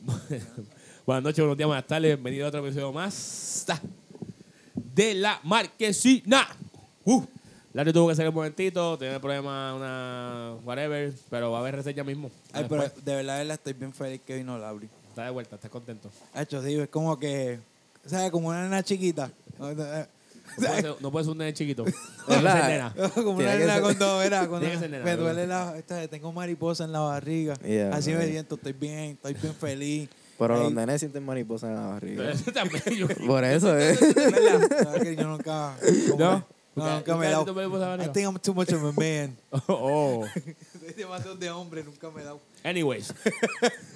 Buenas 1.06 1.24
noches, 1.24 1.38
buenos 1.38 1.56
días, 1.56 1.66
buenas 1.66 1.86
tardes. 1.86 2.08
Bienvenido 2.08 2.46
a 2.46 2.48
otro 2.48 2.64
episodio 2.64 2.92
más 2.92 3.66
de 4.74 5.14
La 5.14 5.40
Marquesina. 5.42 6.48
Uh. 7.04 7.24
Larry 7.72 7.92
tuvo 7.92 8.08
que 8.08 8.14
salir 8.14 8.30
un 8.30 8.34
momentito, 8.34 8.98
tiene 8.98 9.20
problema, 9.20 9.74
una 9.74 10.56
whatever, 10.64 11.12
pero 11.28 11.50
va 11.52 11.58
a 11.58 11.60
haber 11.60 11.76
reseña 11.76 12.02
mismo. 12.02 12.30
Ay, 12.52 12.64
pero 12.68 12.82
Después. 12.82 13.04
de 13.04 13.14
verdad, 13.14 13.34
de 13.34 13.38
verdad, 13.40 13.54
estoy 13.54 13.72
bien 13.74 13.92
feliz 13.92 14.20
que 14.26 14.36
vino 14.36 14.58
Lauri. 14.58 14.88
Está 15.08 15.24
de 15.24 15.30
vuelta, 15.30 15.56
estás 15.56 15.70
contento. 15.70 16.10
Hecho, 16.34 16.62
sí, 16.62 16.74
es 16.74 16.88
como 16.88 17.18
que, 17.18 17.60
¿sabes? 18.06 18.30
Como 18.30 18.48
una 18.48 18.64
nena 18.64 18.82
chiquita. 18.82 19.30
No 20.58 20.66
puede 20.66 20.80
ser, 20.82 20.94
no 21.00 21.10
puede 21.10 21.24
ser 21.24 21.32
un 21.32 21.38
nene 21.38 21.54
chiquito. 21.54 21.84
¿Verdad? 21.84 21.94
Tiene 22.26 22.42
que 22.42 22.50
ser 22.60 22.70
nena. 22.70 22.94
como 23.14 23.36
Tiene 23.38 23.42
una 23.42 23.52
que 23.52 23.58
nena 23.60 23.74
ser- 23.74 23.82
con 23.82 23.98
todo, 23.98 24.18
¿verdad? 24.18 24.48
Cuando 24.48 24.58
Tiene 24.60 24.74
que 24.74 24.80
ser 24.80 24.90
nena, 24.90 25.04
me 25.04 25.10
¿verdad? 25.16 25.24
duele 25.34 25.46
la, 25.46 25.78
esta, 25.78 26.08
tengo 26.08 26.32
mariposa 26.32 26.84
en 26.84 26.92
la 26.92 27.00
barriga. 27.00 27.54
Yeah, 27.60 27.90
Así 27.94 28.12
me 28.12 28.26
siento, 28.26 28.54
estoy 28.56 28.72
bien, 28.72 29.10
estoy 29.12 29.34
bien 29.34 29.54
feliz. 29.54 30.08
Pero 30.38 30.56
Ey, 30.56 30.62
los 30.62 30.72
nenes 30.72 31.00
sienten 31.00 31.24
mariposa 31.24 31.68
en 31.68 31.74
la 31.74 31.86
barriga. 31.88 32.30
Ese 32.32 32.50
también, 32.52 32.82
yo- 32.96 33.08
Por 33.26 33.44
eso, 33.44 33.78
¿eh? 33.78 33.96
¿verdad? 34.16 34.84
¿Sabes 34.84 35.02
que 35.02 35.16
yo 35.16 35.24
nunca, 35.28 35.76
como- 36.10 36.18
¿No? 36.18 36.46
no, 36.76 36.94
nunca 36.96 37.16
me 37.16 37.26
he 37.26 37.30
¿Nunca 37.34 37.52
dado. 37.52 37.54
la 37.54 37.64
I 37.64 37.68
barriga? 37.68 38.12
think 38.12 38.26
I'm 38.26 38.38
too 38.38 38.54
much 38.54 38.72
of 38.72 38.82
a 38.84 38.92
man. 38.98 39.36
Oh. 39.68 40.24
Soy 40.80 40.92
demasiado 40.94 41.34
de 41.36 41.50
hombre, 41.50 41.82
nunca 41.84 42.10
me 42.10 42.22
he 42.22 42.24
dado. 42.24 42.40
Anyways, 42.64 43.12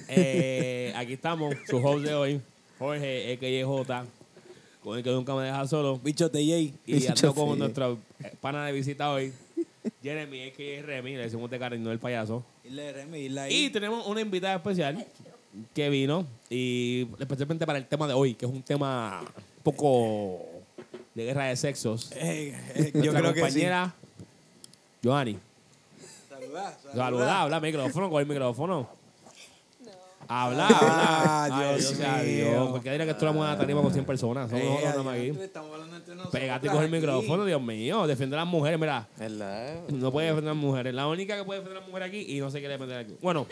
eh, 0.08 0.92
aquí 0.96 1.14
estamos, 1.14 1.54
su 1.68 1.78
host 1.78 2.04
de 2.04 2.14
hoy, 2.14 2.40
Jorge, 2.78 3.32
EKJ, 3.32 4.06
con 4.84 4.98
el 4.98 5.02
que 5.02 5.10
nunca 5.10 5.34
me 5.34 5.44
deja 5.44 5.66
solo. 5.66 5.98
Bicho 5.98 6.28
de 6.28 6.46
Jay. 6.46 6.74
Y 6.86 7.06
ando 7.06 7.34
con 7.34 7.54
sí. 7.54 7.58
nuestro 7.58 7.98
eh, 8.22 8.34
pana 8.38 8.66
de 8.66 8.72
visita 8.72 9.10
hoy, 9.10 9.32
Jeremy, 10.02 10.40
EKJ 10.42 10.82
Remy, 10.84 11.16
le 11.16 11.22
decimos 11.22 11.50
de 11.50 11.58
cariño 11.58 11.90
el 11.90 11.98
payaso. 11.98 12.44
Y 13.48 13.70
tenemos 13.70 14.06
una 14.06 14.20
invitada 14.20 14.56
especial 14.56 15.04
que 15.72 15.88
vino, 15.88 16.26
y 16.50 17.08
especialmente 17.18 17.64
para 17.64 17.78
el 17.78 17.86
tema 17.86 18.06
de 18.06 18.12
hoy, 18.12 18.34
que 18.34 18.44
es 18.44 18.52
un 18.52 18.62
tema 18.62 19.20
un 19.20 19.62
poco 19.62 20.44
de 21.14 21.24
guerra 21.24 21.46
de 21.46 21.56
sexos. 21.56 22.12
Eh, 22.12 22.54
eh, 22.74 22.90
yo 22.92 23.12
Nuestra 23.12 23.20
creo 23.20 23.32
que 23.32 23.40
sí. 23.40 23.46
compañera, 23.46 23.94
Joanny. 25.02 25.38
Saludá, 26.28 26.78
Saluda, 26.94 27.42
habla 27.42 27.56
al 27.56 27.62
micrófono, 27.62 28.10
con 28.10 28.20
el 28.20 28.26
micrófono. 28.28 29.03
Habla, 30.28 30.68
Ah, 30.70 31.44
habla. 31.44 31.70
Ay, 31.70 31.78
Dios 31.80 31.98
mío. 31.98 32.50
Dios. 32.50 32.68
Porque 32.70 32.90
dirá 32.92 33.04
que 33.04 33.10
esto 33.12 33.28
es 33.28 33.36
una 33.36 33.56
tarima 33.58 33.82
con 33.82 33.92
100 33.92 34.04
personas. 34.04 34.50
Somos 34.50 34.64
nosotros 34.64 34.90
nada 34.90 35.02
más 35.02 35.14
aquí. 35.18 35.28
estamos 35.40 35.72
hablando 35.72 35.96
entre 35.96 36.14
nosotros 36.14 36.40
Pégate 36.40 36.66
y 36.66 36.70
coge 36.70 36.84
el 36.84 36.90
micrófono, 36.90 37.44
Dios 37.44 37.62
mío. 37.62 38.06
Defender 38.06 38.38
a 38.38 38.42
las 38.44 38.50
mujeres, 38.52 38.78
mira. 38.80 39.08
¿Verdad? 39.18 39.80
No 39.90 40.10
puede 40.12 40.26
defender 40.28 40.50
a 40.50 40.54
las 40.54 40.62
mujeres. 40.62 40.94
La 40.94 41.06
única 41.06 41.36
que 41.36 41.44
puede 41.44 41.60
defender 41.60 41.78
a 41.78 41.80
las 41.80 41.88
mujeres 41.88 42.08
aquí 42.08 42.36
y 42.36 42.40
no 42.40 42.50
se 42.50 42.58
quiere 42.58 42.74
defender 42.74 42.98
aquí. 42.98 43.14
Bueno, 43.22 43.46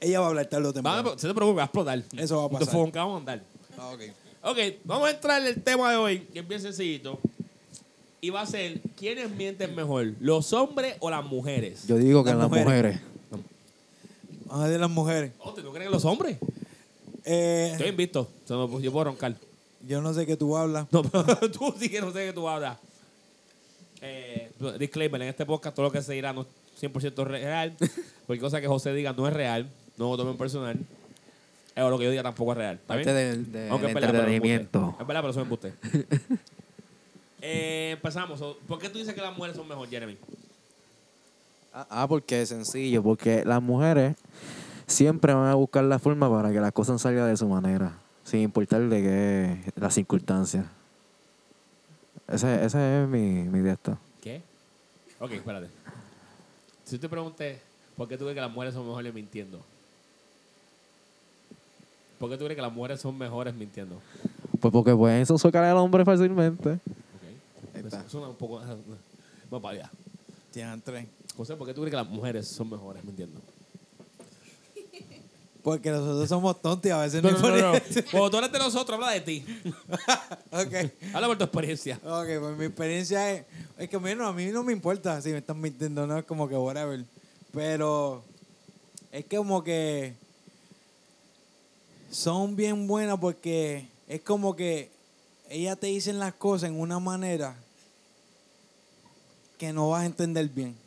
Ella 0.00 0.20
va 0.20 0.26
a 0.26 0.28
hablar 0.28 0.46
tarde 0.46 0.68
o 0.68 0.72
temprano. 0.72 1.18
se 1.18 1.26
te 1.28 1.34
preocupe, 1.34 1.56
va 1.56 1.62
a 1.62 1.66
explotar. 1.66 2.02
Eso 2.16 2.38
va 2.38 2.44
a 2.46 2.60
pasar. 2.60 2.90
Te 2.90 2.98
vamos 2.98 3.14
a 3.14 3.18
andar. 3.18 3.42
Ah, 3.78 3.88
ok. 3.94 4.00
Ok, 4.42 4.58
vamos 4.84 5.08
a 5.08 5.10
entrar 5.10 5.40
en 5.42 5.48
el 5.48 5.62
tema 5.62 5.90
de 5.90 5.96
hoy, 5.96 6.18
que 6.32 6.40
es 6.40 6.46
bien 6.48 6.60
sencillito. 6.60 7.18
Y 8.20 8.30
va 8.30 8.42
a 8.42 8.46
ser, 8.46 8.80
¿quiénes 8.96 9.30
mienten 9.30 9.74
mejor? 9.74 10.12
¿Los 10.20 10.52
hombres 10.52 10.96
o 11.00 11.10
las 11.10 11.24
mujeres? 11.24 11.86
Yo 11.86 11.96
digo 11.96 12.22
que 12.24 12.30
Las 12.30 12.38
las 12.38 12.48
mujeres. 12.48 12.66
mujeres. 12.66 13.00
Vamos 14.46 14.64
a 14.64 14.68
ver 14.68 14.80
las 14.80 14.90
mujeres. 14.90 15.32
Oh, 15.40 15.52
¿tú 15.52 15.62
no 15.62 15.72
crees 15.72 15.88
que 15.88 15.92
los 15.92 16.04
hombres? 16.04 16.38
Eh, 17.24 17.70
Estoy 17.72 17.88
invicto. 17.88 18.28
Yo 18.48 18.92
puedo 18.92 19.04
roncar. 19.04 19.34
yo 19.86 20.00
no 20.00 20.14
sé 20.14 20.24
qué 20.26 20.36
tú 20.36 20.56
hablas. 20.56 20.86
No, 20.92 21.02
pero 21.10 21.50
tú 21.50 21.74
sí 21.78 21.88
que 21.88 22.00
no 22.00 22.12
sé 22.12 22.20
de 22.20 22.26
qué 22.26 22.32
tú 22.32 22.48
hablas. 22.48 22.78
Eh, 24.00 24.50
disclaimer, 24.78 25.20
en 25.22 25.28
este 25.28 25.44
podcast 25.46 25.74
todo 25.74 25.86
lo 25.86 25.92
que 25.92 26.02
se 26.02 26.12
dirá 26.12 26.32
no 26.32 26.42
es 26.42 26.46
100% 26.82 27.24
real. 27.24 27.74
Cualquier 28.26 28.40
cosa 28.40 28.60
que 28.60 28.68
José 28.68 28.92
diga 28.94 29.12
no 29.12 29.26
es 29.26 29.34
real. 29.34 29.68
No 29.96 30.10
lo 30.10 30.16
tomen 30.16 30.36
personal. 30.36 30.78
Eh, 31.74 31.82
o 31.82 31.90
lo 31.90 31.98
que 31.98 32.04
yo 32.04 32.10
diga 32.10 32.22
tampoco 32.22 32.52
es 32.52 32.58
real. 32.58 32.74
¿Está 32.76 32.94
Parte 32.94 33.12
bien? 33.12 33.16
del, 33.16 33.52
del 33.52 33.70
Aunque 33.70 33.88
es 33.88 33.94
verdad, 33.94 34.10
entretenimiento. 34.10 34.96
Es 35.00 35.06
verdad, 35.06 35.22
pero 35.22 35.30
eso 35.30 35.40
es 35.40 35.44
embuste. 35.44 35.72
eh, 37.42 37.90
empezamos. 37.94 38.40
¿Por 38.68 38.78
qué 38.78 38.88
tú 38.88 38.98
dices 38.98 39.14
que 39.14 39.20
las 39.20 39.36
mujeres 39.36 39.56
son 39.56 39.66
mejor, 39.68 39.88
Jeremy? 39.88 40.16
Ah, 41.78 41.86
ah, 41.90 42.08
porque 42.08 42.40
es 42.40 42.48
sencillo. 42.48 43.02
Porque 43.02 43.44
las 43.44 43.60
mujeres 43.60 44.16
siempre 44.86 45.34
van 45.34 45.50
a 45.50 45.54
buscar 45.56 45.84
la 45.84 45.98
forma 45.98 46.30
para 46.30 46.50
que 46.50 46.58
las 46.58 46.72
cosas 46.72 47.02
salgan 47.02 47.28
de 47.28 47.36
su 47.36 47.46
manera. 47.46 47.98
Sin 48.24 48.40
importar 48.40 48.80
de 48.88 49.02
qué 49.02 49.72
las 49.78 49.92
circunstancias. 49.92 50.64
Ese, 52.28 52.64
ese 52.64 53.02
es 53.02 53.08
mi, 53.08 53.42
mi 53.42 53.60
de 53.60 53.72
esto. 53.72 53.98
¿Qué? 54.22 54.40
Ok, 55.20 55.32
espérate. 55.32 55.68
Si 56.86 56.98
te 56.98 57.10
pregunté, 57.10 57.60
¿por 57.94 58.08
qué 58.08 58.16
tú 58.16 58.24
crees 58.24 58.36
que 58.36 58.40
las 58.40 58.50
mujeres 58.50 58.72
son 58.72 58.86
mejores 58.86 59.12
mintiendo? 59.12 59.60
¿Por 62.18 62.30
qué 62.30 62.38
tú 62.38 62.44
crees 62.44 62.56
que 62.56 62.62
las 62.62 62.72
mujeres 62.72 63.02
son 63.02 63.18
mejores 63.18 63.54
mintiendo? 63.54 64.00
Pues 64.60 64.72
porque 64.72 64.94
pueden 64.94 65.26
sofocar 65.26 65.64
al 65.64 65.76
hombre 65.76 66.06
fácilmente. 66.06 66.70
Ok. 66.70 67.74
Ahí 67.74 67.82
está. 67.84 68.08
suena 68.08 68.28
un 68.28 68.36
poco... 68.36 68.60
Vamos 69.50 69.62
para 69.62 69.74
allá. 69.74 69.90
Tienen 70.52 70.80
tres. 70.80 71.06
José, 71.36 71.56
¿por 71.56 71.66
qué 71.66 71.74
tú 71.74 71.82
crees 71.82 71.92
que 71.92 71.96
las 71.96 72.08
mujeres 72.08 72.48
son 72.48 72.70
mejores 72.70 73.04
mintiendo? 73.04 73.40
Porque 75.62 75.90
nosotros 75.90 76.28
somos 76.28 76.62
tontos 76.62 76.88
y 76.88 76.92
a 76.92 76.98
veces 76.98 77.20
No, 77.20 77.32
no, 77.32 77.38
no, 77.40 77.72
no, 77.72 77.80
Cuando 78.10 78.30
tú 78.30 78.36
eres 78.38 78.52
de 78.52 78.58
nosotros, 78.60 78.94
habla 78.94 79.10
de 79.10 79.20
ti. 79.20 79.44
Ok. 80.52 80.92
Habla 81.12 81.26
por 81.26 81.38
tu 81.38 81.44
experiencia. 81.44 82.00
Ok, 82.04 82.26
pues 82.40 82.56
mi 82.56 82.64
experiencia 82.66 83.32
es. 83.32 83.44
Es 83.76 83.88
que 83.88 83.96
bueno, 83.96 84.26
a 84.28 84.32
mí 84.32 84.46
no 84.46 84.62
me 84.62 84.72
importa 84.72 85.20
si 85.20 85.30
me 85.30 85.38
están 85.38 85.60
mintiendo, 85.60 86.06
no 86.06 86.18
es 86.18 86.24
como 86.24 86.48
que 86.48 86.54
whatever. 86.54 87.04
Pero 87.52 88.22
es 89.10 89.24
que 89.24 89.36
como 89.36 89.64
que 89.64 90.14
son 92.12 92.54
bien 92.54 92.86
buenas 92.86 93.18
porque 93.18 93.88
es 94.06 94.20
como 94.22 94.54
que 94.54 94.88
ellas 95.50 95.78
te 95.78 95.88
dicen 95.88 96.20
las 96.20 96.34
cosas 96.34 96.70
en 96.70 96.78
una 96.78 97.00
manera 97.00 97.56
que 99.58 99.72
no 99.72 99.90
vas 99.90 100.02
a 100.02 100.06
entender 100.06 100.48
bien. 100.48 100.85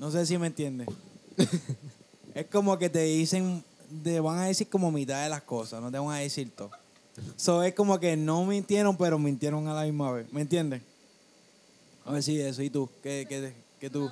No 0.00 0.10
sé 0.10 0.24
si 0.24 0.38
me 0.38 0.46
entiendes. 0.46 0.88
es 2.34 2.46
como 2.46 2.78
que 2.78 2.88
te 2.88 3.02
dicen, 3.02 3.62
te 4.02 4.18
van 4.18 4.38
a 4.38 4.46
decir 4.46 4.66
como 4.70 4.90
mitad 4.90 5.22
de 5.22 5.28
las 5.28 5.42
cosas, 5.42 5.82
no 5.82 5.92
te 5.92 5.98
van 5.98 6.16
a 6.16 6.20
decir 6.20 6.50
todo. 6.56 6.70
So 7.36 7.62
es 7.62 7.74
como 7.74 8.00
que 8.00 8.16
no 8.16 8.46
mintieron, 8.46 8.96
pero 8.96 9.18
mintieron 9.18 9.68
a 9.68 9.74
la 9.74 9.82
misma 9.82 10.10
vez. 10.10 10.32
¿Me 10.32 10.40
entiendes? 10.40 10.80
A 12.06 12.12
ver 12.12 12.22
si 12.22 12.40
eso. 12.40 12.62
¿Y 12.62 12.70
tú? 12.70 12.88
¿Qué, 13.02 13.26
qué, 13.28 13.52
qué 13.78 13.90
tú? 13.90 14.10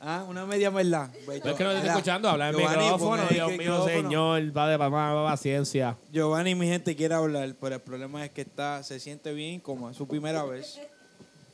Ah, 0.00 0.24
una 0.26 0.46
media 0.46 0.70
verdad. 0.70 1.10
Pues, 1.26 1.44
es 1.44 1.54
que 1.54 1.64
no 1.64 1.70
te 1.72 1.76
estoy 1.76 1.90
escuchando. 1.90 2.30
Habla 2.30 2.48
en 2.48 2.56
Giovanni, 2.56 2.84
micrófono. 2.84 3.22
Dios 3.28 3.48
mío, 3.48 3.58
micrófono. 3.58 3.86
señor. 3.86 4.56
Va 4.56 4.68
de 4.70 4.78
mamá, 4.78 5.12
va 5.12 5.30
paciencia. 5.30 5.94
Giovanni, 6.10 6.54
mi 6.54 6.68
gente, 6.68 6.96
quiere 6.96 7.14
hablar, 7.14 7.54
pero 7.60 7.74
el 7.74 7.82
problema 7.82 8.24
es 8.24 8.30
que 8.30 8.40
está, 8.40 8.82
se 8.82 8.98
siente 8.98 9.34
bien 9.34 9.60
como 9.60 9.90
es 9.90 9.96
su 9.98 10.08
primera 10.08 10.42
vez. 10.44 10.80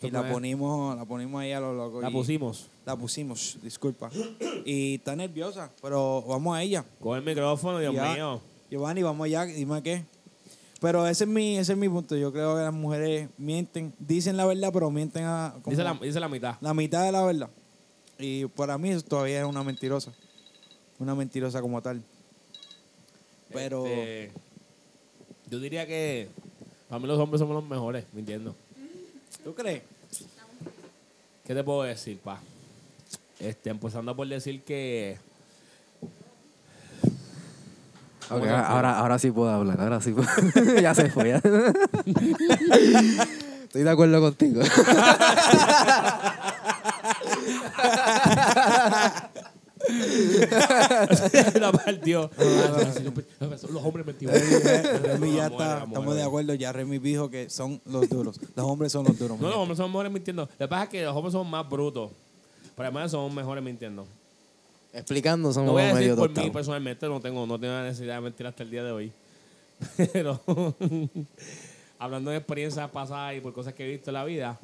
Y 0.03 0.11
la 0.11 0.29
ponimos, 0.31 0.97
la 0.97 1.05
ponimos 1.05 1.41
ahí 1.41 1.53
a 1.53 1.61
lo 1.61 1.73
loco. 1.75 2.01
La 2.01 2.11
y- 2.11 2.13
pusimos. 2.13 2.69
La 2.85 2.97
pusimos, 2.97 3.59
disculpa. 3.63 4.11
Y 4.65 4.97
está 4.97 5.15
nerviosa, 5.17 5.71
pero 5.81 6.23
vamos 6.23 6.57
a 6.57 6.63
ella. 6.63 6.85
Con 7.01 7.17
el 7.19 7.25
micrófono, 7.25 7.79
Dios 7.79 7.95
Ya. 7.95 8.13
mío. 8.15 8.41
Giovanni, 8.71 9.03
vamos 9.03 9.25
allá, 9.27 9.45
dime 9.45 9.83
qué. 9.83 10.05
Pero 10.81 11.07
ese 11.07 11.25
es 11.25 11.31
mi, 11.31 11.59
ese 11.59 11.73
es 11.73 11.79
mi 11.79 11.89
punto. 11.89 12.17
Yo 12.17 12.33
creo 12.33 12.57
que 12.57 12.63
las 12.63 12.73
mujeres 12.73 13.29
mienten, 13.39 13.93
dicen 14.01 14.37
la 14.37 14.47
verdad, 14.47 14.71
pero 14.73 14.91
mienten 14.91 15.25
a 15.25 15.55
Dice 15.67 15.85
la, 15.85 15.95
dice 15.95 16.19
la 16.19 16.29
mitad. 16.29 16.57
la 16.61 16.75
mitad 16.75 17.05
de 17.05 17.13
la 17.13 17.23
verdad. 17.25 17.51
Y 18.19 18.47
para 18.47 18.77
mí 18.79 18.91
eso 18.91 19.03
todavía 19.03 19.41
es 19.41 19.47
una 19.47 19.63
mentirosa. 19.63 20.13
Una 20.99 21.15
mentirosa 21.15 21.61
como 21.61 21.81
tal. 21.83 22.03
Pero 23.53 23.87
Este, 23.87 24.33
yo 25.51 25.61
diría 25.61 25.87
que 25.87 26.29
para 26.89 26.99
mí 26.99 27.07
los 27.07 27.19
hombres 27.19 27.39
somos 27.39 27.55
los 27.55 27.65
mejores, 27.69 28.05
mintiendo. 28.13 28.55
¿tú 29.45 29.55
crees? 29.55 29.83
¿Qué 31.45 31.55
te 31.55 31.65
puedo 31.65 31.83
decir, 31.83 32.21
pa? 32.21 32.39
Este, 33.41 33.71
empezando 33.71 34.15
por 34.15 34.29
decir 34.29 34.63
que. 34.63 35.19
Ok, 38.25 38.29
¿Cómo 38.29 38.43
te 38.43 38.51
ahora, 38.51 38.99
ahora 38.99 39.19
sí 39.19 39.33
puedo 39.33 39.51
hablar. 39.51 39.81
Ahora 39.81 40.01
sí 40.01 40.13
puedo. 40.13 40.29
ya 40.81 40.95
se 40.95 41.11
fue. 41.11 41.31
ya. 41.31 41.39
Estoy 43.65 43.83
de 43.83 43.91
acuerdo 43.91 44.21
contigo. 44.21 44.63
la 51.61 51.73
partió. 51.73 52.31
los 53.71 53.85
hombres 53.85 54.07
mentirosos. 54.07 54.43
Remy 55.03 55.37
ya 55.37 55.47
está, 55.47 55.85
estamos 55.85 56.15
de 56.17 56.23
acuerdo. 56.23 56.55
Ya 56.55 56.73
Remy 56.73 56.99
dijo 56.99 57.31
que 57.31 57.51
son 57.51 57.81
los 57.87 58.09
duros. 58.09 58.41
Los 58.55 58.67
hombres 58.67 58.93
son 58.93 59.05
los 59.05 59.19
duros. 59.19 59.41
No, 59.41 59.49
los 59.49 59.57
hombres 59.57 59.79
son 59.79 59.91
mejores 59.91 60.13
mintiendo. 60.13 60.43
Lo 60.43 60.67
que 60.67 60.69
pasa 60.69 60.85
es 60.85 60.89
que 60.91 61.03
los 61.03 61.17
hombres 61.17 61.33
son 61.33 61.49
más 61.49 61.69
brutos. 61.69 62.11
Pero 62.77 62.89
además 62.89 63.11
son 63.11 63.35
mejores 63.35 63.63
mintiendo. 63.63 64.07
Explicando, 64.93 65.53
somos 65.53 65.69
No 65.69 65.73
voy 65.73 65.83
a 65.83 65.87
decir 65.87 66.01
medio 66.01 66.17
por 66.17 66.31
mí 66.31 66.51
personalmente, 66.51 67.09
no 67.09 67.21
tengo, 67.21 67.47
no 67.47 67.59
tengo 67.59 67.73
la 67.73 67.85
necesidad 67.85 68.17
de 68.17 68.21
mentir 68.21 68.47
hasta 68.47 68.63
el 68.63 68.71
día 68.71 68.85
de 68.85 68.93
hoy. 68.93 69.13
Pero 70.13 70.41
hablando 71.99 72.31
de 72.31 72.37
experiencias 72.37 72.91
pasadas 72.91 73.37
y 73.37 73.41
por 73.41 73.53
cosas 73.53 73.75
que 73.75 73.85
he 73.85 73.91
visto 73.91 74.11
en 74.11 74.15
la 74.15 74.25
vida, 74.25 74.59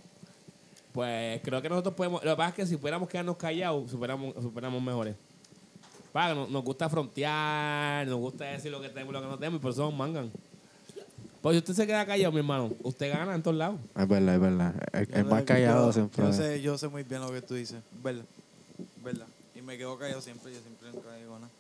pues 0.93 1.41
creo 1.43 1.61
que 1.63 1.69
nosotros 1.69 1.95
podemos. 1.95 2.23
Lo 2.25 2.31
que 2.33 2.37
pasa 2.37 2.49
es 2.51 2.55
que 2.55 2.67
si 2.67 2.77
pudiéramos 2.77 3.09
quedarnos 3.09 3.37
callados, 3.37 3.91
superamos, 3.91 4.35
superamos 4.43 4.83
mejores. 4.83 5.15
Paga, 6.13 6.35
nos, 6.35 6.49
nos 6.51 6.65
gusta 6.65 6.89
frontear, 6.89 8.07
nos 8.07 8.19
gusta 8.19 8.45
decir 8.47 8.71
lo 8.73 8.81
que 8.81 8.89
tenemos 8.89 9.13
y 9.13 9.15
lo 9.15 9.21
que 9.23 9.29
no 9.29 9.39
tenemos, 9.39 9.59
y 9.61 9.63
por 9.63 9.73
eso 9.73 9.83
nos 9.83 9.95
mangan. 9.95 10.31
Pues 11.43 11.55
si 11.55 11.59
usted 11.59 11.75
se 11.75 11.87
queda 11.87 12.05
callado, 12.05 12.33
mi 12.33 12.39
hermano, 12.39 12.73
usted 12.83 13.13
gana 13.13 13.35
en 13.35 13.43
todos 13.43 13.57
lados. 13.57 13.79
Es 13.97 14.09
verdad, 14.09 14.35
es 14.35 14.41
verdad. 14.41 14.75
El, 14.93 15.09
el 15.15 15.25
más 15.25 15.45
callado 15.45 15.87
yo, 15.87 15.93
siempre. 15.93 16.25
Yo 16.25 16.33
sé, 16.33 16.61
yo 16.63 16.79
sé 16.79 16.89
muy 16.89 17.05
bien 17.05 17.21
lo 17.21 17.31
que 17.31 17.43
tú 17.43 17.55
dices. 17.55 17.79
Verdad. 18.03 18.25
Verdad. 19.05 19.27
Y 19.55 19.63
me 19.63 19.79
quedo 19.79 19.97
callado 19.99 20.21
siempre. 20.21 20.53
Yo 20.53 20.61
siempre 20.61 20.91
nunca 20.93 21.15
digo 21.15 21.39
nada. 21.39 21.51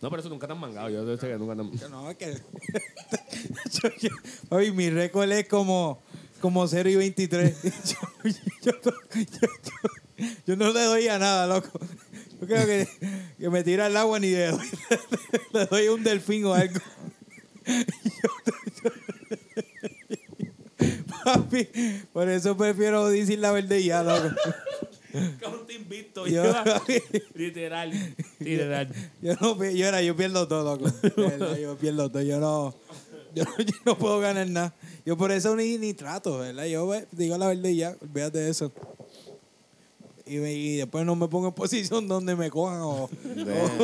No, 0.00 0.08
pero 0.08 0.20
eso 0.20 0.30
nunca 0.30 0.46
te 0.46 0.54
han 0.54 0.58
mangado. 0.58 0.88
Yo 0.88 1.16
sé 1.18 1.28
que 1.28 1.36
nunca 1.36 1.54
te 1.54 1.60
han 1.60 1.70
Que 1.70 1.88
No, 1.90 2.08
es 2.10 2.16
que. 2.16 2.32
yo, 3.82 3.88
yo- 4.00 4.16
oye, 4.56 4.72
mi 4.72 4.88
récord 4.88 5.30
es 5.30 5.46
como, 5.46 5.98
como 6.40 6.66
0 6.66 6.88
y 6.90 6.96
23. 6.96 7.62
yo, 7.62 7.70
yo, 8.62 8.72
yo- 10.46 10.56
no 10.56 10.72
le 10.72 10.82
doy 10.84 11.08
a 11.08 11.18
nada, 11.18 11.46
loco. 11.46 11.78
Yo 12.40 12.46
creo 12.46 12.66
que, 12.66 12.88
que 13.38 13.50
me 13.50 13.62
tira 13.62 13.86
al 13.86 13.96
agua 13.96 14.18
ni 14.18 14.30
le 14.30 14.46
doy, 14.48 14.66
le 15.52 15.66
doy 15.66 15.88
un 15.88 16.02
delfín 16.02 16.44
o 16.46 16.54
algo. 16.54 16.80
Papi, 21.24 21.68
por 22.12 22.28
eso 22.28 22.56
prefiero 22.56 23.08
decir 23.08 23.38
la 23.38 23.52
verdad 23.52 23.76
y 23.76 23.84
ya, 23.84 24.02
loco. 24.02 24.34
Cabrón, 25.40 25.66
te 25.66 25.74
invito. 25.74 26.26
Yo- 26.26 26.42
literal, 27.34 27.92
literal. 28.38 28.88
Yo 29.20 29.34
no 29.40 29.56
yo, 29.64 29.86
era, 29.86 30.00
yo 30.02 30.16
pierdo 30.16 30.48
todo, 30.48 30.76
loco. 30.78 30.90
Yo 31.60 31.76
pierdo 31.76 32.10
todo. 32.10 32.22
Yo 32.22 32.40
no, 32.40 32.74
yo, 33.34 33.44
no- 33.44 33.56
yo 33.64 33.74
no 33.86 33.98
puedo 33.98 34.20
ganar 34.20 34.48
nada. 34.48 34.74
Yo 35.04 35.16
por 35.16 35.32
eso 35.32 35.54
ni, 35.56 35.78
ni 35.78 35.94
trato, 35.94 36.38
¿verdad? 36.38 36.66
Yo 36.66 36.92
digo 37.12 37.36
la 37.38 37.48
verdad 37.48 37.68
y 37.68 37.76
ya, 37.76 37.96
olvídate 38.00 38.38
de 38.38 38.50
eso. 38.50 38.72
Y, 40.26 40.36
me- 40.36 40.52
y 40.54 40.76
después 40.76 41.04
no 41.04 41.16
me 41.16 41.26
pongo 41.28 41.48
en 41.48 41.54
posición 41.54 42.06
donde 42.06 42.36
me 42.36 42.50
cojan 42.50 42.80
o, 42.80 43.08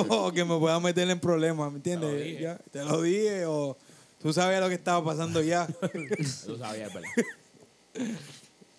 o- 0.09 0.27
o 0.27 0.33
que 0.33 0.45
me 0.45 0.59
puedan 0.59 0.83
meter 0.83 1.09
en 1.11 1.19
problemas, 1.21 1.71
¿me 1.73 1.79
entiendes? 1.79 2.11
Te 2.11 2.17
lo 2.17 2.23
dije. 2.25 2.43
Ya, 2.43 2.59
te 2.71 2.85
lo 2.85 3.03
dije 3.03 3.47
o 3.47 3.77
tú 4.23 4.33
sabías 4.33 4.61
lo 4.61 4.69
que 4.69 4.75
estaba 4.75 5.05
pasando 5.05 5.43
ya. 5.43 5.67
Tú 6.47 6.57
sabías, 6.59 6.93
¿verdad? 6.93 7.11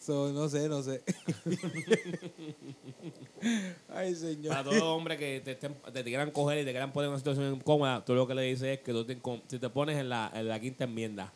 So, 0.07 0.31
no 0.31 0.47
sé, 0.47 0.69
no 0.69 0.81
sé. 0.81 1.03
Ay, 3.89 4.15
señor. 4.15 4.53
Para 4.53 4.63
todos 4.63 4.75
los 4.77 4.83
hombres 4.85 5.17
que 5.17 5.41
te, 5.41 5.51
estén- 5.59 5.75
te 5.91 6.01
quieran 6.05 6.31
coger 6.31 6.59
y 6.59 6.63
te 6.63 6.71
quieran 6.71 6.93
poner 6.93 7.07
en 7.07 7.09
una 7.11 7.17
situación 7.19 7.53
incómoda, 7.55 8.05
tú 8.05 8.13
lo 8.15 8.25
que 8.25 8.33
le 8.33 8.43
dices 8.43 8.77
es 8.77 8.79
que 8.79 8.93
tú 8.93 9.03
te, 9.03 9.19
si 9.47 9.59
te 9.59 9.69
pones 9.69 9.97
en 9.97 10.07
la, 10.07 10.31
en 10.33 10.47
la 10.47 10.61
quinta 10.61 10.85
enmienda, 10.85 11.33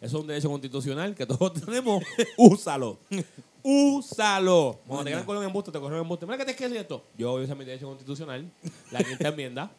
eso 0.00 0.16
es 0.18 0.20
un 0.22 0.28
derecho 0.28 0.48
constitucional 0.48 1.12
que 1.16 1.26
todos 1.26 1.54
tenemos, 1.64 2.04
úsalo. 2.36 3.00
Úsalo. 3.64 4.78
Cuando 4.86 5.02
te 5.06 5.10
quieran 5.10 5.26
coger 5.26 5.40
un 5.40 5.46
embuste, 5.46 5.72
te 5.72 5.80
cogen 5.80 5.94
un 5.94 6.02
embuste. 6.02 6.24
Mira 6.24 6.38
que 6.38 6.44
te 6.44 6.64
es 6.64 6.72
esto. 6.72 7.02
Yo 7.18 7.32
voy 7.32 7.40
a 7.40 7.44
usar 7.46 7.56
mi 7.56 7.64
derecho 7.64 7.88
constitucional, 7.88 8.48
la 8.92 9.02
quinta 9.02 9.26
enmienda, 9.26 9.72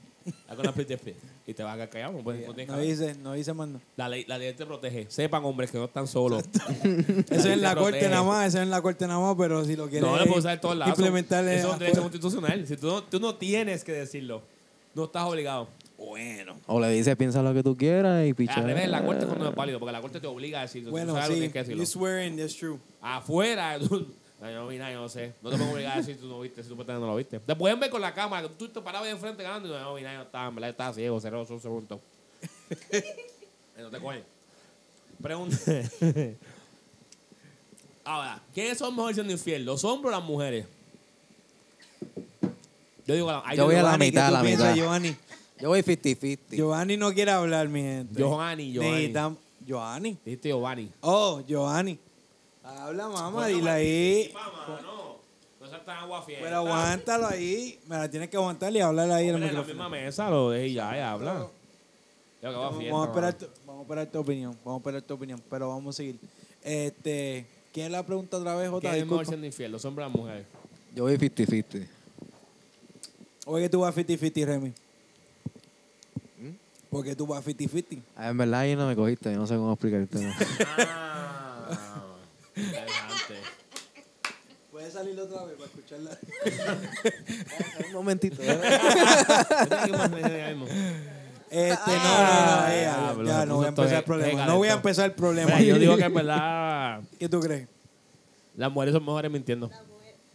y 1.48 1.54
te 1.54 1.64
vas 1.64 1.74
a 1.74 1.76
quedar 1.76 1.90
callado. 1.90 2.14
No, 2.14 2.24
puedes- 2.24 2.68
no 2.68 2.78
dice, 2.80 3.16
no 3.22 3.34
dice 3.34 3.54
mando. 3.54 3.80
la, 3.96 4.10
ley, 4.10 4.26
la 4.28 4.38
ley 4.38 4.54
te 4.54 4.66
protege. 4.66 5.06
Sepan, 5.10 5.44
hombres, 5.46 5.72
que 5.72 5.78
no 5.78 5.86
están 5.86 6.08
solos. 6.08 6.44
Eso 6.84 7.24
es 7.30 7.46
en 7.46 7.62
la 7.62 7.76
te 7.76 7.82
corte 7.82 8.10
nada 8.10 8.24
más, 8.24 8.48
eso 8.48 8.58
es 8.58 8.64
en 8.64 8.70
la 8.70 8.82
corte 8.82 9.08
nada 9.08 9.20
más, 9.20 9.36
pero 9.38 9.64
si 9.66 9.76
lo 9.76 9.88
quieres 9.88 10.02
No, 10.10 10.18
lo 10.18 10.26
puedes 10.26 10.40
usar 10.40 10.60
todos 10.60 10.76
lados. 10.76 10.98
implementar 10.98 11.46
Eso 11.48 11.68
es 11.68 11.74
un 11.74 11.80
derecho 11.80 12.02
constitucional. 12.02 12.68
Si 12.68 12.78
tú 12.78 12.88
no, 12.88 13.04
tú 13.04 13.20
no 13.20 13.36
tienes 13.36 13.84
que 13.84 13.92
decirlo, 13.92 14.42
no 14.94 15.06
estás 15.06 15.24
obligado. 15.24 15.68
Bueno. 15.98 16.56
O 16.68 16.80
le 16.80 16.90
dices, 16.90 17.16
piensa 17.16 17.42
lo 17.42 17.54
que 17.54 17.64
tú 17.64 17.76
quieras 17.78 18.28
y 18.28 18.34
picha. 18.34 18.56
Al 18.56 18.66
revés, 18.66 18.90
la 18.90 19.04
corte 19.04 19.22
es 19.22 19.28
cuando 19.28 19.50
es 19.50 19.56
válido, 19.56 19.80
porque 19.80 19.94
la 19.94 20.02
corte 20.02 20.20
te 20.20 20.28
obliga 20.28 20.60
a 20.60 20.62
decirlo. 20.64 20.92
Bueno, 20.92 21.14
tú 21.14 21.20
sabes 21.20 21.30
lo 21.30 21.34
que 21.34 21.36
sí. 21.36 21.40
tienes 21.40 21.54
que 21.54 21.60
decirlo. 21.60 21.84
You 21.84 21.88
swearing, 21.88 22.38
that's 22.38 22.56
true. 22.56 22.80
Afuera, 23.02 23.78
tú, 23.90 24.08
no, 24.42 24.50
yo 24.52 24.60
no 24.62 24.68
vi 24.68 24.78
nada, 24.78 24.92
yo 24.92 25.02
no 25.02 25.10
sé. 25.10 25.34
No 25.42 25.50
te 25.50 25.58
puedo 25.58 25.72
obligar 25.72 25.94
a 25.94 25.98
decir 25.98 26.16
si 26.16 26.22
tú 26.22 26.28
no 26.28 26.40
viste, 26.42 26.62
si 26.64 26.70
tú 26.70 26.76
no 26.76 27.00
lo 27.00 27.16
viste. 27.16 27.40
Te 27.40 27.56
pueden 27.56 27.80
ver 27.80 27.90
con 27.90 28.02
la 28.02 28.14
cámara, 28.14 28.48
tú 28.50 28.68
te 28.68 28.82
parabas 28.82 29.08
ahí 29.08 29.14
enfrente 29.14 29.42
ganando 29.44 29.68
y 29.68 29.72
no, 29.72 29.80
no 29.80 29.94
vi 29.96 30.04
nada, 30.04 30.16
yo 30.16 30.22
estaba, 30.24 30.48
en 30.50 30.56
verdad, 30.56 30.70
estaba 30.70 30.94
ciego, 30.94 31.20
cerró 31.20 31.46
un 31.48 31.62
segundo. 31.62 32.00
Eh, 33.78 33.82
no 33.82 33.90
te 33.90 34.00
cogen. 34.00 34.24
Pregunta. 35.22 35.58
Ahora, 38.06 38.42
¿quiénes 38.54 38.78
son 38.78 38.96
mejor 38.96 39.14
siendo 39.14 39.34
infiel? 39.34 39.66
¿Los 39.66 39.84
hombres 39.84 40.14
o 40.14 40.18
las 40.18 40.24
mujeres? 40.26 40.66
Yo 43.06 43.16
digo, 43.16 43.42
ay, 43.44 43.58
Yo 43.58 43.66
voy 43.66 43.76
a 43.76 43.84
la 43.84 43.90
Giovanni, 43.90 44.06
¿qué 44.06 44.12
mitad, 44.12 44.32
la 44.32 44.42
piensas, 44.42 44.66
mitad. 44.68 44.76
Giovanni? 44.78 45.16
Yo 45.60 45.70
voy 45.70 45.82
50-50. 45.82 46.40
Giovanni 46.52 46.98
no 46.98 47.14
quiere 47.14 47.32
hablar, 47.32 47.68
mi 47.68 47.82
gente. 47.82 48.18
Giovanni, 48.18 48.72
Giovanni. 48.72 48.92
Necesitam- 49.08 49.38
Giovanni. 49.66 50.18
Dijiste 50.24 50.50
Giovanni. 50.50 50.92
Oh, 51.02 51.42
Giovanni. 51.46 52.00
Habla, 52.66 53.08
mamá, 53.08 53.48
dile 53.48 53.70
ahí. 53.70 54.34
No, 54.84 55.18
no 55.62 55.70
seas 55.70 55.86
tan 55.86 55.98
agua 56.00 56.24
fiel. 56.24 56.40
Pero 56.42 56.56
aguántalo 56.58 57.28
ahí. 57.28 57.80
Me 57.88 57.96
la 57.98 58.10
tienes 58.10 58.30
que 58.30 58.38
aguantar 58.38 58.74
y 58.76 58.80
hablarle 58.80 59.14
ahí 59.14 59.30
al 59.30 59.42
en 59.44 59.54
la 59.54 59.62
misma 59.64 59.88
mesa, 59.90 60.30
lo 60.30 60.50
dejé 60.50 60.68
y 60.68 60.74
ya, 60.74 60.96
ya 60.96 61.12
habla. 61.12 61.48
Yo 62.42 62.52
va 62.52 62.58
Vamos, 62.60 62.78
fiel, 62.80 62.92
vamos 62.92 63.08
a 63.08 63.10
esperar 63.12 63.34
tu, 63.34 63.46
vamos 63.66 63.80
a 63.80 63.82
esperar 63.84 64.08
tu 64.08 64.20
opinión. 64.20 64.58
Vamos 64.64 64.78
a 64.78 64.82
esperar 64.82 65.02
tu 65.04 65.14
opinión. 65.14 65.42
Pero 65.50 65.70
vamos 65.70 65.96
a 65.96 65.98
seguir. 65.98 66.20
Este, 66.64 67.46
¿Quién 67.72 67.92
la 67.92 68.04
pregunta 68.06 68.38
otra 68.38 68.56
vez, 68.56 68.70
Jota? 68.70 68.90
¿Quién 68.90 69.04
es 69.04 69.10
mejor 69.10 69.26
siendo 69.28 69.46
infiel? 69.46 69.72
¿Los 69.72 69.86
hombres 69.86 70.06
o 70.08 70.10
las 70.10 70.18
mujeres? 70.18 70.46
Yo 70.96 71.04
voy 71.04 71.18
50-50. 71.18 71.88
Oye, 73.48 73.70
tú 73.70 73.82
vas 73.82 73.96
50-50, 73.96 74.46
Remy. 74.46 74.70
¿Mm? 76.40 76.50
¿Por 76.90 77.04
qué 77.04 77.16
tú 77.16 77.28
vas 77.28 77.46
50-50? 77.46 78.02
Ah, 78.16 78.30
En 78.30 78.38
verdad, 78.38 78.62
ahí 78.62 78.76
no 78.76 78.88
me 78.88 78.96
cogiste. 78.96 79.32
Yo 79.32 79.38
no 79.38 79.46
sé 79.46 79.56
cómo 79.56 79.74
explicarte. 79.74 80.18
Ah, 81.68 82.05
¿Puedes 84.72 84.94
salir 84.94 85.20
otra 85.20 85.44
vez 85.46 85.56
para 85.56 85.70
escucharla? 85.70 86.12
Un 87.88 87.94
momentito. 87.94 88.42
Mismo. 88.42 90.66
Este, 91.50 91.92
no, 91.92 92.24
no, 92.24 92.62
no, 92.62 92.68
eh, 92.68 92.92
ya, 93.26 93.46
no 93.46 93.56
voy 93.58 93.66
a 93.66 93.70
empezar 93.70 93.98
el 94.00 94.04
problema. 94.04 94.46
No 94.46 94.58
voy 94.58 94.68
a 94.68 94.74
empezar 94.74 95.06
el 95.06 95.14
problema. 95.14 95.62
Yo 95.62 95.78
digo 95.80 95.96
que 95.96 96.04
en 96.04 96.14
verdad 96.14 97.02
¿Qué 97.20 97.30
tú 97.30 97.40
crees? 97.40 97.68
las 98.58 98.72
mujeres 98.72 98.94
son 98.94 99.04
mejores 99.06 99.32
mintiendo. 99.32 99.70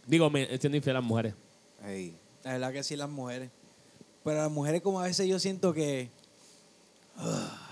Digo, 0.07 0.29
mi- 0.29 0.45
siendo 0.59 0.77
infiel 0.77 0.95
a 0.95 0.99
las 0.99 1.07
mujeres. 1.07 1.33
Ey. 1.85 2.15
La 2.43 2.53
verdad 2.53 2.71
que 2.73 2.83
sí, 2.83 2.95
las 2.95 3.09
mujeres. 3.09 3.49
Pero 4.23 4.37
las 4.37 4.51
mujeres, 4.51 4.81
como 4.81 4.99
a 4.99 5.03
veces 5.03 5.27
yo 5.27 5.37
siento 5.39 5.73
que. 5.73 6.09
ah, 7.17 7.70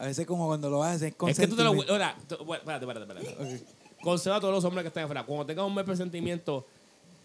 a 0.00 0.06
veces, 0.06 0.26
como 0.26 0.46
cuando 0.46 0.70
lo 0.70 0.82
haces, 0.82 1.12
es 1.12 1.28
Es 1.28 1.38
que 1.38 1.46
tú 1.46 1.54
te 1.56 1.62
lo... 1.62 1.72
Ahora, 1.72 2.16
espérate, 2.18 2.86
espérate, 2.86 3.00
espérate. 3.20 3.56
Ok. 3.56 4.02
Consejo 4.02 4.34
a 4.34 4.40
todos 4.40 4.54
los 4.54 4.64
hombres 4.64 4.82
que 4.82 4.88
están 4.88 5.04
afuera. 5.04 5.24
Cuando 5.26 5.44
tengas 5.44 5.66
un 5.66 5.74
buen 5.74 5.84
presentimiento, 5.84 6.64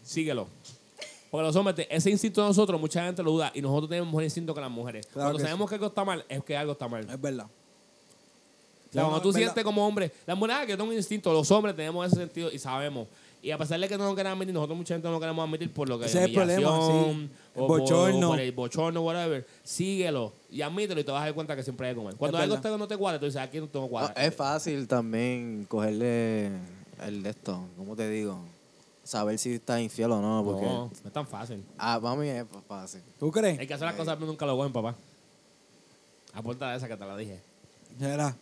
síguelo. 0.04 0.48
Porque 1.31 1.45
los 1.48 1.56
hombres, 1.56 1.88
ese 1.89 2.10
instinto 2.10 2.42
de 2.42 2.48
nosotros, 2.50 2.80
mucha 2.80 3.06
gente 3.06 3.24
lo 3.24 3.31
duda. 3.31 3.50
Y 3.56 3.62
nosotros 3.62 3.89
tenemos 3.89 4.07
mejor 4.10 4.24
instinto 4.25 4.54
que 4.54 4.60
las 4.60 4.69
mujeres. 4.69 5.06
Claro 5.07 5.27
cuando 5.30 5.38
que 5.38 5.44
sabemos 5.45 5.69
que 5.69 5.75
algo 5.75 5.88
está 5.88 6.04
mal, 6.04 6.26
es 6.28 6.44
que 6.44 6.57
algo 6.57 6.73
está 6.73 6.88
mal. 6.90 7.09
Es 7.09 7.21
verdad. 7.21 7.45
O 7.45 8.94
sea, 8.94 9.04
cuando 9.04 9.21
tú 9.21 9.31
sientes 9.31 9.64
como 9.64 9.88
hombre, 9.88 10.11
las 10.26 10.38
mujeres 10.38 10.66
que 10.68 10.76
tengo 10.76 10.90
un 10.90 10.94
instinto, 10.95 11.31
los 11.31 11.49
hombres 11.52 11.78
tenemos 11.78 12.06
ese 12.07 12.18
sentido 12.18 12.52
y 12.52 12.59
sabemos. 12.59 13.07
Y 13.42 13.52
a 13.52 13.57
pesar 13.57 13.80
de 13.80 13.88
que 13.88 13.97
no 13.97 14.06
nos 14.06 14.16
queramos 14.16 14.38
admitir, 14.38 14.54
nosotros 14.54 14.78
mucha 14.78 14.95
gente 14.95 15.07
no 15.07 15.19
queremos 15.19 15.47
admitir 15.47 15.71
por 15.71 15.88
lo 15.88 15.99
que 15.99 16.07
Ese 16.07 16.18
es 16.19 16.26
el 16.26 16.33
problema, 16.33 16.69
sí. 16.81 17.30
El 17.56 17.61
o 17.61 17.68
por- 17.68 17.80
bochorno. 17.80 18.28
o 18.28 18.31
por 18.31 18.40
el 18.40 18.52
bochorno, 18.52 19.02
whatever. 19.02 19.45
Síguelo 19.64 20.33
y 20.56 20.62
admítelo 20.62 21.02
y 21.02 21.04
te 21.04 21.12
vas 21.12 21.21
a 21.21 21.26
dar 21.26 21.33
cuenta 21.33 21.54
que 21.56 21.64
siempre 21.64 21.88
hay 21.88 21.94
que 21.94 22.00
comer. 22.00 22.16
Cuando 22.16 22.38
Es 22.38 22.44
algo 22.44 22.56
verdad. 22.56 22.71
te- 22.71 22.78
no 22.78 22.88
te 22.88 22.95
cuadra, 22.97 23.19
tú 23.19 23.26
dices, 23.26 23.42
aquí 23.42 23.59
no 23.59 23.68
tengo 23.68 23.85
No, 23.85 23.90
cuadra. 23.90 24.14
es 24.26 24.33
fácil 24.33 24.88
también 24.88 25.66
cogerle 25.68 26.50
el 27.06 27.21
de 27.24 27.30
esto. 27.31 27.62
¿Cómo 27.76 27.95
te 27.95 28.09
digo? 28.09 28.40
Saber 29.04 29.38
si 29.38 29.56
estás 29.56 29.81
infiel 29.81 30.12
o 30.14 30.21
no. 30.21 30.44
Porque, 30.45 30.66
no, 30.66 30.85
no 30.85 31.07
es 31.07 31.14
tan 31.14 31.28
fácil. 31.28 31.62
Ah, 31.78 32.00
para 32.02 32.16
mí 32.16 32.28
es 32.30 32.45
fácil. 32.68 33.02
¿Tú 33.19 33.30
crees? 33.31 33.59
Hay 33.59 33.68
que 33.68 33.74
hacer 33.74 33.85
las 33.85 33.95
cosas 33.95 34.16
pero 34.16 34.28
nunca 34.28 34.45
lo 34.45 34.56
cogen, 34.56 34.71
papá. 34.71 34.95
Apunta 36.33 36.71
de 36.71 36.78
esa 36.78 36.88
que 36.88 36.95
te 36.97 37.06
la 37.06 37.18
dije. 37.18 37.40
Era. 38.00 38.35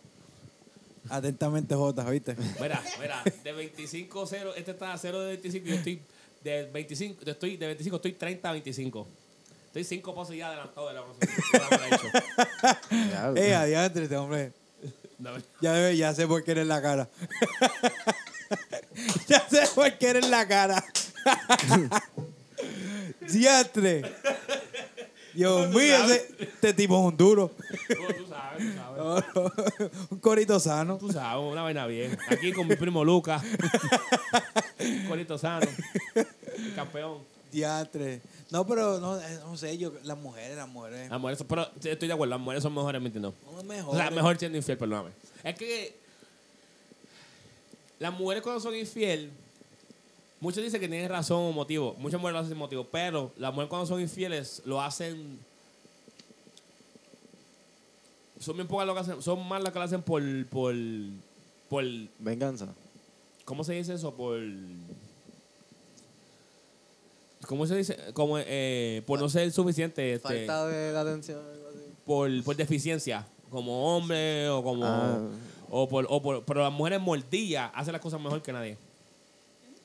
Atentamente, 1.10 1.74
Jota, 1.74 2.08
¿viste? 2.08 2.34
Mira, 2.60 2.82
mira, 3.00 3.22
de 3.42 3.52
25 3.52 4.24
0, 4.26 4.52
este 4.56 4.70
está 4.70 4.92
a 4.92 4.98
0 4.98 5.20
de 5.20 5.26
25, 5.36 5.66
yo 5.68 5.74
estoy 5.74 6.00
de 6.42 6.62
25, 6.72 7.24
yo 7.24 7.32
estoy 7.32 7.56
de 7.58 7.66
25, 7.66 7.96
estoy 7.96 8.12
30 8.12 8.48
a 8.48 8.52
25. 8.52 9.06
Estoy 9.74 9.82
5 9.98 10.14
pasos 10.14 10.36
ya 10.36 10.46
adelantado 10.46 10.86
de 10.86 10.94
la 10.94 11.02
Ya, 13.10 13.32
Eh, 13.36 13.54
adiante, 13.56 14.04
este 14.04 14.16
hombre. 14.16 14.52
Ya, 15.60 15.74
debe- 15.74 15.96
ya 15.96 16.14
sé 16.14 16.28
por 16.28 16.44
qué 16.44 16.52
eres 16.52 16.68
la 16.68 16.80
cara. 16.80 17.08
ya 19.26 19.44
sé 19.50 19.62
por 19.74 19.92
qué 19.98 20.10
eres 20.10 20.28
la 20.28 20.46
cara. 20.46 20.84
Diantre. 23.32 24.02
Dios 25.34 25.68
mío, 25.70 26.04
ese- 26.04 26.28
este 26.38 26.72
tipo 26.74 26.96
es 27.00 27.06
un 27.12 27.16
duro. 27.16 27.50
Tú 27.88 28.26
sabes, 28.28 28.62
tú 28.72 29.42
sabes. 29.42 29.90
un 30.08 30.18
corito 30.20 30.60
sano. 30.60 30.98
Tú 30.98 31.10
sabes, 31.10 31.42
una 31.52 31.62
vaina 31.62 31.84
bien. 31.88 32.16
Aquí 32.28 32.52
con 32.52 32.68
mi 32.68 32.76
primo 32.76 33.04
Lucas. 33.04 33.42
Un 34.78 35.06
Corito 35.08 35.36
sano. 35.36 35.66
El 36.14 36.74
campeón. 36.76 37.34
No, 38.50 38.66
pero 38.66 38.98
no, 39.00 39.18
eh, 39.20 39.38
no 39.44 39.56
sé, 39.56 39.76
yo, 39.78 39.92
las 40.04 40.18
mujeres, 40.18 40.56
las 40.56 40.68
mujeres. 40.68 41.10
Las 41.10 41.20
mujeres 41.20 41.38
son- 41.38 41.46
pero 41.48 41.68
estoy 41.82 42.08
de 42.08 42.14
acuerdo, 42.14 42.30
las 42.30 42.40
mujeres 42.40 42.62
son 42.62 42.74
mejores 42.74 43.00
mintiendo. 43.00 43.34
Son 43.44 43.66
mejores. 43.66 43.94
O 43.94 43.96
sea, 44.02 44.10
mejor 44.10 44.38
siendo 44.38 44.58
infiel, 44.58 44.78
perdóname. 44.78 45.10
Es 45.42 45.54
que 45.56 45.96
las 47.98 48.12
mujeres 48.12 48.42
cuando 48.42 48.60
son 48.60 48.74
infiel, 48.74 49.30
Muchos 50.44 50.62
dicen 50.62 50.78
que 50.78 50.88
tienen 50.88 51.08
razón 51.08 51.38
o 51.42 51.52
motivo. 51.52 51.94
Muchas 51.98 52.20
mujeres 52.20 52.34
lo 52.34 52.38
hacen 52.40 52.50
sin 52.50 52.58
motivo. 52.58 52.84
Pero 52.92 53.32
las 53.38 53.50
mujeres 53.50 53.70
cuando 53.70 53.86
son 53.86 53.98
infieles 53.98 54.60
lo 54.66 54.82
hacen. 54.82 55.38
Son 58.40 58.54
bien 58.54 58.68
pocas 58.68 58.86
lo 58.86 58.92
que 58.92 59.00
hacen. 59.00 59.22
Son 59.22 59.48
más 59.48 59.62
las 59.62 59.72
que 59.72 59.78
lo 59.78 59.84
hacen 59.86 60.02
por. 60.02 60.22
por. 60.48 60.74
por. 61.70 61.82
Venganza. 62.18 62.68
¿Cómo 63.46 63.64
se 63.64 63.72
dice 63.72 63.94
eso? 63.94 64.14
Por. 64.14 64.38
¿Cómo 67.46 67.66
se 67.66 67.76
dice? 67.76 67.96
Como, 68.12 68.36
eh, 68.38 69.02
por 69.06 69.20
no 69.20 69.28
ser 69.28 69.50
suficiente. 69.52 70.14
Este, 70.14 70.46
Falta 70.46 70.66
de 70.68 70.96
atención. 70.96 71.38
algo 71.40 71.68
así. 71.68 71.78
por, 72.04 72.44
por 72.44 72.56
deficiencia. 72.56 73.26
Como 73.50 73.96
hombre 73.96 74.48
o 74.48 74.62
como. 74.62 74.84
Ah. 74.86 75.18
O 75.70 75.88
por, 75.88 76.06
o 76.08 76.22
por, 76.22 76.44
pero 76.44 76.62
las 76.62 76.72
mujeres 76.72 77.00
mordillas 77.00 77.70
hacen 77.74 77.92
las 77.92 78.00
cosas 78.02 78.20
mejor 78.20 78.40
que 78.42 78.52
nadie. 78.52 78.76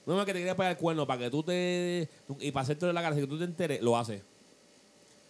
No 0.05 0.13
es 0.13 0.17
más 0.17 0.25
que 0.25 0.33
te 0.33 0.39
quería 0.39 0.55
pegar 0.55 0.71
el 0.71 0.77
cuerno 0.77 1.05
para 1.07 1.19
que 1.21 1.29
tú 1.29 1.43
te. 1.43 2.07
Y 2.39 2.51
para 2.51 2.63
hacerte 2.63 2.91
la 2.91 3.01
cara, 3.01 3.15
si 3.15 3.21
que 3.21 3.27
tú 3.27 3.37
te 3.37 3.43
enteres, 3.45 3.81
lo 3.81 3.97
hace. 3.97 4.21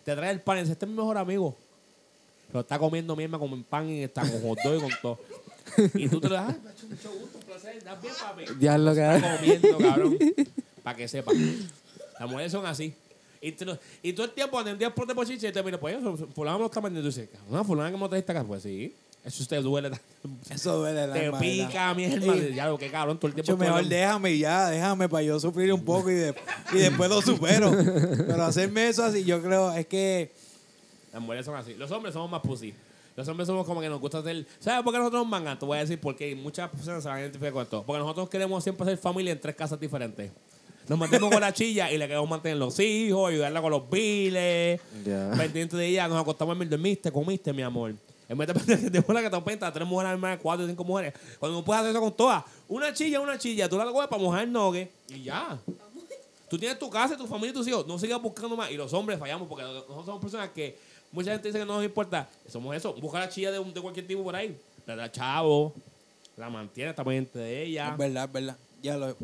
Te 0.06 0.16
trae 0.16 0.32
el 0.32 0.42
pan 0.42 0.58
y 0.58 0.62
dice: 0.62 0.74
Este 0.74 0.86
es 0.86 0.90
mi 0.90 0.98
mejor 0.98 1.18
amigo. 1.18 1.56
Pero 2.48 2.62
está 2.62 2.80
comiendo 2.80 3.16
mierda 3.16 3.38
con 3.38 3.52
el 3.54 3.64
pan 3.64 3.90
y 3.90 4.04
está 4.04 4.22
con 4.22 4.42
hot 4.42 4.60
dog 4.64 4.76
y 4.78 4.80
con 4.82 4.92
todo. 5.02 5.20
Y 5.94 6.10
tú 6.10 6.20
te 6.20 6.30
lo 6.30 6.36
das, 6.36 6.50
"Ay, 6.50 6.62
macho, 6.66 6.88
mucho 6.88 7.12
gusto, 7.20 7.38
un 7.38 7.44
placer, 7.44 7.78
¿estás 7.78 8.02
bien, 8.02 8.14
papi? 8.20 8.46
Diablo, 8.60 8.92
Está 8.92 9.20
cabrón. 9.22 9.38
comiendo, 9.38 9.78
cabrón. 9.78 10.18
Para 10.84 10.98
que 10.98 11.08
sepa. 11.08 11.32
Las 12.20 12.30
mujeres 12.30 12.52
son 12.52 12.66
así. 12.66 12.94
Y, 13.42 13.54
te 13.54 13.64
lo- 13.66 13.78
y 14.04 14.12
todo 14.14 14.26
el 14.26 14.32
tiempo, 14.34 14.62
día 14.64 14.94
por 14.94 15.08
de 15.08 15.16
pochiche, 15.16 15.48
y 15.48 15.52
te 15.54 15.64
mira, 15.64 15.80
pues, 15.80 15.96
fulano 16.36 16.58
me 16.58 16.64
lo 16.64 16.66
está 16.66 16.82
vendiendo. 16.82 17.10
Y 17.10 17.14
tú 17.14 17.20
dices, 17.22 17.30
no, 17.50 17.64
fulano 17.64 17.90
que 17.96 18.02
me 18.04 18.10
trajiste 18.10 18.32
acá. 18.34 18.44
Pues 18.44 18.64
sí, 18.64 18.94
eso 19.24 19.42
usted 19.44 19.62
duele. 19.62 19.92
Eso 20.50 20.78
duele 20.78 21.08
Te 21.14 21.26
alma, 21.28 21.40
pica, 21.40 21.94
¿verdad? 21.94 21.96
mi 21.96 22.04
hermano. 22.06 22.34
Sí. 22.34 22.54
Ya 22.54 22.68
lo 22.68 22.78
que 22.78 22.92
cabrón, 22.92 23.18
todo 23.18 23.28
el 23.30 23.34
tiempo. 23.36 23.54
Mucho 23.54 23.64
mejor 23.64 23.86
déjame 23.86 24.32
y 24.32 24.40
ya, 24.40 24.70
déjame 24.70 25.08
para 25.08 25.24
yo 25.24 25.40
sufrir 25.40 25.72
un 25.72 25.84
poco 25.86 26.10
y, 26.12 26.16
de- 26.16 26.36
y 26.74 26.78
después 26.80 27.10
lo 27.10 27.22
supero. 27.24 27.72
Pero 28.28 28.44
hacerme 28.44 28.90
eso 28.90 29.04
así, 29.04 29.24
yo 29.24 29.42
creo, 29.42 29.72
es 29.74 29.86
que 29.88 30.32
Las 31.14 31.22
mujeres 31.22 31.46
son 31.46 31.56
así. 31.56 31.74
Los 31.76 31.90
hombres 31.92 32.14
somos 32.14 32.30
más 32.30 32.42
pussy. 32.42 32.74
Los 33.16 33.28
hombres 33.30 33.48
somos 33.48 33.66
como 33.66 33.80
que 33.82 33.88
nos 33.90 34.00
gusta 34.02 34.20
hacer. 34.20 34.46
¿Sabes 34.60 34.84
por 34.84 34.94
qué 34.94 34.98
nosotros 35.00 35.22
nos 35.24 35.30
mangan? 35.30 35.58
Te 35.60 35.66
voy 35.66 35.78
a 35.78 35.82
decir 35.82 36.00
porque 36.00 36.36
muchas 36.36 36.70
personas 36.70 37.02
se 37.04 37.08
van 37.10 37.18
a 37.18 37.22
identificar 37.22 37.52
con 37.54 37.64
esto. 37.64 37.84
Porque 37.86 38.00
nosotros 38.02 38.30
queremos 38.30 38.64
siempre 38.64 38.84
hacer 38.84 38.98
familia 38.98 39.32
en 39.34 39.40
tres 39.40 39.56
casas 39.56 39.80
diferentes. 39.80 40.32
Nos 40.90 40.98
mantenemos 40.98 41.32
con 41.32 41.40
la 41.42 41.54
chilla 41.54 41.92
y 41.92 41.98
le 41.98 42.08
queremos 42.08 42.28
mantener 42.30 42.58
los 42.58 42.78
hijos, 42.80 43.30
ayudarla 43.30 43.62
con 43.62 43.72
los 43.72 43.90
biles, 43.90 44.82
Ya. 45.06 45.32
pendiente 45.38 45.78
de 45.78 45.86
ella. 45.88 46.08
Nos 46.08 46.20
acostamos 46.20 46.60
en 46.60 46.70
dormiste, 46.70 47.12
comiste, 47.12 47.54
mi 47.54 47.62
amor. 47.62 47.94
En 48.28 48.38
vez 48.38 48.48
de 48.48 48.54
pendiente 48.56 48.90
de 48.90 49.04
una 49.08 49.22
que 49.22 49.30
te 49.30 49.42
penta, 49.42 49.72
tres 49.72 49.88
mujeres, 49.88 50.14
hermanas, 50.14 50.40
cuatro, 50.42 50.68
cinco 50.68 50.84
mujeres. 50.84 51.14
Cuando 51.40 51.60
no 51.60 51.64
puedes 51.66 51.82
hacer 51.82 51.92
eso 51.92 52.02
con 52.02 52.14
todas, 52.14 52.44
una 52.68 52.94
chilla, 52.94 53.20
una 53.20 53.38
chilla, 53.38 53.70
tú 53.70 53.78
la 53.78 53.86
coges 53.86 54.08
para 54.08 54.22
mojar 54.22 54.44
el 54.44 54.52
nogue 54.52 54.90
y 55.10 55.24
ya. 55.24 55.58
Tú 56.50 56.58
tienes 56.58 56.80
tu 56.80 56.90
casa, 56.90 57.16
tu 57.16 57.28
familia 57.28 57.52
y 57.52 57.54
tus 57.54 57.68
hijos. 57.68 57.86
No 57.86 58.00
sigas 58.00 58.20
buscando 58.20 58.56
más. 58.58 58.72
Y 58.72 58.76
los 58.76 58.92
hombres 58.94 59.20
fallamos 59.20 59.48
porque 59.48 59.64
nosotros 59.64 60.06
somos 60.06 60.20
personas 60.22 60.50
que 60.50 60.76
mucha 61.12 61.32
gente 61.32 61.48
dice 61.50 61.60
que 61.60 61.66
no 61.66 61.76
nos 61.76 61.86
importa. 61.86 62.28
Somos 62.48 62.76
eso. 62.76 62.94
Busca 62.96 63.20
la 63.20 63.30
chilla 63.30 63.52
de, 63.52 63.60
un- 63.60 63.72
de 63.72 63.80
cualquier 63.80 64.08
tipo 64.08 64.24
por 64.24 64.36
ahí. 64.36 64.58
La 64.88 64.96
da 64.96 65.12
chavo. 65.12 65.74
La 66.36 66.50
mantiene, 66.50 66.90
está 66.90 67.04
pendiente 67.04 67.38
de 67.38 67.64
ella. 67.64 67.90
es 67.92 67.98
verdad, 67.98 68.26
es 68.26 68.32
verdad. 68.34 68.58
Ya 68.82 68.98
lo, 68.98 69.16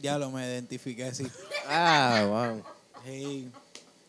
ya 0.00 0.18
lo 0.18 0.30
me 0.30 0.44
identifiqué 0.46 1.04
así. 1.04 1.26
Ah, 1.70 2.24
wow. 2.26 2.62
Sí, 3.04 3.48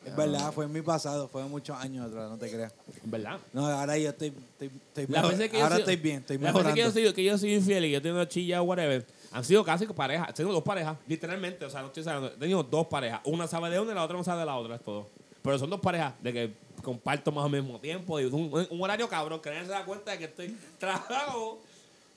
es 0.06 0.16
verdad, 0.16 0.52
fue 0.54 0.64
en 0.66 0.72
mi 0.72 0.82
pasado, 0.82 1.28
fue 1.28 1.44
muchos 1.44 1.78
años 1.78 2.08
atrás, 2.08 2.30
no 2.30 2.38
te 2.38 2.50
creas. 2.50 2.74
¿Verdad? 3.04 3.38
No, 3.52 3.68
ahora 3.68 3.98
yo 3.98 4.10
estoy, 4.12 4.28
estoy, 4.30 4.72
estoy 4.88 5.08
mejor- 5.08 5.38
que 5.38 5.58
yo 5.58 5.64
ahora 5.64 5.78
estoy 5.78 5.96
bien, 5.98 6.20
estoy 6.20 6.38
las 6.38 6.54
veces 6.54 6.54
mejorando. 6.54 6.76
que 6.76 6.82
yo, 6.82 6.92
soy, 6.92 7.14
que 7.14 7.24
yo 7.24 7.38
soy 7.38 7.54
infiel 7.56 7.86
y 7.86 7.92
yo 7.92 8.02
tengo 8.02 8.16
una 8.16 8.28
chilla 8.28 8.62
o 8.62 8.64
whatever, 8.66 9.06
han 9.32 9.44
sido 9.44 9.64
casi 9.64 9.86
parejas. 9.88 10.34
Tengo 10.34 10.52
dos 10.54 10.64
parejas, 10.64 10.98
literalmente. 11.06 11.66
O 11.66 11.70
sea, 11.70 11.82
no 11.82 11.88
estoy 11.88 12.04
sabiendo. 12.04 12.30
He 12.30 12.38
tenido 12.40 12.64
dos 12.64 12.88
parejas. 12.88 13.20
Una 13.26 13.46
sabe 13.48 13.70
de 13.70 13.80
una 13.80 13.92
y 13.92 13.96
la 13.96 14.04
otra 14.04 14.16
no 14.18 14.24
sabe 14.24 14.40
de 14.40 14.46
la 14.46 14.56
otra, 14.56 14.76
es 14.76 14.82
todo. 14.84 15.08
Pero 15.44 15.60
son 15.60 15.70
dos 15.70 15.80
parejas 15.82 16.14
de 16.24 16.34
que 16.34 16.54
comparto 16.82 17.32
más 17.32 17.46
al 17.46 17.52
mismo 17.52 17.78
tiempo. 17.80 18.20
Y 18.20 18.26
un, 18.26 18.68
un 18.70 18.82
horario 18.82 19.08
cabrón, 19.10 19.40
que 19.42 19.50
nadie 19.50 19.64
se 19.66 19.72
da 19.72 19.84
cuenta 19.86 20.12
de 20.12 20.18
que 20.18 20.26
estoy 20.26 20.58
trabajo. 20.80 21.60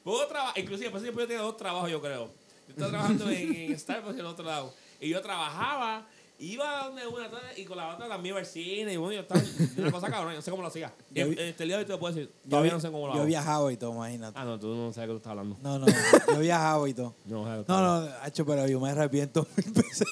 Puedo 0.04 0.26
trabajar. 0.26 0.58
Inclusive, 0.58 0.90
por 0.90 1.00
eso 1.02 1.10
yo 1.12 1.26
tenía 1.26 1.42
dos 1.42 1.56
trabajos, 1.56 1.90
yo 1.90 2.00
creo. 2.00 2.30
Yo 2.76 2.84
estaba 2.86 2.90
trabajando 2.90 3.30
en, 3.30 3.54
en 3.54 3.78
Starbucks 3.78 4.16
y 4.16 4.20
en 4.20 4.26
el 4.26 4.26
otro 4.32 4.44
lado. 4.44 4.72
Y 5.00 5.08
yo 5.08 5.20
trabajaba, 5.20 6.06
iba 6.38 6.80
a 6.80 6.86
donde 6.86 7.06
una 7.06 7.30
tarde 7.30 7.60
y 7.60 7.64
con 7.64 7.76
la 7.76 7.94
otra 7.94 8.08
también 8.08 8.32
iba 8.34 8.40
al 8.40 8.46
cine. 8.46 8.92
Y 8.92 8.96
bueno, 8.96 9.12
yo 9.14 9.20
estaba 9.20 9.40
una 9.78 9.90
cosa 9.92 10.08
cabrón, 10.10 10.34
no 10.34 10.42
sé 10.42 10.50
cómo 10.50 10.62
lo 10.62 10.68
hacía. 10.68 10.92
Y 11.12 11.14
Yo 11.20 11.24
en- 11.26 11.30
vi- 11.30 11.40
en 11.40 11.48
este 11.48 11.64
día 11.64 11.74
de 11.76 11.80
hoy 11.82 11.86
te 11.86 11.92
lo 11.92 11.98
puedo 12.00 12.14
decir. 12.14 12.30
Yo 12.44 12.50
Todavía 12.50 12.72
no 12.72 12.80
sé 12.80 12.90
cómo 12.90 13.06
lo 13.08 13.12
Yo 13.14 13.18
hago. 13.20 13.26
viajaba 13.26 13.72
y 13.72 13.76
todo, 13.76 13.92
imagínate. 13.94 14.38
Ah, 14.38 14.44
no, 14.44 14.58
tú 14.58 14.68
no 14.74 14.92
sabes 14.92 14.96
de 14.96 15.02
qué 15.06 15.10
tú 15.12 15.16
estás 15.18 15.30
hablando. 15.30 15.56
No, 15.62 15.78
no, 15.78 15.86
yo 16.28 16.38
viajaba 16.40 16.88
y 16.88 16.94
todo. 16.94 17.14
No, 17.26 17.44
sabes 17.44 17.58
de 17.58 17.62
qué 17.62 17.66
tú 17.66 17.72
No, 17.72 17.78
hablando. 17.78 18.08
no, 18.10 18.14
hacho, 18.22 18.46
pero 18.46 18.66
yo 18.68 18.80
me 18.80 18.90
arrepiento 18.90 19.46
mil 19.56 19.72
veces. 19.72 20.08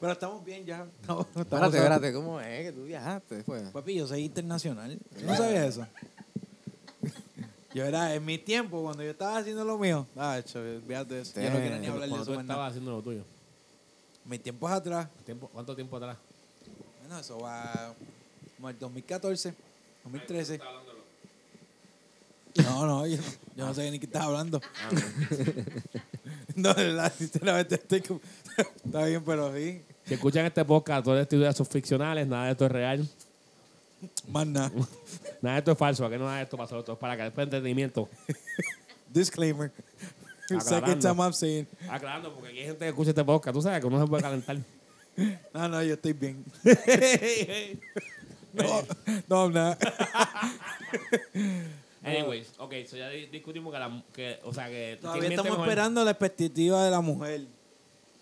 Pero 0.00 0.12
estamos 0.12 0.44
bien 0.44 0.64
ya. 0.66 0.86
Estamos, 1.00 1.26
estamos 1.26 1.44
Espérate, 1.52 1.76
espérate, 1.78 2.12
¿cómo 2.12 2.40
es 2.40 2.66
que 2.66 2.72
tú 2.72 2.84
viajaste 2.84 3.34
después? 3.36 3.62
Papi, 3.70 3.94
yo 3.94 4.06
soy 4.06 4.24
internacional. 4.24 4.98
¿Tú 5.18 5.24
no 5.26 5.36
sabías 5.36 5.66
eso? 5.66 5.86
Yo 7.72 7.84
era, 7.84 8.14
en 8.14 8.24
mi 8.24 8.36
tiempo, 8.38 8.82
cuando 8.82 9.02
yo 9.02 9.10
estaba 9.10 9.38
haciendo 9.38 9.64
lo 9.64 9.78
mío. 9.78 10.06
Ah, 10.16 10.38
hecho, 10.38 10.58
olvídate 10.60 11.20
eso. 11.20 11.40
Yo 11.40 11.50
no 11.50 11.58
quiero 11.60 11.78
ni 11.78 11.86
hablar 11.86 12.08
de 12.08 12.14
eso. 12.16 12.24
tú 12.24 12.30
más 12.30 12.38
nada. 12.38 12.42
estabas 12.42 12.68
haciendo 12.70 12.90
lo 12.90 13.00
tuyo. 13.02 13.22
Mis 14.24 14.42
tiempos 14.42 14.70
atrás. 14.70 15.08
¿Tiempo, 15.24 15.48
¿Cuánto 15.52 15.74
tiempo 15.76 15.96
atrás? 15.96 16.16
Bueno, 17.00 17.18
eso 17.20 17.38
va 17.38 17.94
como 18.56 18.68
el 18.70 18.78
2014, 18.78 19.54
2013. 20.04 20.60
No, 22.56 22.84
no, 22.86 23.06
yo 23.06 23.16
no, 23.16 23.22
yo 23.56 23.66
no 23.66 23.74
sé 23.74 23.88
ni 23.90 23.98
qué 24.00 24.06
estás 24.06 24.22
hablando. 24.22 24.60
Ah, 24.82 24.90
No, 26.56 26.74
de 26.74 26.84
verdad, 26.88 27.12
sinceramente 27.16 27.76
estoy 27.76 28.00
como- 28.00 28.20
Está 28.84 29.04
bien, 29.04 29.22
pero 29.24 29.54
sí. 29.54 29.80
Si 30.04 30.14
escuchan 30.14 30.44
este 30.44 30.64
podcast, 30.64 31.04
todas 31.04 31.22
estas 31.22 31.38
ideas 31.38 31.56
son 31.56 31.66
ficcionales, 31.66 32.26
nada 32.26 32.46
de 32.46 32.50
esto 32.52 32.66
es 32.66 32.72
real. 32.72 33.08
Más 34.28 34.46
nada. 34.46 34.70
Nada 35.42 35.58
esto 35.58 35.72
es 35.72 35.78
falso, 35.78 36.04
aquí 36.06 36.16
no 36.16 36.30
de 36.30 36.42
esto 36.42 36.56
pasó, 36.56 36.78
esto 36.78 36.92
es 36.92 36.98
para 36.98 37.16
que 37.16 37.22
después 37.24 37.44
entretenimiento. 37.44 38.08
Disclaimer. 39.08 39.72
Second 40.60 41.00
time 41.00 41.22
I'm 41.22 41.32
saying. 41.32 41.66
Aclarando, 41.88 42.32
porque 42.34 42.48
aquí 42.48 42.58
hay 42.60 42.66
gente 42.66 42.80
que 42.80 42.88
escucha 42.88 43.10
este 43.10 43.24
podcast, 43.24 43.54
tú 43.54 43.62
sabes 43.62 43.80
que 43.80 43.86
uno 43.86 44.00
se 44.00 44.06
puede 44.08 44.22
calentar. 44.22 44.56
No, 45.52 45.68
no, 45.68 45.82
yo 45.82 45.94
estoy 45.94 46.12
bien. 46.14 46.44
No, 48.52 48.82
no, 49.28 49.50
nada. 49.50 49.78
Anyways, 52.02 52.52
ok, 52.58 52.74
so 52.86 52.96
ya 52.96 53.08
di- 53.10 53.26
discutimos 53.26 53.72
que, 53.72 53.78
la, 53.78 54.02
que 54.12 54.38
o 54.44 54.54
sea, 54.54 54.68
que... 54.68 54.98
Todavía 55.00 55.20
¿quién 55.20 55.28
miente 55.30 55.46
estamos 55.46 55.58
esperando 55.60 56.04
la 56.04 56.10
expectativa 56.12 56.84
de 56.84 56.90
la 56.90 57.00
mujer. 57.00 57.42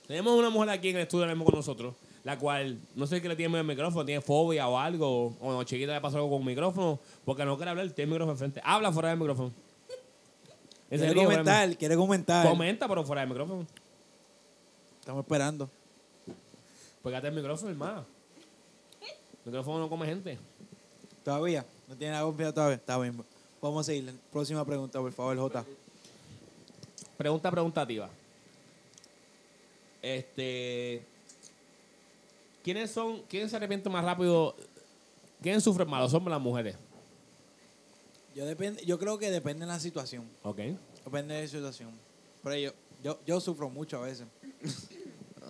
Tenemos 0.06 0.36
una 0.36 0.50
mujer 0.50 0.70
aquí 0.70 0.88
en 0.90 0.96
el 0.96 1.02
estudio 1.02 1.24
ahora 1.24 1.34
mismo 1.34 1.44
con 1.44 1.54
nosotros, 1.54 1.94
la 2.24 2.38
cual 2.38 2.78
no 2.94 3.06
sé 3.06 3.22
qué 3.22 3.28
le 3.28 3.36
tiene 3.36 3.58
al 3.58 3.64
micrófono, 3.64 4.04
tiene 4.04 4.20
fobia 4.20 4.68
o 4.68 4.78
algo, 4.78 5.36
o 5.40 5.52
no, 5.52 5.64
chiquita 5.64 5.94
le 5.94 6.00
pasó 6.00 6.16
algo 6.16 6.30
con 6.30 6.40
el 6.40 6.46
micrófono, 6.46 6.98
porque 7.24 7.44
no 7.44 7.56
quiere 7.56 7.70
hablar, 7.70 7.90
tiene 7.90 8.04
el 8.04 8.10
micrófono 8.10 8.32
enfrente. 8.32 8.60
Habla 8.64 8.92
fuera 8.92 9.10
del 9.10 9.18
micrófono. 9.18 9.52
En 10.90 10.98
Quiere 10.98 11.08
serio, 11.08 11.24
fuera 11.24 11.36
del 11.38 11.44
comentar, 11.44 11.78
quiere 11.78 11.96
comentar. 11.96 12.48
Comenta, 12.48 12.88
pero 12.88 13.04
fuera 13.04 13.20
del 13.20 13.28
micrófono. 13.28 13.66
Estamos 15.00 15.22
esperando. 15.22 15.70
Pégate 17.02 17.28
el 17.28 17.34
micrófono, 17.34 17.70
hermano. 17.70 18.04
El 19.00 19.52
micrófono 19.52 19.78
no 19.78 19.88
come 19.88 20.06
gente. 20.06 20.38
Todavía. 21.24 21.64
No 21.88 21.96
tiene 21.96 22.14
la 22.14 22.22
confianza 22.22 22.54
todavía. 22.54 22.76
Está 22.76 22.98
bien. 22.98 23.24
Vamos 23.62 23.80
a 23.80 23.84
seguir. 23.84 24.14
Próxima 24.30 24.64
pregunta, 24.64 24.98
por 24.98 25.12
favor, 25.12 25.36
J. 25.36 25.64
Pregunta 27.16 27.50
preguntativa. 27.50 28.08
Este. 30.02 31.02
¿Quiénes 32.62 32.90
son, 32.90 33.22
quiénes 33.28 33.50
se 33.50 33.56
arrepienten 33.56 33.92
más 33.92 34.04
rápido? 34.04 34.54
¿Quiénes 35.42 35.62
sufren 35.62 35.88
más, 35.88 36.02
los 36.02 36.14
hombres 36.14 36.32
o 36.32 36.36
las 36.36 36.42
mujeres? 36.42 36.76
Yo, 38.34 38.44
depende, 38.46 38.84
yo 38.84 38.98
creo 38.98 39.18
que 39.18 39.30
depende 39.30 39.64
de 39.66 39.72
la 39.72 39.80
situación. 39.80 40.24
Ok. 40.42 40.58
Depende 41.04 41.34
de 41.34 41.42
la 41.42 41.48
situación. 41.48 41.90
Pero 42.42 42.56
yo, 42.56 42.72
yo, 43.02 43.18
yo 43.26 43.40
sufro 43.40 43.68
mucho 43.70 43.98
a 43.98 44.02
veces. 44.06 44.26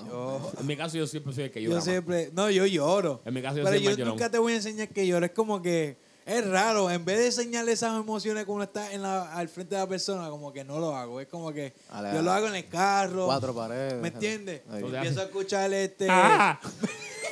Yo, 0.06 0.52
En 0.60 0.64
mi 0.64 0.76
caso, 0.76 0.96
yo 0.96 1.08
siempre 1.08 1.32
soy 1.32 1.44
el 1.44 1.50
que 1.50 1.60
yo 1.60 1.70
llora. 1.70 1.78
más. 1.80 1.84
siempre. 1.84 2.30
No, 2.32 2.48
yo 2.50 2.64
lloro. 2.66 3.20
En 3.24 3.34
mi 3.34 3.42
caso, 3.42 3.56
yo 3.56 3.64
Pero 3.64 3.76
soy 3.78 3.84
yo 3.84 3.90
llorón. 3.90 4.08
nunca 4.10 4.30
te 4.30 4.38
voy 4.38 4.52
a 4.52 4.56
enseñar 4.56 4.86
que 4.90 5.04
lloro. 5.04 5.26
Es 5.26 5.32
como 5.32 5.60
que 5.60 5.96
es 6.28 6.46
raro. 6.46 6.90
En 6.90 7.04
vez 7.04 7.18
de 7.18 7.26
enseñarle 7.26 7.72
esas 7.72 7.98
emociones 7.98 8.44
cuando 8.44 8.64
está 8.64 8.92
en 8.92 9.00
la, 9.00 9.32
al 9.32 9.48
frente 9.48 9.74
de 9.74 9.80
la 9.80 9.86
persona, 9.88 10.28
como 10.28 10.52
que 10.52 10.62
no 10.62 10.78
lo 10.78 10.94
hago. 10.94 11.20
Es 11.20 11.28
como 11.28 11.50
que 11.52 11.72
Ale, 11.90 12.12
yo 12.12 12.20
lo 12.22 12.30
hago 12.30 12.48
en 12.48 12.56
el 12.56 12.68
carro. 12.68 13.24
Cuatro 13.24 13.54
paredes. 13.54 13.94
¿Me 13.94 14.08
entiendes? 14.08 14.60
Empiezo 14.70 15.22
a 15.22 15.24
escuchar 15.24 15.72
este. 15.72 16.06
¡Ah! 16.10 16.60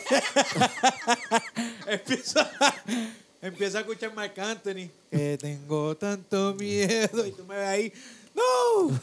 empiezo, 1.86 2.40
a, 2.40 2.74
empiezo 3.42 3.76
a 3.76 3.80
escuchar 3.82 4.14
Marc 4.14 4.38
Anthony. 4.38 4.88
Que 5.10 5.36
tengo 5.38 5.94
tanto 5.96 6.54
miedo. 6.54 7.26
Y 7.26 7.32
tú 7.32 7.44
me 7.44 7.56
ves 7.56 7.68
ahí. 7.68 7.92
¡No! 8.34 8.98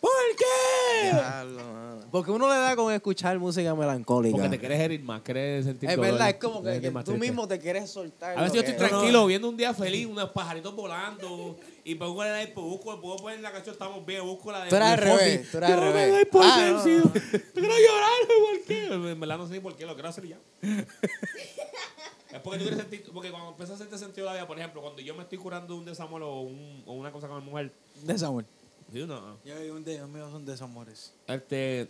¡Por 0.00 0.10
qué? 0.38 1.10
Diablo. 1.12 1.79
Porque 2.10 2.30
uno 2.30 2.48
le 2.48 2.54
da 2.56 2.74
con 2.76 2.92
escuchar 2.92 3.38
música 3.38 3.74
melancólica. 3.74 4.32
Porque 4.36 4.48
te 4.50 4.58
quieres 4.58 4.80
herir 4.80 5.02
más, 5.02 5.22
quieres 5.22 5.64
sentir 5.64 5.88
es 5.90 5.96
dolor, 5.96 6.12
verdad, 6.12 6.28
es 6.30 6.36
como 6.36 6.62
que, 6.62 6.80
que 6.80 6.90
tú 7.04 7.16
mismo 7.16 7.46
te 7.48 7.58
quieres 7.58 7.90
soltar. 7.90 8.36
A 8.38 8.42
veces 8.42 8.54
yo 8.54 8.60
estoy 8.60 8.74
tranquilo, 8.76 9.26
viendo 9.26 9.48
un 9.48 9.56
día 9.56 9.72
feliz, 9.74 10.06
unos 10.06 10.30
pajaritos 10.30 10.74
volando, 10.74 11.56
y 11.84 11.94
pongo 11.94 12.22
el 12.24 12.48
iPod, 12.48 12.62
busco, 12.62 13.00
puedo 13.00 13.16
poner 13.16 13.40
la 13.40 13.52
canción 13.52 13.72
Estamos 13.74 14.04
Bien, 14.04 14.22
busco 14.22 14.50
la 14.52 14.64
de 14.64 14.70
Tú 14.70 14.76
eras 14.76 14.88
al 14.92 14.98
revés, 14.98 15.50
tú 15.50 15.56
eras 15.58 15.70
al 15.70 15.76
Yo 15.78 15.84
me 15.86 15.92
revés. 15.92 16.12
doy 16.12 16.24
por 16.26 16.42
Ah, 16.44 16.70
no, 16.72 16.78
no. 16.78 16.84
Yo 16.84 17.10
quiero 17.54 17.74
llorar, 17.74 18.20
¿por 18.26 18.64
qué? 18.66 18.86
En 18.86 19.20
verdad 19.20 19.38
no 19.38 19.46
sé 19.46 19.54
ni 19.54 19.60
por 19.60 19.76
qué, 19.76 19.86
lo 19.86 19.94
quiero 19.94 20.08
hacer 20.08 20.26
ya. 20.26 20.38
es 20.62 22.40
porque 22.42 22.58
tú 22.58 22.64
quieres 22.64 22.78
sentir, 22.80 23.04
porque 23.12 23.30
cuando 23.30 23.50
empiezas 23.50 23.76
a 23.76 23.78
sentir 23.78 23.98
sentido 23.98 24.26
de 24.26 24.32
la 24.32 24.40
vida, 24.40 24.46
por 24.46 24.58
ejemplo, 24.58 24.80
cuando 24.80 25.00
yo 25.00 25.14
me 25.14 25.22
estoy 25.22 25.38
curando 25.38 25.74
de 25.74 25.80
un 25.80 25.86
desamor 25.86 26.22
o, 26.22 26.40
un- 26.42 26.82
o 26.86 26.92
una 26.92 27.10
cosa 27.12 27.26
con 27.28 27.42
mi 27.44 27.50
mujer, 27.50 27.72
Desamor. 28.02 28.44
sí, 28.92 29.04
no, 29.06 29.36
Yo 29.44 29.58
vi 29.60 29.70
un 29.70 29.84
de, 29.84 30.00
míos 30.06 30.30
son 30.30 30.44
desamores. 30.46 31.12
este, 31.26 31.88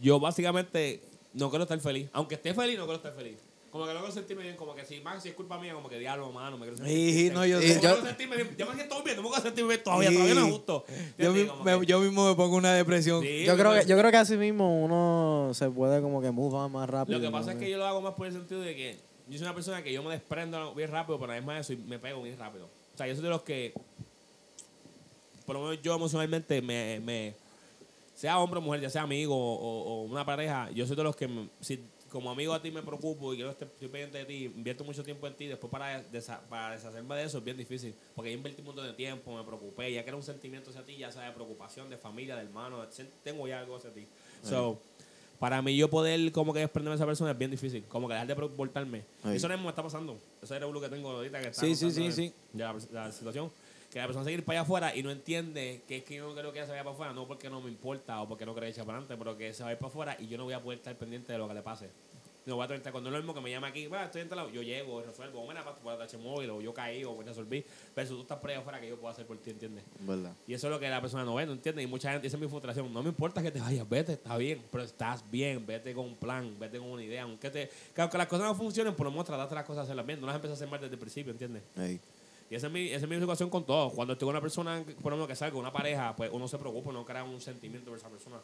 yo 0.00 0.18
básicamente 0.20 1.00
no 1.34 1.50
quiero 1.50 1.64
estar 1.64 1.78
feliz. 1.80 2.08
Aunque 2.12 2.34
esté 2.36 2.54
feliz, 2.54 2.76
no 2.78 2.84
quiero 2.84 2.96
estar 2.96 3.12
feliz. 3.14 3.36
Como 3.70 3.86
que 3.86 3.92
no 3.94 4.00
quiero 4.00 4.12
sentirme 4.12 4.42
bien, 4.42 4.56
como 4.56 4.74
que 4.74 4.84
si 4.84 5.00
más 5.00 5.22
si 5.22 5.28
es 5.28 5.34
culpa 5.36 5.56
mía, 5.60 5.72
como 5.74 5.88
que 5.88 5.96
diablo, 5.96 6.32
mano, 6.32 6.58
me 6.58 6.64
quiero 6.66 6.76
sentir 6.78 6.92
Sí, 7.14 7.22
bien. 7.22 7.34
no, 7.34 7.46
yo 7.46 7.58
Como 7.60 7.68
sé. 7.68 7.74
que 7.76 7.80
Yo- 7.80 7.88
no 7.88 7.94
quiero 7.94 8.08
sentirme 8.08 8.36
bien. 8.36 8.56
Yo 8.58 8.66
me 8.66 8.74
siento 8.74 9.02
bien, 9.04 9.16
no 9.16 9.22
me 9.22 9.28
quiero 9.28 9.42
sentir 9.44 9.64
bien 9.66 9.82
todavía, 9.84 10.10
todavía 10.12 10.34
no 10.34 10.46
es 10.46 10.52
justo. 10.52 10.84
Yo, 10.88 10.94
¿Entiendes? 10.96 11.42
mi- 11.44 11.48
Como 11.50 11.64
me- 11.64 11.80
que- 11.80 11.86
yo 11.86 12.00
mismo 12.00 12.28
me 12.28 12.34
pongo 12.34 12.56
una 12.56 12.74
depresión. 12.74 13.22
Sí, 13.22 13.44
Yo 13.44 13.56
creo, 13.56 13.74
que, 13.74 13.86
yo 13.86 13.96
creo 13.96 14.10
que 14.10 14.16
así 14.16 14.36
mismo 14.36 14.82
uno 14.84 15.52
se 15.54 15.70
puede 15.70 16.02
como 16.02 16.20
que 16.20 16.32
move 16.32 16.56
on 16.56 16.72
más 16.72 16.90
rápido. 16.90 17.18
Lo 17.18 17.22
que 17.22 17.30
¿no? 17.30 17.38
pasa 17.38 17.52
es 17.52 17.58
que 17.58 17.70
yo 17.70 17.78
lo 17.78 17.86
hago 17.86 18.00
más 18.00 18.14
por 18.14 18.26
el 18.26 18.32
sentido 18.32 18.60
de 18.60 18.74
que 18.74 18.96
yo 19.28 19.38
soy 19.38 19.46
una 19.46 19.54
persona 19.54 19.84
que 19.84 19.92
yo 19.92 20.02
me 20.02 20.10
desprendo 20.10 20.74
bien 20.74 20.90
rápido, 20.90 21.20
pero 21.20 21.30
además 21.30 21.54
de 21.54 21.60
eso 21.60 21.72
y 21.74 21.76
me 21.86 22.00
pego 22.00 22.20
bien 22.24 22.36
rápido. 22.40 22.64
O 22.66 22.96
sea, 22.98 23.06
yo 23.06 23.14
soy 23.14 23.22
de 23.22 23.30
los 23.30 23.42
que, 23.42 23.72
por 25.46 25.54
lo 25.54 25.62
menos 25.62 25.80
yo 25.82 25.94
emocionalmente, 25.94 26.60
me, 26.60 27.00
me 27.04 27.34
sea 28.20 28.38
hombre 28.38 28.58
o 28.58 28.60
mujer, 28.60 28.82
ya 28.82 28.90
sea 28.90 29.00
amigo 29.00 29.34
o, 29.34 29.82
o 29.82 30.02
una 30.02 30.26
pareja, 30.26 30.70
yo 30.72 30.86
soy 30.86 30.94
de 30.94 31.02
los 31.04 31.16
que, 31.16 31.26
me- 31.26 31.48
si 31.62 31.80
como 32.10 32.30
amigo 32.30 32.52
a 32.52 32.60
ti 32.60 32.70
me 32.70 32.82
preocupo 32.82 33.32
y 33.32 33.36
quiero 33.36 33.50
estar 33.50 33.66
estoy 33.66 33.88
pendiente 33.88 34.18
de 34.18 34.24
ti, 34.26 34.44
invierto 34.44 34.84
mucho 34.84 35.02
tiempo 35.02 35.26
en 35.26 35.32
ti, 35.34 35.46
después 35.46 35.70
para, 35.70 36.02
desa- 36.12 36.40
para 36.50 36.74
deshacerme 36.74 37.14
de 37.16 37.24
eso 37.24 37.38
es 37.38 37.44
bien 37.44 37.56
difícil, 37.56 37.94
porque 38.14 38.30
yo 38.30 38.36
invertí 38.36 38.60
un 38.60 38.66
montón 38.66 38.84
de 38.86 38.92
tiempo, 38.92 39.34
me 39.34 39.42
preocupé, 39.42 39.90
ya 39.90 40.02
que 40.02 40.08
era 40.10 40.16
un 40.18 40.22
sentimiento 40.22 40.68
hacia 40.68 40.82
ti, 40.82 40.98
ya 40.98 41.10
sea 41.10 41.22
de 41.22 41.32
preocupación, 41.32 41.88
de 41.88 41.96
familia, 41.96 42.36
de 42.36 42.42
hermano, 42.42 42.84
tengo 43.24 43.48
ya 43.48 43.60
algo 43.60 43.76
hacia 43.76 43.88
ti. 43.90 44.06
So, 44.42 44.78
para 45.38 45.62
mí 45.62 45.74
yo 45.74 45.88
poder 45.88 46.30
como 46.32 46.52
que 46.52 46.60
desprenderme 46.60 46.96
de 46.96 47.00
esa 47.00 47.06
persona 47.06 47.30
es 47.30 47.38
bien 47.38 47.50
difícil, 47.50 47.84
como 47.88 48.06
que 48.06 48.12
dejar 48.12 48.26
de 48.26 48.36
preocuparme. 48.36 49.02
Eso 49.32 49.48
mismo 49.48 49.62
me 49.64 49.70
está 49.70 49.82
pasando. 49.82 50.18
Ese 50.42 50.56
es 50.58 50.62
el 50.62 50.80
que 50.80 50.88
tengo 50.90 51.10
ahorita 51.12 51.40
que 51.40 51.48
está 51.48 51.62
Sí, 51.62 51.74
sí, 51.74 51.90
sí, 51.90 52.04
de- 52.04 52.12
sí. 52.12 52.32
de 52.52 52.64
la 52.92 53.10
situación. 53.10 53.50
Que 53.92 53.98
la 53.98 54.06
persona 54.06 54.24
seguir 54.24 54.44
para 54.44 54.60
allá 54.60 54.62
afuera 54.64 54.94
y 54.94 55.02
no 55.02 55.10
entiende 55.10 55.82
que 55.88 55.96
es 55.98 56.04
que 56.04 56.14
yo 56.14 56.28
no 56.28 56.32
quiero 56.34 56.52
que 56.52 56.58
ella 56.58 56.66
se 56.66 56.70
vaya 56.72 56.84
para 56.84 56.94
afuera, 56.94 57.12
no 57.12 57.26
porque 57.26 57.50
no 57.50 57.60
me 57.60 57.68
importa 57.70 58.20
o 58.22 58.28
porque 58.28 58.46
no 58.46 58.52
quiero 58.52 58.66
echar 58.68 58.84
para 58.86 58.98
adelante, 58.98 59.16
pero 59.22 59.36
que 59.36 59.52
se 59.52 59.64
vaya 59.64 59.76
para 59.78 59.88
afuera 59.88 60.16
y 60.20 60.28
yo 60.28 60.38
no 60.38 60.44
voy 60.44 60.54
a 60.54 60.62
poder 60.62 60.78
estar 60.78 60.94
pendiente 60.96 61.32
de 61.32 61.38
lo 61.38 61.48
que 61.48 61.54
le 61.54 61.62
pase. 61.62 61.88
No 62.46 62.56
voy 62.56 62.64
a 62.64 62.68
tener, 62.68 62.90
cuando 62.90 63.10
es 63.10 63.12
lo 63.12 63.18
mismo 63.18 63.34
que 63.34 63.40
me 63.40 63.50
llama 63.50 63.66
aquí, 63.66 63.86
"Va, 63.86 64.04
estoy 64.06 64.22
en 64.22 64.28
tal 64.28 64.38
lado", 64.38 64.50
yo 64.50 64.62
llego, 64.62 65.02
resuelvo, 65.02 65.46
mira, 65.46 65.62
para 65.62 65.76
para 65.76 66.04
el 66.04 66.18
móvil, 66.18 66.50
o 66.50 66.60
yo 66.62 66.72
caí, 66.72 67.04
o 67.04 67.20
resolví, 67.22 67.64
pero 67.94 68.08
tú 68.08 68.22
estás 68.22 68.38
por 68.38 68.50
allá 68.50 68.60
afuera 68.60 68.80
que 68.80 68.88
yo 68.88 68.96
puedo 68.96 69.12
hacer 69.12 69.26
por 69.26 69.36
ti, 69.38 69.50
¿entiendes? 69.50 69.84
¿Verdad? 70.00 70.32
Y 70.46 70.54
eso 70.54 70.68
es 70.68 70.70
lo 70.72 70.80
que 70.80 70.88
la 70.88 71.00
persona 71.00 71.24
no 71.24 71.34
ve, 71.34 71.44
no 71.44 71.52
entiende. 71.52 71.82
Y 71.82 71.86
mucha 71.86 72.10
gente, 72.12 72.26
esa 72.26 72.36
es 72.36 72.40
mi 72.40 72.48
frustración. 72.48 72.92
No 72.94 73.02
me 73.02 73.10
importa 73.10 73.42
que 73.42 73.50
te 73.50 73.60
vayas, 73.60 73.86
vete, 73.88 74.14
está 74.14 74.36
bien, 74.38 74.62
pero 74.72 74.84
estás 74.84 75.22
bien, 75.30 75.66
vete 75.66 75.92
con 75.92 76.06
un 76.06 76.16
plan, 76.16 76.56
vete 76.58 76.78
con 76.78 76.88
una 76.90 77.02
idea. 77.04 77.24
Aunque, 77.24 77.50
te, 77.50 77.70
que 77.94 78.00
aunque 78.00 78.16
las 78.16 78.26
cosas 78.26 78.46
no 78.46 78.54
funcionen, 78.54 78.94
por 78.94 79.04
lo 79.04 79.10
menos 79.10 79.26
trataste 79.26 79.54
las 79.54 79.64
cosas 79.64 79.80
a 79.80 79.82
hacerlas 79.82 80.06
bien. 80.06 80.20
No 80.20 80.26
las 80.26 80.36
empiezas 80.36 80.58
a 80.58 80.58
hacer 80.60 80.68
mal 80.70 80.80
desde 80.80 80.94
el 80.94 81.00
principio, 81.00 81.32
¿entiendes? 81.32 81.62
Y 82.50 82.56
esa 82.56 82.66
es, 82.66 82.72
mi, 82.72 82.88
esa 82.88 83.04
es 83.04 83.08
mi 83.08 83.16
situación 83.20 83.48
con 83.48 83.64
todo. 83.64 83.90
Cuando 83.90 84.14
estoy 84.14 84.26
con 84.26 84.34
una 84.34 84.40
persona, 84.40 84.82
por 85.00 85.12
ejemplo, 85.12 85.28
que 85.28 85.36
salga, 85.36 85.56
una 85.56 85.72
pareja, 85.72 86.14
pues 86.16 86.30
uno 86.32 86.48
se 86.48 86.58
preocupa, 86.58 86.90
uno 86.90 87.04
crea 87.04 87.22
un 87.22 87.40
sentimiento 87.40 87.88
por 87.90 87.98
esa 87.98 88.08
persona. 88.08 88.36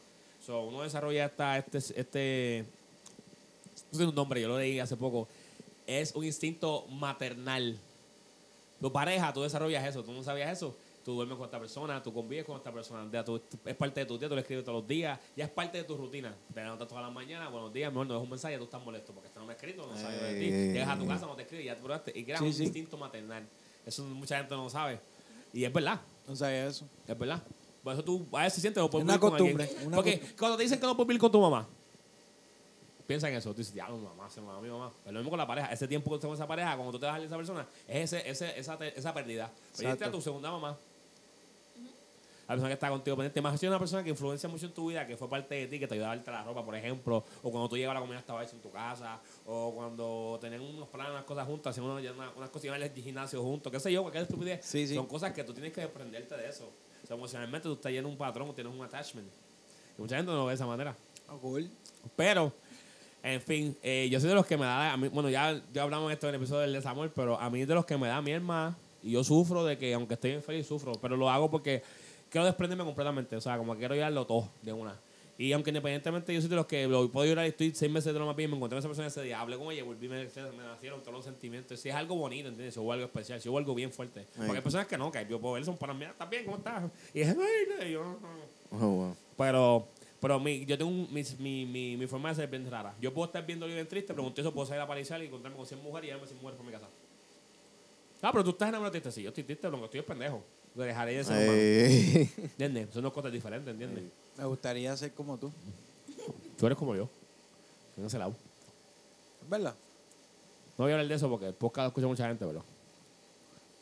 So, 0.44 0.62
uno 0.62 0.82
desarrolla 0.82 1.26
esta, 1.26 1.58
este, 1.58 1.78
este, 1.78 2.64
no 3.92 3.98
sé 3.98 4.04
un 4.06 4.14
nombre, 4.14 4.40
yo 4.40 4.46
lo 4.48 4.58
leí 4.58 4.78
hace 4.78 4.96
poco. 4.96 5.26
Es 5.88 6.14
un 6.14 6.24
instinto 6.24 6.86
maternal. 6.88 7.76
Tu 8.80 8.92
pareja, 8.92 9.32
tú 9.32 9.42
desarrollas 9.42 9.84
eso. 9.86 10.04
Tú 10.04 10.12
no 10.12 10.22
sabías 10.22 10.52
eso. 10.56 10.76
Tú 11.04 11.14
duermes 11.14 11.36
con 11.36 11.44
esta 11.46 11.58
persona, 11.58 12.00
tú 12.02 12.12
convives 12.12 12.44
con 12.44 12.56
esta 12.56 12.70
persona. 12.72 13.24
Tú- 13.24 13.40
es 13.64 13.74
parte 13.76 14.00
de 14.00 14.06
tu 14.06 14.18
día, 14.18 14.28
tú 14.28 14.34
le 14.36 14.40
escribes 14.42 14.64
todos 14.64 14.80
los 14.82 14.88
días. 14.88 15.18
Ya 15.36 15.44
es 15.46 15.50
parte 15.50 15.78
de 15.78 15.84
tu 15.84 15.96
rutina. 15.96 16.32
Te 16.54 16.60
levantas 16.60 16.86
todas 16.86 17.02
las 17.04 17.12
mañanas, 17.12 17.50
buenos 17.50 17.72
días, 17.72 17.90
mejor 17.92 18.06
no 18.06 18.14
dejas 18.14 18.24
un 18.24 18.30
mensaje, 18.30 18.58
tú 18.58 18.64
estás 18.64 18.82
molesto 18.84 19.12
porque 19.12 19.28
este 19.28 19.38
no 19.40 19.46
me 19.46 19.52
ha 19.52 19.56
escrito, 19.56 19.86
no 19.86 19.96
sabe 19.96 20.16
de 20.16 20.40
ti. 20.40 20.50
Llegas 20.72 20.88
a 20.88 20.98
tu 20.98 21.06
casa, 21.06 21.26
no 21.26 21.34
te 21.36 21.42
escribe, 21.42 21.64
ya 21.64 21.74
te 21.76 21.82
probaste. 21.82 22.12
Y 22.14 22.24
creas 22.24 22.40
Sí, 22.40 22.46
un 22.46 22.52
sí. 22.52 22.62
instinto 22.64 22.96
maternal. 22.96 23.44
Eso 23.86 24.02
mucha 24.04 24.36
gente 24.38 24.54
no 24.54 24.64
lo 24.64 24.70
sabe. 24.70 24.98
Y 25.52 25.64
es 25.64 25.72
verdad, 25.72 26.00
No 26.28 26.34
sabía 26.36 26.66
eso. 26.66 26.84
es 27.06 27.18
verdad. 27.18 27.42
Por 27.82 27.92
eso 27.94 28.02
tú 28.04 28.26
a 28.32 28.42
veces 28.42 28.60
sientes 28.60 28.74
que 28.74 28.84
no 28.84 28.90
puedes 28.90 29.04
Una 29.04 29.14
vivir 29.16 29.20
con 29.30 29.34
alguien. 29.34 29.56
costumbre, 29.56 29.86
una 29.86 29.96
Porque 29.96 30.10
costumbre. 30.14 30.36
cuando 30.38 30.56
te 30.56 30.62
dicen 30.64 30.80
que 30.80 30.86
no 30.86 30.96
puedes 30.96 31.08
vivir 31.08 31.20
con 31.20 31.30
tu 31.32 31.40
mamá, 31.40 31.66
piensa 33.06 33.28
en 33.28 33.36
eso. 33.36 33.50
Tú 33.52 33.58
dices, 33.58 33.72
ya, 33.72 33.86
mi 33.88 33.98
mamá, 34.02 34.28
se 34.28 34.40
me 34.40 34.48
va 34.48 34.60
mi 34.60 34.68
mamá. 34.68 34.90
Pero 35.04 35.12
lo 35.12 35.20
mismo 35.20 35.30
con 35.30 35.38
la 35.38 35.46
pareja. 35.46 35.68
Ese 35.72 35.86
tiempo 35.86 36.10
que 36.10 36.16
estás 36.16 36.26
con 36.28 36.34
esa 36.34 36.46
pareja, 36.48 36.74
cuando 36.74 36.90
tú 36.92 36.98
te 36.98 37.06
vas 37.06 37.20
de 37.20 37.26
esa 37.26 37.36
persona, 37.36 37.64
es 37.86 38.12
ese, 38.12 38.28
ese, 38.28 38.58
esa, 38.58 38.74
esa 38.88 39.14
pérdida. 39.14 39.50
Perdiste 39.76 40.04
a 40.04 40.10
tu 40.10 40.20
segunda 40.20 40.50
mamá. 40.50 40.76
La 42.48 42.54
persona 42.54 42.68
que 42.68 42.74
está 42.74 42.88
contigo 42.90 43.16
pendiente. 43.16 43.40
Más 43.42 43.58
si 43.58 43.66
una 43.66 43.78
persona 43.78 44.04
que 44.04 44.10
influencia 44.10 44.48
mucho 44.48 44.66
en 44.66 44.72
tu 44.72 44.88
vida, 44.88 45.06
que 45.06 45.16
fue 45.16 45.28
parte 45.28 45.54
de 45.56 45.66
ti, 45.66 45.78
que 45.80 45.88
te 45.88 45.94
ayudaba 45.94 46.12
a 46.12 46.16
darte 46.16 46.30
la 46.30 46.44
ropa, 46.44 46.64
por 46.64 46.76
ejemplo, 46.76 47.24
o 47.42 47.50
cuando 47.50 47.68
tú 47.68 47.76
llegabas 47.76 47.96
a 47.96 48.00
la 48.00 48.06
comida 48.06 48.18
estaba 48.20 48.42
hecha 48.44 48.52
en 48.54 48.60
tu 48.62 48.70
casa, 48.70 49.20
o 49.46 49.72
cuando 49.74 50.38
tenían 50.40 50.60
unos 50.60 50.88
planes, 50.88 51.10
unas 51.12 51.24
cosas 51.24 51.46
juntas, 51.46 51.70
hacían 51.72 51.86
una- 51.86 52.00
una- 52.12 52.30
unas 52.36 52.50
cosas 52.50 52.78
de 52.78 53.02
gimnasio 53.02 53.42
juntos, 53.42 53.72
qué 53.72 53.80
sé 53.80 53.92
yo, 53.92 54.02
cualquier 54.02 54.22
estupidez. 54.24 54.64
Sí, 54.64 54.86
sí. 54.86 54.94
Son 54.94 55.06
cosas 55.06 55.32
que 55.32 55.42
tú 55.42 55.52
tienes 55.52 55.72
que 55.72 55.80
desprenderte 55.80 56.36
de 56.36 56.48
eso. 56.48 56.70
O 57.02 57.06
sea, 57.06 57.16
emocionalmente 57.16 57.68
tú 57.68 57.74
estás 57.74 57.90
lleno 57.90 58.06
de 58.08 58.12
un 58.12 58.18
patrón, 58.18 58.54
tienes 58.54 58.72
un 58.72 58.82
attachment. 58.84 59.28
Y 59.98 60.02
mucha 60.02 60.16
gente 60.16 60.30
no 60.30 60.38
lo 60.38 60.44
ve 60.46 60.50
de 60.50 60.54
esa 60.54 60.66
manera. 60.66 60.94
Ah, 61.28 61.34
cool. 61.40 61.68
Pero, 62.14 62.52
en 63.24 63.40
fin, 63.40 63.76
eh, 63.82 64.08
yo 64.08 64.20
soy 64.20 64.28
de 64.28 64.34
los 64.36 64.46
que 64.46 64.56
me 64.56 64.66
da, 64.66 64.92
a 64.92 64.96
mí- 64.96 65.08
bueno, 65.08 65.28
ya, 65.28 65.60
ya 65.72 65.82
hablamos 65.82 66.08
de 66.08 66.14
esto 66.14 66.28
en 66.28 66.34
el 66.36 66.40
episodio 66.40 66.60
del 66.60 66.74
desamor, 66.74 67.10
pero 67.12 67.40
a 67.40 67.50
mí 67.50 67.64
de 67.64 67.74
los 67.74 67.84
que 67.84 67.96
me 67.96 68.06
da 68.06 68.20
miel 68.22 68.40
más, 68.40 68.76
y 69.02 69.10
yo 69.12 69.24
sufro 69.24 69.64
de 69.64 69.78
que, 69.78 69.94
aunque 69.94 70.14
estoy 70.14 70.30
bien 70.30 70.42
feliz, 70.42 70.66
sufro, 70.66 70.92
pero 71.00 71.16
lo 71.16 71.28
hago 71.30 71.50
porque 71.50 71.82
quiero 72.36 72.44
desprenderme 72.46 72.84
completamente, 72.84 73.34
o 73.34 73.40
sea, 73.40 73.56
como 73.56 73.72
que 73.72 73.78
quiero 73.78 73.94
llorarlo 73.94 74.26
todo 74.26 74.50
de 74.60 74.72
una. 74.72 74.94
Y 75.38 75.52
aunque 75.52 75.70
independientemente 75.70 76.32
yo 76.34 76.40
soy 76.40 76.48
de 76.50 76.56
los 76.56 76.66
que 76.66 76.86
lo 76.86 77.10
puedo 77.10 77.26
llorar 77.26 77.44
y 77.46 77.48
estoy 77.48 77.74
seis 77.74 77.90
meses 77.90 78.12
de 78.12 78.18
lo 78.18 78.26
más 78.26 78.36
bien, 78.36 78.50
me 78.50 78.56
encontré 78.56 78.74
con 78.76 78.78
esa 78.80 78.88
persona 78.88 79.08
ese 79.08 79.22
día, 79.22 79.40
hablé 79.40 79.56
con 79.58 79.70
ella, 79.72 79.84
volví, 79.84 80.08
me, 80.08 80.24
me 80.24 80.64
nacieron 80.64 81.00
todos 81.00 81.12
los 81.14 81.24
sentimientos. 81.24 81.78
Si 81.80 81.88
es 81.90 81.94
algo 81.94 82.14
bonito, 82.16 82.48
¿entiendes? 82.48 82.74
Si 82.74 82.80
hubo 82.80 82.92
algo 82.92 83.04
especial, 83.06 83.40
si 83.40 83.48
hubo 83.48 83.58
algo 83.58 83.74
bien 83.74 83.90
fuerte. 83.92 84.26
Porque 84.36 84.52
hay 84.52 84.60
personas 84.62 84.86
que 84.86 84.96
no, 84.98 85.10
que 85.12 85.26
yo 85.28 85.38
puedo 85.40 85.54
ver, 85.54 85.64
son 85.64 85.76
para 85.78 85.92
mí, 85.94 86.04
¿estás 86.04 86.28
bien? 86.30 86.44
¿Cómo 86.44 86.56
estás? 86.58 86.84
Y 87.14 87.20
es, 87.20 87.28
ay, 87.28 87.36
no", 87.78 87.86
y 87.86 87.92
yo, 87.92 88.02
"No". 88.04 88.18
Oh, 88.78 88.88
wow. 88.90 89.16
Pero, 89.36 89.88
pero 90.20 90.40
mi, 90.40 90.64
yo 90.64 90.76
tengo 90.78 90.90
un- 90.90 91.08
mi, 91.12 91.22
mi, 91.38 91.66
mi, 91.66 91.96
mi 91.98 92.06
forma 92.06 92.30
de 92.30 92.34
ser 92.34 92.48
bien 92.48 92.70
rara. 92.70 92.94
Yo 93.00 93.12
puedo 93.14 93.26
estar 93.26 93.44
viendo 93.46 93.66
bien 93.66 93.86
triste, 93.86 94.12
pregunté 94.14 94.40
eso, 94.42 94.52
puedo 94.54 94.66
salir 94.66 94.80
a 94.82 94.86
pariciar 94.86 95.22
y 95.22 95.26
encontrarme 95.26 95.56
con 95.56 95.66
100 95.66 95.82
mujeres 95.82 96.04
y 96.04 96.06
llevarme 96.08 96.26
100 96.28 96.38
mujeres 96.40 96.56
por 96.56 96.66
mi 96.66 96.72
casa. 96.72 96.86
Ah, 98.22 98.30
pero 98.32 98.42
tú 98.42 98.50
estás 98.50 98.68
enamorado 98.70 98.92
triste. 98.92 99.12
Sí, 99.12 99.22
yo 99.22 99.28
estoy 99.28 99.44
triste, 99.44 99.60
pero 99.62 99.72
lo 99.72 99.78
que 99.80 99.84
estoy 99.84 100.00
es 100.00 100.06
pendejo. 100.06 100.42
Lo 100.76 100.82
dejaré 100.84 101.14
de 101.16 101.24
ser 101.24 101.36
humano. 101.36 101.52
Ey. 101.52 102.30
¿Entiendes? 102.36 102.88
Son 102.92 103.02
dos 103.02 103.12
cosas 103.12 103.32
diferentes, 103.32 103.70
¿entiendes? 103.72 104.04
Me 104.36 104.44
gustaría 104.44 104.94
ser 104.94 105.12
como 105.12 105.38
tú. 105.38 105.50
Tú 106.58 106.66
eres 106.66 106.76
como 106.76 106.94
yo. 106.94 107.08
En 107.96 108.04
ese 108.04 108.18
lado. 108.18 108.34
¿Es 109.42 109.48
verdad? 109.48 109.74
No 110.76 110.84
voy 110.84 110.92
a 110.92 110.94
hablar 110.96 111.08
de 111.08 111.14
eso 111.14 111.30
porque 111.30 111.46
el 111.46 111.54
podcast 111.54 111.84
lo 111.84 111.88
escucha 111.88 112.06
mucha 112.06 112.28
gente, 112.28 112.44
¿verdad? 112.44 112.62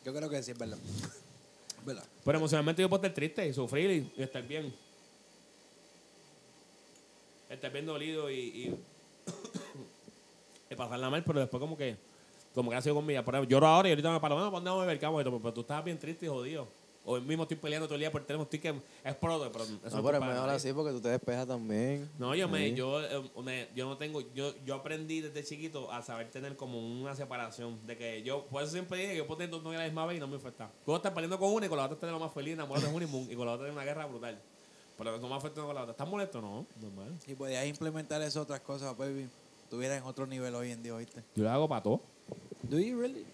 Yo 0.05 0.15
creo 0.15 0.31
que 0.31 0.41
sí, 0.45 0.53
es 0.53 0.59
verdad. 0.59 0.79
Es 1.81 1.85
verdad. 1.85 2.05
Pero 2.25 2.39
emocionalmente 2.39 2.81
yo 2.81 2.89
puedo 2.89 3.03
estar 3.03 3.15
triste 3.15 3.49
y 3.49 3.53
sufrir 3.53 3.91
y, 3.91 4.13
y 4.17 4.23
estar 4.23 4.47
bien. 4.47 4.73
Estar 7.51 7.73
bien 7.73 7.87
dolido 7.87 8.31
y, 8.31 8.35
y, 8.37 8.85
y 10.71 10.75
pasarla 10.77 11.11
mal, 11.11 11.25
pero 11.25 11.41
después 11.41 11.61
como 11.61 11.77
que, 11.77 11.97
como 12.55 12.71
que 12.71 12.77
ha 12.77 12.83
sido 12.83 12.95
conmigo. 12.95 13.21
Por 13.25 13.35
ejemplo, 13.35 13.51
lloro 13.51 13.67
ahora 13.67 13.89
y 13.89 13.93
ahorita 13.93 14.13
me 14.13 14.21
paro, 14.21 14.37
bueno, 14.37 14.51
¿para 14.53 14.59
dónde 14.59 14.71
vamos 14.71 14.83
a 14.85 14.87
beber? 14.87 15.01
Camo? 15.01 15.17
Pero 15.19 15.53
tú 15.53 15.63
estabas 15.63 15.85
bien 15.85 15.99
triste 15.99 16.27
y 16.27 16.29
jodido. 16.29 16.69
O 17.07 17.17
el 17.19 17.23
mismo 17.23 17.43
estoy 17.43 17.59
peleando 17.59 17.87
todo 17.87 17.97
el 17.97 18.01
día 18.01 18.11
por 18.11 18.23
teléfono, 18.25 18.45
estoy 18.45 18.61
que 18.61 18.75
exploto, 19.05 19.53
pero 19.53 19.65
eso 19.65 19.73
No, 19.75 19.77
es 19.89 19.93
pero 20.05 20.17
es 20.17 20.25
mejor 20.25 20.49
así 20.49 20.73
porque 20.73 20.91
tú 20.93 21.01
te 21.03 21.11
despejas 21.11 21.47
también. 21.47 22.09
No, 22.19 22.35
yo 22.35 22.49
me, 22.49 22.73
yo, 22.75 23.03
eh, 23.03 23.23
me- 23.45 23.69
yo 23.77 23.87
no 23.87 23.99
tengo, 23.99 24.23
yo, 24.35 24.55
yo 24.65 24.75
aprendí 24.75 25.21
desde 25.21 25.45
chiquito 25.45 25.93
a 25.93 26.01
saber 26.03 26.31
tener 26.31 26.57
como 26.57 26.79
una 26.79 27.15
separación. 27.15 27.79
De 27.87 27.99
que 27.99 28.23
yo, 28.23 28.47
por 28.47 28.63
eso 28.63 28.73
siempre 28.73 28.97
dije 28.99 29.11
que 29.11 29.17
yo 29.19 29.27
puedo 29.27 29.37
tener 29.37 29.51
dos 29.51 29.63
novias 29.63 29.81
la 29.83 29.85
misma 29.87 30.07
vez 30.07 30.17
y 30.17 30.21
no 30.21 30.27
me 30.29 30.37
afecta. 30.37 30.71
Puedo 30.87 30.97
estar 30.97 31.13
peleando 31.13 31.39
con 31.39 31.53
una 31.53 31.67
y 31.67 31.69
con 31.69 31.77
la 31.77 31.85
otra 31.85 31.95
estar 31.95 32.11
lo 32.11 32.19
más 32.19 32.33
feliz, 32.33 32.55
enamorado 32.55 32.87
de 32.89 32.95
honeymoon 32.97 33.31
y 33.31 33.37
con 33.37 33.45
la 33.47 33.53
otra 33.53 33.67
tener 33.67 33.75
una 33.77 33.85
guerra 33.85 34.07
brutal. 34.07 34.39
Pero 34.97 35.19
no 35.19 35.29
me 35.29 35.35
afecta 35.35 35.61
una 35.61 35.67
con 35.67 35.75
la 35.75 35.83
otra. 35.83 35.93
¿Estás 35.93 36.09
molesto? 36.09 36.41
No, 36.41 36.65
normal. 36.81 37.13
Si 37.27 37.35
podías 37.35 37.67
implementar 37.67 38.23
esas 38.23 38.37
otras 38.39 38.61
cosas, 38.61 38.97
baby, 38.97 39.29
estuvieras 39.65 39.99
en 39.99 40.05
otro 40.05 40.27
nivel 40.27 40.55
hoy 40.55 40.71
en 40.71 40.83
día, 40.83 40.95
¿oíste? 40.95 41.23
Yo 41.35 41.45
lo 41.45 41.51
hago 41.51 41.69
para 41.69 41.83
todo. 41.83 42.01
Do 42.63 42.79
you 42.79 42.99
really? 42.99 43.27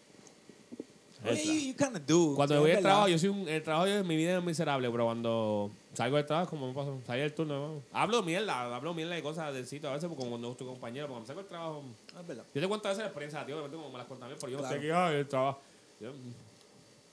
You, 1.23 1.75
do. 2.07 2.35
Cuando 2.35 2.55
me 2.55 2.61
voy 2.61 2.71
es 2.71 2.77
al 2.79 2.83
trabajo, 2.83 3.09
yo 3.09 3.19
soy 3.19 3.29
un, 3.29 3.49
el 3.49 3.63
trabajo 3.63 3.87
de 3.87 4.03
mi 4.03 4.17
vida 4.17 4.39
es 4.39 4.43
miserable, 4.45 4.91
pero 4.91 5.05
cuando 5.05 5.71
salgo 5.93 6.17
del 6.17 6.25
trabajo, 6.25 6.51
como 6.51 6.69
me 6.69 6.75
pasó, 6.75 6.99
salí 7.07 7.21
del 7.21 7.35
turno, 7.35 7.75
¿no? 7.75 7.83
hablo 7.93 8.23
mierda, 8.23 8.75
hablo 8.75 8.95
mierda 8.95 9.15
de 9.15 9.23
cosas 9.23 9.53
del 9.53 9.67
sitio, 9.67 9.91
a 9.91 9.93
veces 9.93 10.09
porque 10.09 10.27
cuando 10.27 10.55
tu 10.55 10.67
compañero, 10.67 11.07
porque 11.09 11.13
cuando 11.13 11.27
salgo 11.27 11.43
del 11.43 11.49
trabajo, 11.49 11.85
Es 12.19 12.27
verdad. 12.27 12.45
Yo 12.55 12.61
te 12.63 12.69
cuento 12.69 12.89
a 12.89 12.91
veces 12.91 13.03
la 13.03 13.09
experiencia, 13.09 13.45
tío, 13.45 13.69
me 13.69 13.99
las 13.99 14.09
mí, 14.09 14.17
pero 14.41 14.49
yo 14.49 14.59
Claro. 14.59 14.63
no 14.63 14.69
sé 14.69 14.81
qué, 14.81 15.19
el 15.21 15.29
trabajo. 15.29 15.61
Yo, 16.01 16.13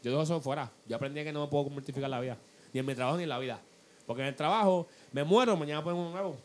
yo 0.03 0.11
dejo 0.11 0.23
eso 0.23 0.39
fuera. 0.41 0.71
Yo 0.87 0.95
aprendí 0.95 1.23
que 1.23 1.33
no 1.33 1.41
me 1.41 1.47
puedo 1.47 1.69
mortificar 1.69 2.09
la 2.09 2.21
vida. 2.21 2.37
Ni 2.71 2.79
en 2.79 2.85
mi 2.85 2.95
trabajo 2.95 3.17
ni 3.17 3.23
en 3.23 3.29
la 3.29 3.39
vida. 3.39 3.59
Porque 4.05 4.21
en 4.21 4.29
el 4.29 4.35
trabajo 4.35 4.87
me 5.11 5.25
muero, 5.25 5.57
mañana 5.57 5.83
ponen 5.83 5.99
uno 5.99 6.11
nuevo. 6.11 6.37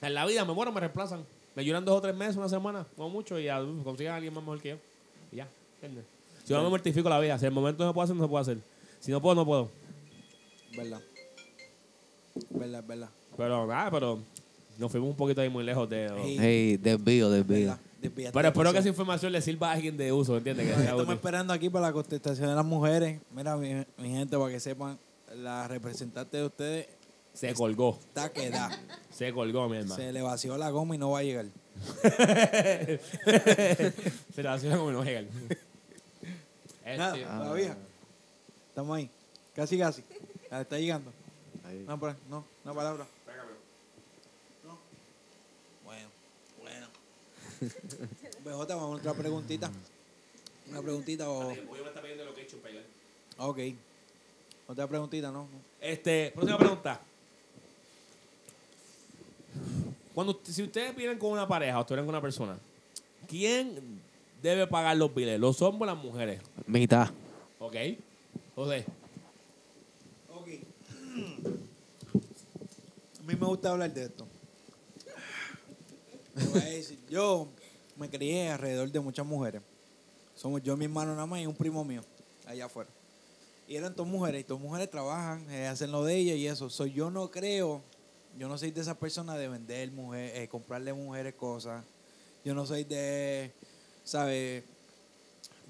En 0.00 0.14
la 0.14 0.24
vida 0.24 0.44
me 0.46 0.54
muero, 0.54 0.72
me 0.72 0.80
reemplazan. 0.80 1.24
Me 1.54 1.64
lloran 1.64 1.84
dos 1.84 1.98
o 1.98 2.00
tres 2.00 2.14
meses, 2.14 2.36
una 2.36 2.48
semana, 2.48 2.86
no 2.96 3.08
mucho, 3.08 3.38
y 3.38 3.44
ya 3.44 3.58
consiguen 3.84 4.12
a 4.12 4.16
alguien 4.16 4.32
más 4.34 4.42
mejor 4.42 4.60
que 4.60 4.70
yo. 4.70 4.76
Y 5.30 5.36
ya, 5.36 5.48
¿entiendes? 5.84 6.04
Si 6.44 6.50
yo 6.50 6.56
no 6.58 6.64
me 6.64 6.70
mortifico 6.70 7.08
la 7.08 7.20
vida, 7.20 7.38
si 7.38 7.44
en 7.44 7.48
el 7.48 7.54
momento 7.54 7.84
no 7.84 7.90
se 7.90 7.94
puede 7.94 8.04
hacer, 8.04 8.16
no 8.16 8.22
se 8.24 8.28
puede 8.28 8.42
hacer. 8.42 8.58
Si 9.00 9.10
no 9.10 9.20
puedo, 9.20 9.34
no 9.34 9.44
puedo. 9.46 9.70
Verdad. 10.76 11.00
Verdad, 12.50 12.84
verdad. 12.86 13.08
Pero 13.36 13.66
nada, 13.66 13.90
pero 13.90 14.18
nos 14.78 14.90
fuimos 14.90 15.10
un 15.10 15.16
poquito 15.16 15.40
ahí 15.40 15.48
muy 15.48 15.64
lejos 15.64 15.88
de... 15.88 16.10
Hey, 16.38 16.76
desvío, 16.76 17.30
desvío. 17.30 17.68
Verdad. 17.68 17.78
Pero 18.32 18.48
espero 18.48 18.72
que 18.72 18.78
esa 18.78 18.88
información 18.88 19.32
le 19.32 19.40
sirva 19.40 19.70
a 19.70 19.72
alguien 19.72 19.96
de 19.96 20.12
uso, 20.12 20.36
¿entiendes? 20.36 20.66
Que 20.66 20.74
sea 20.74 20.82
Estamos 20.82 21.04
útil. 21.04 21.14
esperando 21.14 21.52
aquí 21.54 21.70
para 21.70 21.86
la 21.86 21.92
contestación 21.92 22.48
de 22.48 22.54
las 22.54 22.64
mujeres. 22.64 23.20
Mira, 23.30 23.56
mi, 23.56 23.72
mi 23.96 24.10
gente, 24.10 24.36
para 24.36 24.50
que 24.50 24.60
sepan, 24.60 24.98
la 25.36 25.66
representante 25.68 26.36
de 26.36 26.44
ustedes 26.44 26.86
Se 27.32 27.54
colgó. 27.54 27.98
está 28.08 28.30
que 28.30 28.50
da. 28.50 28.70
Se 29.10 29.32
colgó, 29.32 29.68
mi 29.70 29.78
hermano. 29.78 29.96
Se 29.96 30.12
le 30.12 30.20
vació 30.20 30.58
la 30.58 30.68
goma 30.70 30.94
y 30.94 30.98
no 30.98 31.12
va 31.12 31.20
a 31.20 31.22
llegar. 31.22 31.46
Se 34.34 34.42
la 34.42 34.52
hacía 34.54 34.76
como 34.76 34.92
no 34.92 35.02
llegan. 35.02 35.26
Nada, 36.84 37.16
Este, 37.16 37.24
todavía. 37.26 37.76
Estamos 38.68 38.96
ahí. 38.96 39.10
Casi, 39.54 39.78
casi. 39.78 40.04
Ah, 40.50 40.60
Está 40.60 40.78
llegando. 40.78 41.10
Ahí. 41.64 41.84
No, 41.86 41.96
no, 42.28 42.44
una 42.64 42.74
palabra. 42.74 43.06
No. 44.62 44.78
Bueno, 45.82 46.08
bueno. 46.60 46.86
BJ, 48.44 48.74
vamos 48.74 48.98
a 48.98 49.00
otra 49.00 49.14
preguntita. 49.14 49.70
Una 50.68 50.82
preguntita 50.82 51.28
o. 51.30 51.54
pollo 51.66 51.82
me 51.82 51.88
está 51.88 52.02
pidiendo 52.02 52.24
location 52.26 52.60
para 52.60 52.74
llegar. 52.74 52.86
Ok. 53.38 53.58
Otra 54.66 54.86
preguntita, 54.86 55.30
¿no? 55.30 55.48
Este, 55.80 56.32
próxima 56.34 56.58
pregunta. 56.58 57.00
Cuando, 60.14 60.40
si 60.44 60.62
ustedes 60.62 60.94
vienen 60.94 61.18
con 61.18 61.30
una 61.30 61.48
pareja 61.48 61.78
o 61.78 61.80
ustedes 61.80 61.96
vienen 61.96 62.06
con 62.06 62.14
una 62.14 62.22
persona, 62.22 62.58
¿quién 63.26 64.00
debe 64.50 64.66
pagar 64.66 64.96
los 64.96 65.14
biles? 65.14 65.40
¿Los 65.40 65.60
hombres 65.62 65.90
o 65.90 65.94
las 65.94 66.04
mujeres? 66.04 66.40
Mitad. 66.66 67.08
¿Ok? 67.58 67.76
José. 68.54 68.84
Ok. 70.32 70.48
A 73.20 73.22
mí 73.26 73.34
me 73.34 73.46
gusta 73.46 73.70
hablar 73.70 73.92
de 73.92 74.04
esto. 74.04 74.26
Te 76.34 76.44
voy 76.44 76.60
a 76.60 76.64
decir, 76.64 76.98
yo 77.08 77.48
me 77.96 78.10
crié 78.10 78.50
alrededor 78.50 78.90
de 78.90 79.00
muchas 79.00 79.24
mujeres. 79.24 79.62
Somos 80.34 80.62
yo, 80.62 80.76
mi 80.76 80.84
hermano 80.84 81.14
nada 81.14 81.26
más 81.26 81.40
y 81.40 81.46
un 81.46 81.54
primo 81.54 81.84
mío 81.84 82.02
allá 82.46 82.66
afuera. 82.66 82.90
Y 83.66 83.76
eran 83.76 83.94
dos 83.94 84.06
mujeres, 84.06 84.42
y 84.42 84.44
dos 84.46 84.60
mujeres 84.60 84.90
trabajan, 84.90 85.48
eh, 85.50 85.66
hacen 85.66 85.90
lo 85.90 86.04
de 86.04 86.16
ellas 86.16 86.36
y 86.36 86.46
eso. 86.46 86.68
So, 86.68 86.84
yo 86.84 87.10
no 87.10 87.30
creo, 87.30 87.80
yo 88.38 88.46
no 88.46 88.58
soy 88.58 88.72
de 88.72 88.82
esas 88.82 88.98
personas 88.98 89.38
de 89.38 89.48
vender 89.48 89.90
mujeres, 89.92 90.32
eh, 90.38 90.48
comprarle 90.48 90.92
mujeres 90.92 91.34
cosas. 91.34 91.82
Yo 92.44 92.54
no 92.54 92.66
soy 92.66 92.84
de, 92.84 93.52
¿sabes? 94.04 94.62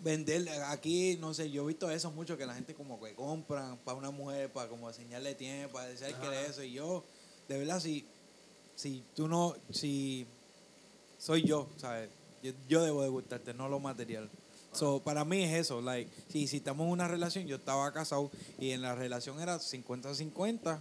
Vender, 0.03 0.47
aquí, 0.67 1.17
no 1.19 1.33
sé, 1.33 1.51
yo 1.51 1.63
he 1.63 1.69
visto 1.69 1.91
eso 1.91 2.11
mucho, 2.11 2.37
que 2.37 2.45
la 2.45 2.55
gente 2.55 2.75
como 2.75 3.01
que 3.01 3.15
compran 3.15 3.79
para 3.79 3.97
una 3.97 4.11
mujer, 4.11 4.53
para 4.53 4.69
como 4.69 4.89
enseñarle 4.89 5.35
tiempo, 5.35 5.75
para 5.75 5.89
decir 5.89 6.15
que 6.17 6.29
de 6.29 6.47
eso. 6.47 6.63
Y 6.63 6.73
yo, 6.73 7.03
de 7.49 7.59
verdad, 7.59 7.81
si, 7.81 8.05
si 8.75 9.03
tú 9.15 9.29
no, 9.29 9.57
si 9.71 10.27
soy 11.19 11.45
yo, 11.45 11.69
¿sabes? 11.79 12.11
Yo, 12.43 12.53
yo 12.69 12.85
debo 12.85 13.03
de 13.03 13.09
gustarte, 13.09 13.55
no 13.55 13.69
lo 13.69 13.79
material. 13.79 14.29
So, 14.73 15.01
para 15.01 15.25
mí 15.25 15.45
es 15.45 15.53
eso, 15.55 15.81
like, 15.81 16.11
si, 16.29 16.49
si 16.49 16.57
estamos 16.57 16.85
en 16.87 16.91
una 16.91 17.07
relación, 17.07 17.47
yo 17.47 17.57
estaba 17.57 17.91
casado 17.93 18.31
y 18.59 18.73
en 18.73 18.83
la 18.83 18.95
relación 18.97 19.41
era 19.41 19.59
50-50, 19.59 20.81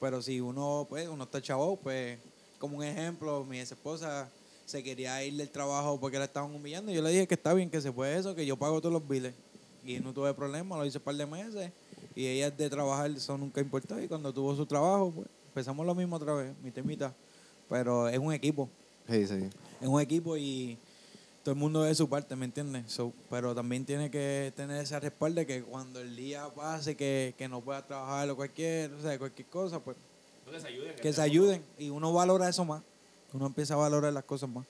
pero 0.00 0.20
si 0.20 0.40
uno, 0.40 0.84
pues, 0.90 1.08
uno 1.08 1.24
está 1.24 1.40
chavo, 1.40 1.76
pues, 1.76 2.18
como 2.58 2.78
un 2.78 2.84
ejemplo, 2.84 3.44
mi 3.44 3.60
ex 3.60 3.70
esposa 3.70 4.28
se 4.66 4.82
quería 4.82 5.22
ir 5.24 5.34
del 5.36 5.50
trabajo 5.50 5.98
porque 6.00 6.18
la 6.18 6.24
estaban 6.24 6.54
humillando. 6.54 6.90
y 6.90 6.94
Yo 6.94 7.02
le 7.02 7.10
dije 7.10 7.26
que 7.26 7.34
está 7.34 7.52
bien, 7.54 7.70
que 7.70 7.80
se 7.80 7.92
puede 7.92 8.18
eso, 8.18 8.34
que 8.34 8.46
yo 8.46 8.56
pago 8.56 8.80
todos 8.80 8.92
los 8.92 9.06
biles. 9.06 9.34
Y 9.84 9.98
no 10.00 10.12
tuve 10.14 10.32
problema, 10.34 10.76
lo 10.78 10.86
hice 10.86 10.98
un 10.98 11.04
par 11.04 11.14
de 11.14 11.26
meses. 11.26 11.70
Y 12.16 12.26
ella 12.26 12.50
de 12.50 12.70
trabajar, 12.70 13.10
eso 13.10 13.36
nunca 13.36 13.60
importó. 13.60 14.00
Y 14.00 14.08
cuando 14.08 14.32
tuvo 14.32 14.54
su 14.56 14.64
trabajo, 14.66 15.12
pues 15.14 15.26
empezamos 15.48 15.84
lo 15.84 15.94
mismo 15.94 16.16
otra 16.16 16.32
vez, 16.34 16.54
mitad 16.62 16.82
y 16.82 16.86
mitad. 16.86 17.12
Pero 17.68 18.08
es 18.08 18.18
un 18.18 18.32
equipo, 18.32 18.68
Sí, 19.08 19.26
sí. 19.26 19.48
es 19.80 19.88
un 19.88 20.00
equipo 20.00 20.36
y 20.36 20.78
todo 21.42 21.52
el 21.54 21.58
mundo 21.60 21.82
de 21.82 21.94
su 21.94 22.08
parte, 22.08 22.34
¿me 22.36 22.46
entiendes? 22.46 22.90
So, 22.90 23.12
pero 23.28 23.54
también 23.54 23.84
tiene 23.84 24.10
que 24.10 24.52
tener 24.56 24.82
ese 24.82 24.98
respaldo 25.00 25.44
que 25.46 25.62
cuando 25.62 26.00
el 26.00 26.16
día 26.16 26.46
pase, 26.54 26.96
que, 26.96 27.34
que 27.36 27.48
no 27.48 27.60
pueda 27.60 27.86
trabajar 27.86 28.30
o 28.30 28.36
cualquier, 28.36 28.92
o 28.94 29.02
sea, 29.02 29.18
cualquier 29.18 29.48
cosa, 29.48 29.78
pues 29.80 29.96
Que 30.50 30.60
se 30.60 30.66
ayuden. 30.68 30.94
que 30.96 31.12
se 31.12 31.20
ayuden 31.22 31.62
y 31.78 31.90
uno 31.90 32.12
valora 32.12 32.48
eso 32.48 32.64
más. 32.64 32.82
Uno 33.34 33.46
empieza 33.46 33.74
a 33.74 33.76
valorar 33.76 34.12
las 34.12 34.24
cosas 34.24 34.48
más. 34.48 34.64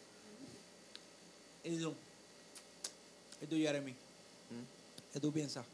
¿Y 1.63 1.77
tú? 1.77 1.93
¿Y 3.43 3.47
tú, 3.47 3.57
Jeremy? 3.57 3.95
¿Qué 5.13 5.21
tú 5.21 5.31
piensas? 5.31 5.65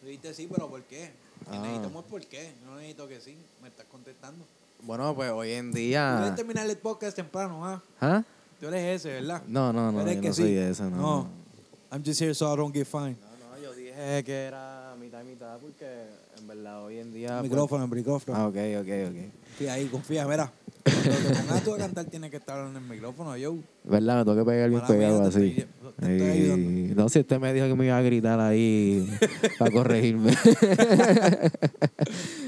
Tú 0.00 0.06
dijiste 0.06 0.34
sí, 0.34 0.48
pero 0.50 0.68
¿por 0.68 0.82
qué? 0.82 1.10
Ah. 1.50 1.58
necesitamos 1.58 2.04
por 2.04 2.24
qué. 2.26 2.52
No 2.66 2.76
necesito 2.76 3.08
que 3.08 3.20
sí. 3.20 3.36
Me 3.62 3.68
estás 3.68 3.86
contestando. 3.90 4.44
Bueno, 4.82 5.14
pues 5.14 5.30
hoy 5.30 5.52
en 5.52 5.70
Tú 5.70 5.78
día. 5.78 6.16
debes 6.20 6.36
terminar 6.36 6.68
el 6.68 6.76
podcast 6.76 7.16
temprano, 7.16 7.66
¿ah? 7.66 7.82
¿Ah? 8.00 8.22
Tú 8.60 8.68
eres 8.68 9.00
ese, 9.00 9.14
¿verdad? 9.14 9.42
No, 9.46 9.72
no, 9.72 9.90
no. 9.90 10.00
Tú 10.02 10.06
eres 10.06 10.16
yo 10.16 10.20
que 10.20 10.28
no 10.28 10.34
sí. 10.34 10.42
soy 10.42 10.56
ese, 10.58 10.82
no. 10.84 10.96
No. 10.96 11.28
I'm 11.90 12.04
just 12.04 12.20
here 12.20 12.34
so 12.34 12.52
I 12.52 12.56
don't 12.56 12.74
get 12.74 12.86
fined. 12.86 13.16
No, 13.40 13.56
no, 13.56 13.62
yo 13.62 13.72
dije 13.72 14.22
que 14.24 14.44
era 14.44 14.94
mitad 15.00 15.22
y 15.22 15.24
mitad 15.24 15.58
porque 15.58 16.08
en 16.38 16.46
verdad 16.46 16.84
hoy 16.84 16.98
en 16.98 17.12
día. 17.14 17.28
El 17.30 17.38
pues- 17.38 17.50
micrófono, 17.50 17.84
el 17.84 17.90
micrófono. 17.90 18.36
Ah, 18.36 18.48
ok, 18.48 18.56
ok, 18.80 18.88
ok. 19.08 19.32
Confía 19.48 19.72
ahí, 19.72 19.86
confía. 19.88 20.26
Mira, 20.26 20.52
cuando 20.84 21.28
te 21.28 21.34
pongas 21.40 21.64
tú 21.64 21.74
a 21.74 21.78
cantar 21.78 22.04
tienes 22.06 22.30
que 22.30 22.36
estar 22.36 22.66
en 22.68 22.76
el 22.76 22.82
micrófono, 22.82 23.36
yo. 23.36 23.56
¿Verdad? 23.84 24.18
Me 24.18 24.24
tengo 24.32 24.44
que 24.44 24.50
pegar 24.50 24.68
bien 24.68 24.82
Mala 24.82 24.94
mía, 24.94 24.98
pegado 25.08 25.22
te 25.22 25.28
así. 25.28 25.46
estoy- 25.46 25.66
te 26.00 26.12
estoy 26.16 26.30
ayudando. 26.30 26.94
No, 27.02 27.08
si 27.08 27.18
usted 27.20 27.38
me 27.40 27.52
dijo 27.54 27.66
que 27.66 27.74
me 27.74 27.86
iba 27.86 27.96
a 27.98 28.02
gritar 28.02 28.40
ahí 28.40 29.08
para 29.58 29.70
corregirme. 29.70 30.34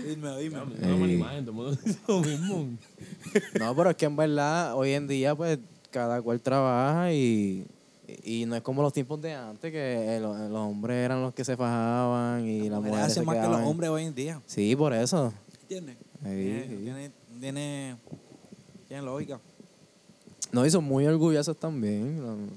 Dime, 0.06 0.38
dime. 0.38 0.56
No, 0.80 0.88
no 0.88 0.96
me 0.98 1.12
imagen, 1.14 1.44
todo 1.44 1.50
el 1.50 1.56
mundo 1.56 1.78
dice 1.84 1.98
lo 2.06 2.20
mismo. 2.20 2.66
no, 3.58 3.76
pero 3.76 3.90
es 3.90 3.96
que 3.96 4.04
en 4.06 4.16
verdad 4.16 4.74
hoy 4.76 4.92
en 4.92 5.08
día 5.08 5.34
pues 5.34 5.58
cada 5.90 6.22
cual 6.22 6.40
trabaja 6.40 7.12
y, 7.12 7.66
y 8.22 8.44
no 8.46 8.54
es 8.56 8.62
como 8.62 8.82
los 8.82 8.92
tiempos 8.92 9.20
de 9.22 9.32
antes 9.34 9.72
que 9.72 10.18
los, 10.20 10.38
los 10.50 10.58
hombres 10.60 10.96
eran 11.04 11.22
los 11.22 11.34
que 11.34 11.44
se 11.44 11.56
fajaban 11.56 12.46
y 12.46 12.68
las 12.68 12.78
Mujeres 12.78 12.82
mujeres 12.92 13.06
se 13.06 13.12
hacen 13.20 13.24
más 13.24 13.34
que 13.36 13.40
quedaban. 13.40 13.60
los 13.62 13.70
hombres 13.70 13.90
hoy 13.90 14.04
en 14.04 14.14
día. 14.14 14.40
Sí, 14.46 14.76
por 14.76 14.92
eso. 14.92 15.32
¿Entiendes? 15.62 15.96
Sí, 16.22 16.28
tiene, 16.28 16.66
sí. 16.68 16.76
tiene, 16.84 17.10
tiene, 17.40 17.96
tiene 18.88 19.02
lógica. 19.02 19.40
No, 20.52 20.64
y 20.64 20.70
son 20.70 20.84
muy 20.84 21.06
orgullosos 21.06 21.56
también. 21.58 22.50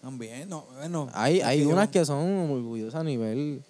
También, 0.00 0.48
no, 0.48 0.66
bueno. 0.76 1.08
Hay, 1.12 1.40
hay 1.40 1.64
unas 1.64 1.88
que 1.88 2.04
son 2.04 2.50
orgullosas 2.50 3.00
a 3.00 3.04
nivel 3.04 3.62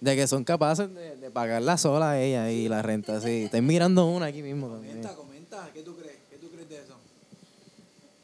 de 0.00 0.16
que 0.16 0.26
son 0.26 0.44
capaces 0.44 0.92
de, 0.94 1.16
de 1.16 1.30
pagarla 1.30 1.76
sola 1.76 2.12
a 2.12 2.20
ella 2.20 2.50
y 2.50 2.68
la 2.68 2.82
renta. 2.82 3.20
Sí, 3.20 3.44
estoy 3.44 3.60
mirando 3.60 4.06
una 4.06 4.26
aquí 4.26 4.42
mismo 4.42 4.68
también. 4.68 4.94
Comenta, 5.02 5.14
comenta, 5.16 5.70
¿qué 5.72 5.82
tú 5.82 5.96
crees? 5.96 6.16
¿Qué 6.30 6.36
tú 6.36 6.48
crees 6.50 6.68
de 6.68 6.76
eso? 6.76 6.94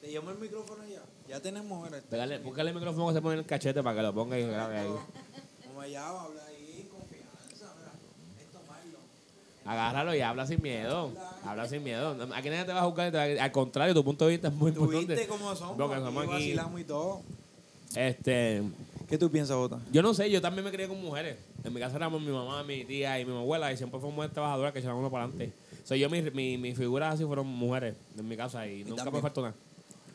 ¿Te 0.01 0.11
llamo 0.11 0.31
el 0.31 0.39
micrófono 0.39 0.83
ya? 0.87 1.03
Ya 1.29 1.41
tenemos, 1.41 1.89
Pégale, 2.09 2.39
búscale 2.39 2.71
el 2.71 2.77
micrófono 2.77 3.09
que 3.09 3.15
se 3.15 3.21
pone 3.21 3.35
en 3.35 3.41
el 3.41 3.47
cachete 3.47 3.83
para 3.83 3.97
que 3.97 4.03
lo 4.03 4.15
ponga 4.15 4.39
y 4.39 4.47
grabe 4.47 4.79
ahí. 4.79 4.89
Como 5.67 5.81
allá, 5.81 6.09
habla 6.09 6.43
ahí, 6.47 6.89
confianza, 6.91 7.75
mira. 7.77 7.93
Esto 8.41 8.59
malo. 8.69 8.99
Agárralo 9.67 10.15
y 10.15 10.21
habla 10.21 10.47
sin 10.47 10.63
miedo. 10.63 11.11
Habla 11.45 11.69
sin 11.69 11.83
miedo. 11.83 12.17
Aquí 12.35 12.49
nadie 12.51 12.65
te 12.65 12.73
va 12.73 12.81
a 12.81 12.85
juzgar. 12.85 13.15
Al 13.17 13.53
contrario, 13.53 13.95
tu 13.95 14.05
punto 14.05 14.27
de 14.27 14.33
vista 14.33 14.49
es 14.49 14.55
muy 14.55 14.73
¿Tú 14.73 14.83
importante. 14.85 15.15
viste 15.15 15.29
cómo 15.29 15.55
somos? 15.57 15.77
Porque 15.77 15.95
Aquí 15.97 16.05
somos 16.05 16.23
aquí. 16.25 16.33
vacilamos 16.33 16.81
y 16.81 16.85
todo. 16.85 17.21
Este, 17.95 18.63
¿Qué 19.09 19.17
tú 19.19 19.31
piensas, 19.31 19.57
Jota? 19.57 19.79
yo 19.93 20.03
no 20.03 20.13
sé, 20.13 20.31
yo 20.31 20.41
también 20.41 20.65
me 20.65 20.71
crié 20.71 20.89
con 20.89 21.01
mujeres. 21.01 21.37
En 21.65 21.73
mi 21.73 21.81
casa 21.81 21.97
éramos 21.97 22.21
mi 22.21 22.31
mamá, 22.31 22.63
mi 22.63 22.85
tía 22.85 23.19
y 23.21 23.25
mi 23.25 23.33
abuela 23.37 23.73
y 23.73 23.77
siempre 23.77 23.99
fuimos 24.01 24.15
mujeres 24.15 24.35
trabajadoras 24.35 24.73
que 24.73 24.81
echaban 24.81 24.99
uno 24.99 25.11
para 25.11 25.25
adelante. 25.25 25.53
So, 25.85 25.95
yo, 25.95 26.11
mi, 26.11 26.21
mi, 26.23 26.59
mis 26.59 26.77
figuras 26.77 27.15
así 27.15 27.25
fueron 27.25 27.47
mujeres 27.47 27.95
en 28.19 28.29
mi 28.29 28.37
casa 28.37 28.67
y, 28.67 28.85
nunca 28.85 29.11
me 29.11 29.21
faltó 29.21 29.41
nada. 29.43 29.55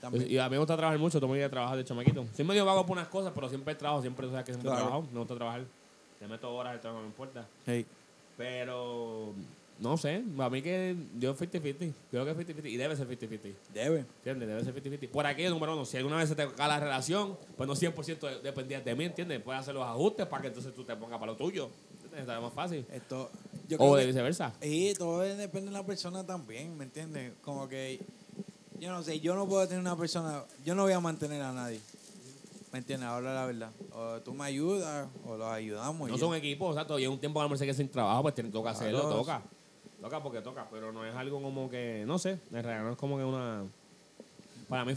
También. 0.01 0.29
Y 0.29 0.37
a 0.37 0.45
mí 0.45 0.51
me 0.51 0.57
gusta 0.57 0.75
trabajar 0.75 0.99
mucho, 0.99 1.19
todo 1.19 1.29
mi 1.31 1.37
día 1.37 1.49
trabajar 1.49 1.77
de 1.77 1.85
chamaquito. 1.85 2.25
Soy 2.35 2.43
medio 2.45 2.65
vago 2.65 2.85
por 2.85 2.97
unas 2.97 3.07
cosas, 3.07 3.31
pero 3.33 3.47
siempre 3.49 3.73
trabajo, 3.75 4.01
siempre 4.01 4.25
tú 4.25 4.31
sabes 4.31 4.45
que 4.45 4.51
siempre 4.53 4.69
Claro. 4.69 4.85
trabajado. 4.85 5.07
Me 5.13 5.19
gusta 5.19 5.35
trabajar. 5.35 5.61
Le 6.19 6.27
meto 6.27 6.53
horas, 6.55 6.73
el 6.75 6.81
trabajo 6.81 6.99
no 7.01 7.03
me 7.07 7.11
importa. 7.11 7.45
Hey. 7.65 7.85
Pero, 8.41 9.33
no 9.79 9.97
sé, 9.97 10.23
a 10.39 10.49
mí 10.49 10.61
que 10.63 10.95
yo 11.19 11.35
50-50. 11.37 11.93
Creo 12.09 12.25
que 12.25 12.31
es 12.31 12.37
50-50 12.37 12.65
y 12.71 12.77
debe 12.77 12.95
ser 12.95 13.07
50-50. 13.07 13.53
Debe. 13.71 13.99
¿Entiendes? 14.25 14.47
Debe 14.47 14.63
ser 14.63 14.73
50-50. 14.99 15.09
Por 15.09 15.27
aquello, 15.27 15.51
número 15.51 15.73
uno, 15.73 15.85
si 15.85 15.97
alguna 15.97 16.17
vez 16.17 16.27
se 16.29 16.35
te 16.35 16.47
cae 16.53 16.67
la 16.67 16.79
relación, 16.79 17.37
pues 17.55 17.67
no 17.67 17.75
100% 17.75 18.19
de- 18.19 18.39
dependías 18.41 18.83
de 18.83 18.95
mí, 18.95 19.05
¿entiendes? 19.05 19.39
Puedes 19.41 19.61
hacer 19.61 19.75
los 19.75 19.85
ajustes 19.85 20.25
para 20.25 20.41
que 20.41 20.47
entonces 20.47 20.73
tú 20.73 20.83
te 20.83 20.95
pongas 20.95 21.19
para 21.19 21.31
lo 21.33 21.37
tuyo. 21.37 21.69
¿Entiendes? 21.93 22.21
Está 22.21 22.41
más 22.41 22.53
fácil. 22.53 22.83
Esto, 22.91 23.29
yo 23.69 23.77
O 23.79 23.95
de 23.95 24.07
viceversa. 24.07 24.53
Y 24.61 24.93
todo 24.95 25.19
depende 25.19 25.67
de 25.67 25.77
la 25.77 25.85
persona 25.85 26.25
también, 26.25 26.75
¿me 26.75 26.85
entiendes? 26.85 27.33
Como 27.43 27.69
que, 27.69 27.99
yo 28.79 28.91
no 28.91 29.03
sé, 29.03 29.19
yo 29.19 29.35
no 29.35 29.47
puedo 29.47 29.67
tener 29.67 29.81
una 29.81 29.95
persona, 29.95 30.43
yo 30.65 30.73
no 30.73 30.81
voy 30.83 30.93
a 30.93 30.99
mantener 30.99 31.43
a 31.43 31.53
nadie. 31.53 31.79
¿Me 32.71 32.79
entiendes? 32.79 33.07
Ahora 33.09 33.33
la 33.33 33.45
verdad. 33.45 33.71
O 33.93 34.21
tú 34.21 34.33
me 34.33 34.45
ayudas 34.45 35.07
o 35.25 35.35
los 35.35 35.47
ayudamos. 35.51 36.07
y 36.07 36.11
No 36.11 36.17
ya. 36.17 36.23
son 36.25 36.35
equipos, 36.35 36.71
exacto. 36.75 36.97
Y 36.99 37.03
es 37.03 37.09
un 37.09 37.19
tiempo 37.19 37.39
a 37.39 37.43
lo 37.43 37.49
mejor 37.49 37.57
se 37.57 37.65
queda 37.65 37.73
sin 37.75 37.89
trabajo, 37.89 38.21
pues 38.21 38.33
tiene, 38.35 38.49
toca 38.49 38.69
hacerlo, 38.71 39.01
Claro. 39.01 39.15
toca. 39.17 39.41
Toca 40.01 40.23
porque 40.23 40.41
toca, 40.41 40.67
pero 40.71 40.91
no 40.91 41.05
es 41.05 41.13
algo 41.15 41.41
como 41.41 41.69
que, 41.69 42.03
no 42.07 42.17
sé, 42.17 42.31
en 42.51 42.63
realidad 42.63 42.83
no 42.83 42.91
es 42.93 42.97
como 42.97 43.17
que 43.17 43.23
una... 43.23 43.63
Para 44.69 44.85
mí 44.85 44.93
50-50. 44.93 44.95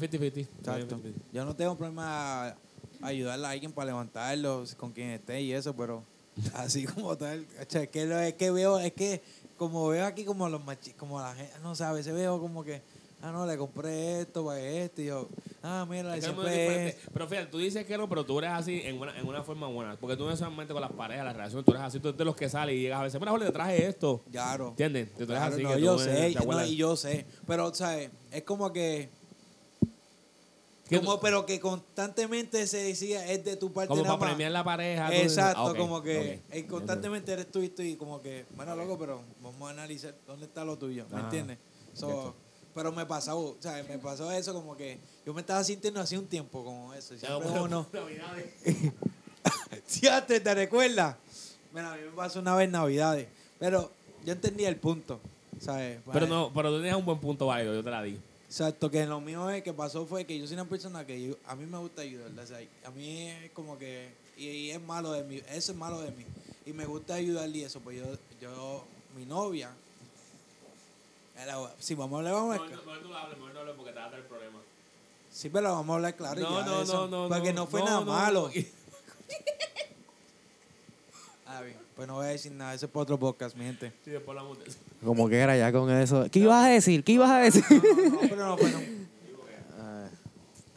Para 0.65 0.79
mí 0.79 0.83
Exacto. 0.87 0.97
50-50. 0.99 1.13
Yo 1.33 1.45
no 1.45 1.55
tengo 1.57 1.77
problema 1.77 2.49
a 2.49 2.57
ayudarle 3.03 3.47
a 3.47 3.51
alguien 3.51 3.73
para 3.73 3.87
levantarlo, 3.87 4.65
con 4.79 4.93
quien 4.93 5.11
esté 5.11 5.43
y 5.43 5.53
eso, 5.53 5.75
pero 5.75 6.03
así 6.55 6.85
como 6.87 7.17
tal. 7.19 7.45
Es 7.59 7.89
que, 7.89 8.07
lo- 8.07 8.19
es 8.21 8.35
que 8.35 8.51
veo, 8.51 8.79
es 8.79 8.93
que 8.93 9.21
como 9.59 9.89
veo 9.89 10.07
aquí 10.07 10.25
como 10.25 10.49
los 10.49 10.65
machi, 10.65 10.93
como 10.93 11.21
la 11.21 11.35
gente, 11.35 11.53
no 11.63 11.75
sé, 11.75 11.85
a 11.85 11.93
veces 11.93 12.15
veo 12.15 12.41
como 12.41 12.65
que, 12.65 12.81
ah, 13.21 13.31
no, 13.33 13.45
le 13.47 13.59
compré 13.59 14.21
esto 14.23 14.45
para 14.47 14.61
esto, 14.61 15.03
y 15.03 15.07
yo, 15.07 15.29
ah, 15.65 15.87
mira, 15.89 16.17
Es 16.17 16.27
que 16.27 16.89
es. 16.89 16.97
Pero 17.13 17.27
fíjate, 17.27 17.47
tú 17.47 17.59
dices 17.59 17.85
que 17.85 17.99
no, 17.99 18.09
pero 18.09 18.25
tú 18.25 18.39
eres 18.39 18.51
así 18.51 18.83
en 18.85 19.01
una, 19.01 19.19
en 19.19 19.27
una 19.27 19.43
forma 19.43 19.67
buena. 19.67 19.97
Porque 19.97 20.17
tú 20.17 20.27
no 20.27 20.37
solamente 20.37 20.73
con 20.73 20.83
las 20.83 20.93
parejas, 20.93 21.25
las 21.25 21.35
relaciones, 21.35 21.65
tú 21.65 21.73
eres 21.73 21.83
así, 21.83 21.99
tú 21.99 22.09
eres 22.09 22.19
de 22.19 22.25
los 22.25 22.37
que 22.37 22.49
sales 22.49 22.77
y 22.77 22.83
llegas 22.83 23.01
a 23.01 23.03
veces, 23.03 23.21
mira, 23.21 23.33
Jorge, 23.33 23.47
te 23.47 23.53
traje 23.53 23.87
esto. 23.87 24.23
Claro. 24.31 24.69
¿Entiendes? 24.69 25.09
Claro, 25.17 25.55
así 25.55 25.63
no, 25.63 25.75
que 25.75 25.81
yo 25.81 25.99
sé, 25.99 26.35
no, 26.35 26.65
y 26.65 26.77
yo 26.77 26.97
sé, 26.97 27.27
pero, 27.47 27.75
¿sabes? 27.75 28.11
Es 28.31 28.43
como 28.43 28.73
que, 28.73 29.09
¿Qué 30.89 31.01
como, 31.01 31.19
pero 31.19 31.47
que 31.47 31.61
constantemente 31.61 32.67
se 32.67 32.77
decía, 32.79 33.27
es 33.27 33.43
de 33.45 33.57
tu 33.57 33.73
parte 33.73 33.89
Como 33.89 34.03
nada 34.03 34.19
para 34.19 34.33
premiar 34.33 34.53
la 34.53 34.63
pareja. 34.63 35.15
Exacto, 35.17 35.61
ah, 35.61 35.71
ok, 35.71 35.77
como 35.79 36.03
que 36.03 36.41
ok. 36.47 36.55
eh, 36.55 36.67
constantemente 36.67 37.33
eres 37.33 37.51
tú 37.51 37.63
y 37.63 37.71
tú 37.71 37.83
y 37.83 37.97
como 37.97 38.21
que, 38.21 38.45
bueno, 38.55 38.77
loco, 38.77 38.99
pero 38.99 39.23
vamos 39.43 39.69
a 39.69 39.71
analizar 39.71 40.15
dónde 40.27 40.45
está 40.45 40.63
lo 40.65 40.77
tuyo, 40.77 41.07
¿me 41.11 41.17
Ajá. 41.17 41.25
entiendes? 41.25 41.59
So. 41.95 42.35
Pero 42.75 42.91
me 42.93 43.07
pasó, 43.07 43.39
o 43.39 43.57
sea, 43.61 43.83
me 43.89 43.99
pasó 43.99 44.31
eso 44.33 44.53
como 44.53 44.77
que 44.77 44.99
yo 45.25 45.33
me 45.33 45.41
estaba 45.41 45.63
sintiendo 45.65 46.01
hace 46.01 46.19
un 46.19 46.27
tiempo 46.27 46.65
como 46.65 46.93
eso. 46.95 47.17
Siempre 47.17 47.49
uno, 47.61 47.87
Navidades. 47.93 48.53
antes 50.11 50.43
te 50.43 50.55
recuerdas, 50.55 51.17
Mira, 51.73 51.93
a 51.93 51.97
mí 51.97 52.03
me 52.05 52.11
pasó 52.11 52.39
una 52.41 52.55
vez 52.55 52.71
Navidades, 52.71 53.27
pero 53.59 53.91
yo 54.25 54.33
entendía 54.33 54.69
el 54.69 54.77
punto, 54.77 55.19
¿sabes? 55.61 55.99
Pero 56.07 56.13
Vale. 56.21 56.29
no, 56.29 56.53
pero 56.55 56.71
tú 56.71 56.77
tienes 56.81 56.97
un 56.97 57.05
buen 57.05 57.19
punto 57.19 57.47
válido, 57.47 57.75
yo 57.75 57.83
te 57.83 57.91
la 57.91 58.03
digo. 58.03 58.19
Exacto, 58.47 58.89
que 58.91 59.05
lo 59.07 59.21
mío 59.21 59.51
es 59.51 59.65
que 59.65 59.73
pasó 59.73 60.07
fue 60.07 60.25
que 60.25 60.39
yo 60.39 60.47
soy 60.47 60.55
una 60.55 60.65
persona 60.67 61.05
que 61.05 61.21
yo- 61.29 61.37
a 61.47 61.57
mí 61.57 61.67
me 61.67 61.79
gusta 61.79 62.03
ayudar. 62.03 62.31
o 62.39 62.47
sea, 62.47 62.59
a 62.85 62.91
mí 62.91 63.27
es 63.29 63.51
como 63.51 63.77
que, 63.77 64.11
y, 64.37 64.47
y 64.47 64.71
es 64.71 64.81
malo 64.81 65.11
de 65.13 65.25
mí, 65.25 65.43
eso 65.51 65.73
es 65.73 65.79
malo 65.79 66.01
de 66.01 66.13
mí. 66.13 66.25
Y 66.65 66.73
me 66.73 66.87
gusta 66.87 67.15
ayudar 67.15 67.49
y 67.49 67.65
eso, 67.65 67.81
pues 67.81 67.99
yo, 67.99 68.05
yo 68.41 68.85
mi 69.17 69.25
novia, 69.27 69.71
si 71.79 71.95
vamos 71.95 72.15
a 72.15 72.19
hablar, 72.19 72.33
vamos 72.35 72.57
a 72.57 72.63
hablar. 72.63 72.71
Mejor 72.79 73.03
no 73.03 73.17
hables, 73.17 73.39
mejor 73.39 73.55
no 73.55 73.61
hables 73.61 73.75
porque 73.77 73.93
te 73.93 73.99
va 73.99 74.05
a 74.07 74.11
dar 74.11 74.19
el 74.21 74.27
problema. 74.27 74.59
Sí, 75.31 75.49
pero 75.49 75.73
vamos 75.73 75.91
a 75.93 75.97
hablar 75.97 76.17
claro. 76.17 76.41
y 76.41 76.45
No, 76.45 76.61
ya 76.61 76.67
no, 76.67 76.83
eso, 76.83 77.09
no, 77.09 77.29
no. 77.29 77.35
Porque 77.35 77.53
no, 77.53 77.67
fue 77.67 77.81
no, 77.81 77.87
nada 77.87 78.01
no, 78.01 78.07
malo. 78.07 78.51
no. 78.55 78.63
Ah, 81.47 81.61
bien, 81.61 81.77
pues 81.95 82.09
no 82.09 82.15
voy 82.15 82.27
a 82.27 82.29
decir 82.31 82.51
nada, 82.53 82.75
eso 82.75 82.87
es 82.87 82.93
para 82.93 83.03
otro 83.03 83.19
podcast, 83.19 83.55
mi 83.55 83.65
gente. 83.65 83.93
Sí, 84.05 84.11
después 84.11 84.31
hablamos 84.37 84.59
de 84.59 84.65
eso. 84.71 84.79
Como 85.05 85.29
que 85.29 85.37
era 85.39 85.57
ya 85.57 85.71
con 85.71 85.89
eso. 85.91 86.27
¿Qué 86.33 86.41
ibas 86.41 86.65
a 86.65 86.69
decir? 86.69 87.05
¿Qué 87.05 87.13
ibas 87.13 87.31
a 87.31 87.39
decir? 87.39 87.63
No, 87.71 88.11
no, 88.11 88.21
pero 88.23 88.37
no 88.49 88.57
fue 88.59 88.71
no. 88.73 88.79
Ah, 89.79 90.09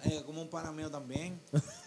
Eh, 0.04 0.22
como 0.26 0.42
un 0.42 0.50
pana 0.50 0.72
mío 0.72 0.92
también. 0.92 1.40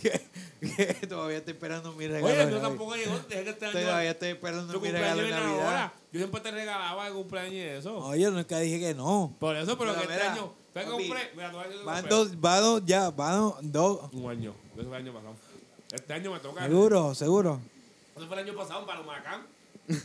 que, 0.00 1.06
todavía 1.06 1.38
estoy 1.38 1.54
esperando 1.54 1.92
mi 1.92 2.06
regalo. 2.06 2.26
Oye, 2.26 2.50
yo 2.50 2.60
tampoco 2.60 2.94
llegó. 2.96 3.26
Que 3.26 3.38
este 3.40 3.50
Estoy- 3.50 3.68
año. 3.68 3.80
todavía 3.86 4.10
estoy 4.10 4.28
esperando 4.30 4.72
Tu 4.72 4.80
mi 4.80 4.90
regalo 4.90 5.22
de 5.22 5.30
Navidad. 5.30 5.64
ahora. 5.66 5.92
Yo 6.12 6.18
siempre 6.20 6.40
te 6.40 6.50
regalaba 6.50 7.06
el 7.06 7.12
cumpleaños 7.14 7.52
y 7.52 7.60
eso. 7.60 7.96
Oye, 7.98 8.30
nunca 8.30 8.58
dije 8.58 8.78
que 8.80 8.94
no. 8.94 9.34
Por 9.38 9.56
eso, 9.56 9.76
pero 9.78 9.92
Pero 9.94 10.06
que 10.06 10.12
este 10.14 10.24
mira, 10.24 10.32
año. 10.32 10.52
Fue 10.72 10.84
que 10.84 10.90
papi, 10.90 11.08
compré. 11.08 11.30
Mira, 11.34 11.50
te 11.50 11.84
Van 11.84 12.00
fue. 12.00 12.08
dos, 12.10 12.28
va 12.44 12.60
dos, 12.60 12.82
ya, 12.86 13.10
van 13.10 13.52
dos. 13.62 14.00
Un 14.12 14.30
año. 14.30 14.54
Eso 14.76 14.88
fue 14.88 14.96
el 14.98 15.02
año 15.06 15.12
pasado. 15.12 15.34
Este 15.92 16.12
año 16.12 16.32
me 16.32 16.38
toca. 16.40 16.64
Seguro, 16.66 17.14
seguro. 17.14 17.60
Eso 18.16 18.26
fue 18.26 18.40
el 18.40 18.48
año 18.48 18.56
pasado 18.56 18.86
para 18.86 19.00
Humacán. 19.00 19.46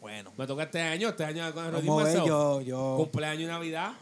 Bueno. 0.00 0.30
Me 0.36 0.46
toca 0.46 0.62
este 0.64 0.80
año. 0.80 1.08
Este 1.08 1.24
año 1.24 1.52
con 1.52 1.64
el 1.66 1.72
ves, 1.72 2.14
yo, 2.24 2.60
yo, 2.60 2.94
Cumpleaños 2.96 3.42
y 3.42 3.46
Navidad. 3.46 3.92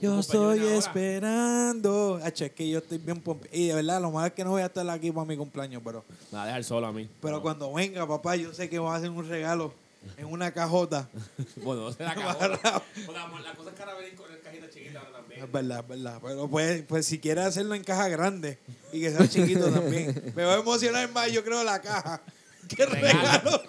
Yo 0.00 0.20
estoy 0.20 0.60
esperando. 0.66 2.20
Hacho, 2.22 2.44
es 2.44 2.52
que 2.52 2.68
yo 2.68 2.78
estoy 2.78 2.98
bien 2.98 3.20
pompe. 3.20 3.48
Y 3.52 3.68
de 3.68 3.74
verdad, 3.74 4.00
lo 4.00 4.10
malo 4.10 4.26
es 4.26 4.32
que 4.32 4.44
no 4.44 4.50
voy 4.50 4.62
a 4.62 4.66
estar 4.66 4.88
aquí 4.90 5.10
para 5.10 5.24
mi 5.26 5.36
cumpleaños, 5.36 5.82
pero, 5.84 6.04
Me 6.30 6.36
va 6.38 6.44
a 6.44 6.46
dejar 6.46 6.64
solo 6.64 6.86
a 6.86 6.92
mí. 6.92 7.08
pero 7.20 7.40
cuando 7.42 7.72
venga, 7.72 8.06
papá, 8.06 8.36
yo 8.36 8.52
sé 8.52 8.68
que 8.68 8.78
va 8.78 8.94
a 8.94 8.98
hacer 8.98 9.10
un 9.10 9.28
regalo 9.28 9.72
en 10.16 10.26
una 10.26 10.52
cajota. 10.52 11.08
Bueno, 11.62 11.92
se 11.92 12.02
la 12.04 12.10
amor, 12.12 13.40
la 13.40 13.54
cosa 13.54 13.70
es 13.70 13.76
que 13.76 13.82
ahora 13.82 13.94
vienen 13.98 14.16
con 14.16 14.30
el 14.30 14.40
cajita 14.40 14.70
chiquita 14.70 15.00
ahora 15.00 15.12
también. 15.12 15.42
Es 15.44 15.50
verdad, 15.52 15.80
es 15.80 15.88
verdad. 15.88 16.18
Pero 16.22 16.48
pues, 16.48 16.82
pues 16.82 17.06
si 17.06 17.18
quiere 17.18 17.40
hacerlo 17.42 17.74
en 17.74 17.82
caja 17.82 18.08
grande 18.08 18.58
y 18.92 19.00
que 19.00 19.10
sea 19.10 19.28
chiquito 19.28 19.68
también. 19.70 20.32
Me 20.36 20.44
va 20.44 20.54
a 20.54 20.58
emocionar 20.60 21.10
más, 21.12 21.32
yo 21.32 21.42
creo, 21.42 21.64
la 21.64 21.80
caja. 21.80 22.22
¡Qué 22.68 22.84
Regalo. 22.86 23.12
regalo! 23.12 23.62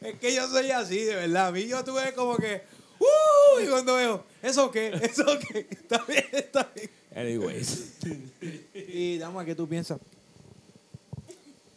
Es 0.00 0.18
que 0.18 0.34
yo 0.34 0.48
soy 0.48 0.70
así, 0.70 0.98
de 1.04 1.14
verdad. 1.14 1.48
A 1.48 1.52
mí 1.52 1.66
yo 1.66 1.82
tuve 1.84 2.12
como 2.14 2.36
que. 2.36 2.62
¡Uh! 3.00 3.60
Y 3.60 3.66
cuando 3.66 3.96
veo, 3.96 4.24
¿eso 4.42 4.70
qué? 4.70 4.88
¿Eso 5.02 5.24
qué? 5.48 5.66
Está 5.70 6.04
bien, 6.06 6.24
está 6.32 6.70
bien. 6.74 6.90
Anyways. 7.14 7.96
Y, 8.74 9.18
dama, 9.18 9.44
¿qué 9.44 9.54
tú 9.54 9.68
piensas? 9.68 9.98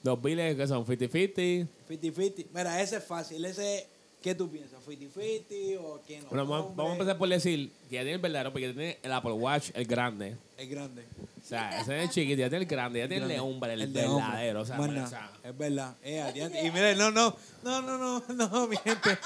Los 0.04 0.22
biles 0.22 0.56
que 0.56 0.68
son 0.68 0.86
50-50. 0.86 1.68
50-50. 1.90 2.46
Mira, 2.54 2.82
ese 2.82 2.98
es 2.98 3.04
fácil. 3.04 3.44
Ese, 3.46 3.88
¿qué 4.22 4.36
tú 4.36 4.50
piensas? 4.52 4.80
¿50-50 4.86 5.80
o 5.82 6.02
quién 6.06 6.26
Bueno, 6.30 6.46
vamos, 6.46 6.76
vamos 6.76 6.92
a 6.92 6.94
empezar 6.94 7.18
por 7.18 7.30
decir 7.30 7.72
que 7.90 7.96
ya 7.96 8.02
tiene 8.02 8.14
el 8.14 8.20
verdadero, 8.20 8.52
porque 8.52 8.74
tiene 8.74 8.98
el 9.02 9.12
Apple 9.14 9.32
Watch, 9.32 9.72
el 9.74 9.86
grande. 9.86 10.36
Es 10.58 10.70
grande. 10.70 11.04
O 11.20 11.46
sea, 11.46 11.82
ese 11.82 11.98
es 11.98 12.04
el 12.04 12.10
chiquito, 12.10 12.40
ya 12.40 12.50
tiene 12.50 12.64
el 12.64 12.70
grande, 12.70 13.00
ya 13.00 13.08
tiene 13.08 13.34
el 13.36 13.40
hombre, 13.42 13.74
el, 13.74 13.92
de 13.92 14.06
hombre. 14.06 14.24
verdadero. 14.26 14.62
O 14.62 14.66
sea, 14.66 14.78
Más 14.78 14.86
bueno, 14.88 15.02
nada. 15.02 15.08
o 15.08 15.42
sea, 15.42 15.50
es 15.50 15.58
verdad. 15.58 15.96
Eh, 16.04 16.22
adiante. 16.22 16.66
y 16.66 16.72
mire, 16.72 16.96
no, 16.96 17.12
no, 17.12 17.36
no, 17.64 17.82
no, 17.82 17.98
no, 17.98 18.24
no, 18.34 18.68
mi 18.70 18.78
gente. 18.78 19.18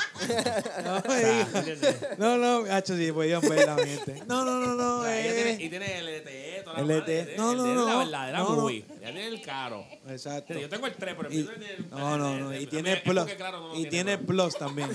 No, 0.83 0.93
me 0.93 0.97
o 0.97 1.01
sea, 1.03 1.17
diga. 1.45 1.59
¿entiendes? 1.59 1.95
No, 2.17 2.37
no, 2.37 2.73
hacho, 2.73 2.97
sí, 2.97 3.11
pues 3.11 3.29
yo 3.29 3.39
en 3.39 3.49
verdad, 3.49 3.77
mi 3.77 3.85
gente. 3.89 4.23
No, 4.27 4.43
no, 4.43 4.59
no, 4.59 4.73
no. 4.73 4.99
O 5.01 5.03
sea, 5.03 5.19
eh. 5.27 5.33
tiene, 5.33 5.63
y 5.63 5.69
tiene 5.69 5.97
el 5.99 6.21
LTE, 6.21 6.61
toda 6.63 6.81
la 6.81 6.81
LTE. 6.83 7.21
madre, 7.21 7.35
No, 7.37 7.51
el 7.51 7.57
no, 7.57 7.65
no, 7.75 7.85
la 7.85 7.91
no. 7.93 7.99
verdadera 7.99 8.37
No, 8.39 8.49
no. 8.49 8.61
movie. 8.61 8.85
Ya 8.99 9.05
tiene 9.11 9.27
el 9.27 9.41
caro. 9.41 9.85
Exacto. 10.09 10.53
Yo 10.57 10.69
tengo 10.69 10.87
el 10.87 10.95
3, 10.95 11.13
pero 11.15 11.29
el 11.29 11.35
Y- 11.35 11.37
mío 11.43 11.51
tiene 11.59 11.73
el 11.75 11.89
no, 11.91 12.17
no, 12.17 12.37
no. 12.39 12.55
Y 12.57 12.65
tiene 12.65 12.93
es 12.93 13.01
plus. 13.01 13.15
no 13.15 13.75
Y 13.79 13.85
tiene 13.89 14.17
pero- 14.17 14.27
plus 14.27 14.57
también. 14.57 14.89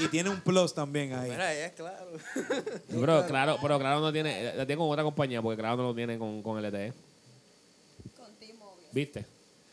Y 0.00 0.06
tiene 0.08 0.30
un 0.30 0.40
plus 0.40 0.72
también 0.72 1.14
ahí. 1.14 1.30
Mira, 1.30 1.52
ya 1.52 1.66
es 1.66 1.72
claro. 1.72 2.06
Pero 2.88 3.26
claro, 3.26 3.58
pero 3.60 3.78
claro 3.80 4.00
no 4.00 4.12
tiene, 4.12 4.54
la 4.54 4.64
tiene 4.66 4.78
con 4.78 4.88
otra 4.90 5.02
compañía, 5.02 5.37
porque 5.42 5.60
claro 5.60 5.76
no 5.78 5.82
lo 5.88 5.94
tiene 5.94 6.18
con, 6.18 6.42
con 6.42 6.62
LTE. 6.62 6.92
Con 8.16 8.34
T-Mobile. 8.36 8.88
¿Viste? 8.92 9.26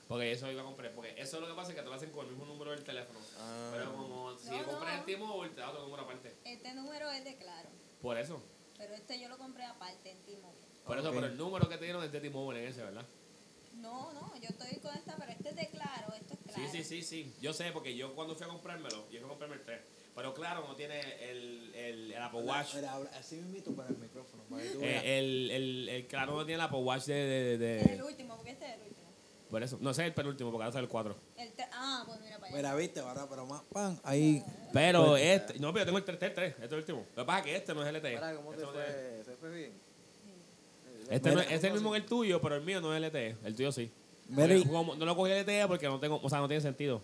Porque 0.08 0.32
eso 0.32 0.52
iba 0.52 0.62
a 0.62 0.66
comprar. 0.66 0.92
Porque 0.94 1.14
eso 1.20 1.38
es 1.38 1.42
lo 1.42 1.48
que 1.48 1.54
pasa 1.56 1.70
es 1.72 1.76
que 1.76 1.82
te 1.82 1.88
lo 1.90 1.94
hacen 1.96 2.12
con 2.12 2.26
el 2.26 2.32
mismo 2.32 2.46
número 2.46 2.72
del 2.72 2.84
teléfono. 2.84 3.20
Ah. 3.40 3.72
Pero 3.74 3.94
como 3.94 4.38
si 4.38 4.50
No, 4.52 4.64
compras 4.66 4.94
no. 4.94 5.00
el 5.00 5.06
T-Mobile, 5.06 5.54
te 5.54 5.62
da 5.62 5.70
otro 5.70 5.84
número 5.84 6.04
aparte. 6.04 6.34
Este 6.46 6.74
número 6.74 7.10
es 7.12 7.24
de 7.24 7.36
Claro, 7.38 7.70
Por 8.02 8.18
eso. 8.18 8.42
pero 8.78 8.94
este 8.94 9.20
yo 9.20 9.30
lo 9.30 9.38
compré 9.38 9.64
aparte 9.66 10.12
en 10.12 10.18
T-Mobile. 10.20 10.66
Por 10.86 11.00
eso, 11.00 11.12
pero 11.12 11.26
el 11.26 11.38
número 11.38 11.68
que 11.68 11.78
te 11.78 11.86
dieron 11.86 12.04
es 12.04 12.12
de 12.12 12.20
T-Mobile 12.22 12.62
en 12.64 12.70
ese, 12.70 12.84
¿verdad? 12.84 13.06
No, 13.78 14.14
no, 14.14 14.32
yo 14.40 14.48
estoy 14.50 14.80
con 14.80 14.96
esta, 14.96 15.16
pero 15.18 15.32
este 15.32 15.50
es 15.50 15.56
de 15.56 15.68
Claro, 15.70 16.14
esto 16.14 16.34
es 16.36 16.40
Claro. 16.54 16.72
Sí, 16.72 16.78
sí, 16.78 16.84
sí, 16.84 17.02
sí. 17.04 17.34
Yo 17.42 17.52
sé, 17.54 17.72
porque 17.72 17.96
yo 17.96 18.14
cuando 18.14 18.36
fui 18.36 18.46
a 18.46 18.50
comprármelo, 18.50 18.96
yo 19.10 19.18
fui 19.20 19.26
a 19.26 19.28
comprarme 19.28 19.56
el 19.56 19.64
3. 19.64 19.82
Pero 20.16 20.34
claro, 20.34 20.66
no 20.68 20.76
tiene 20.76 21.00
el, 21.00 21.74
el, 21.76 22.12
el 22.14 22.22
Apple 22.22 22.42
Watch. 22.44 22.76
Mira, 22.76 22.94
habla- 22.94 23.12
Así 23.20 23.36
mismo 23.36 23.76
para 23.76 23.90
el 23.90 23.98
micrófono. 23.98 24.44
Para 24.50 24.64
que 24.64 24.70
tú 24.70 24.80
Eh, 24.82 25.20
el, 25.20 25.52
el, 25.52 25.90
el, 25.90 26.08
claro 26.08 26.34
no 26.38 26.46
tiene 26.46 26.56
el 26.56 26.62
Apple 26.62 26.80
Watch 26.80 27.04
de, 27.06 27.14
de, 27.14 27.58
de- 27.58 27.82
Es 27.82 27.88
el 27.88 28.04
último, 28.04 28.36
porque 28.38 28.52
este 28.52 28.66
es 28.66 28.72
el 28.76 28.80
último. 28.80 28.96
Por 29.50 29.62
eso. 29.62 29.78
No 29.82 29.94
sé 29.94 30.06
el 30.06 30.14
penúltimo, 30.14 30.52
porque 30.52 30.64
ahora 30.64 30.74
sale 30.74 30.86
el 30.86 30.90
4. 30.90 31.16
El 31.38 31.54
tre- 31.56 31.68
ah, 31.74 32.04
pues 32.08 32.20
mira 32.22 32.36
para 32.38 32.48
allá. 32.48 32.56
Mira, 32.58 32.76
viste, 32.76 33.00
ahora, 33.02 33.28
pero 33.30 33.46
más 33.46 33.62
pan. 33.74 34.00
Ahí. 34.04 34.42
Pero 34.74 35.06
Pues- 35.10 35.24
este. 35.24 35.60
No, 35.60 35.74
pero 35.74 35.82
yo 35.82 35.86
tengo 35.86 35.98
el 35.98 36.04
3, 36.06 36.22
el 36.22 36.34
3, 36.34 36.50
este 36.54 36.66
es 36.66 36.72
el 36.72 36.78
último. 36.78 37.06
Lo 37.16 37.24
que 37.24 37.28
pasa 37.28 37.40
es 37.40 37.46
que 37.46 37.56
este 37.58 37.74
no 37.76 37.86
es 37.86 37.94
LTE. 37.94 38.10
Mira, 38.16 38.36
¿cómo 38.36 38.50
te 38.52 38.56
Este 38.56 38.66
no 38.66 38.72
fue? 38.72 39.22
¿Se 39.26 39.32
fue 39.36 39.50
bien? 39.54 39.72
Este 41.10 41.30
no, 41.30 41.36
Mira, 41.36 41.48
es 41.50 41.58
es 41.58 41.64
el 41.66 41.74
mismo 41.74 41.92
que 41.92 41.98
el 41.98 42.06
tuyo, 42.06 42.42
pero 42.42 42.56
el 42.56 42.62
mío 42.62 42.80
no 42.82 42.96
es 42.96 43.02
LTE. 43.02 43.36
El 43.44 43.56
tuyo 43.56 43.72
sí. 43.72 43.92
Mira, 44.30 44.56
y- 44.56 44.60
Porque 44.64 44.74
como 44.74 44.96
no 44.96 45.06
lo 45.06 45.16
cogí 45.16 45.32
LTE 45.34 45.68
porque 45.68 45.88
no 45.88 46.00
tengo, 46.00 46.20
o 46.24 46.30
sea, 46.30 46.40
no 46.40 46.48
tiene 46.48 46.62
sentido. 46.62 47.02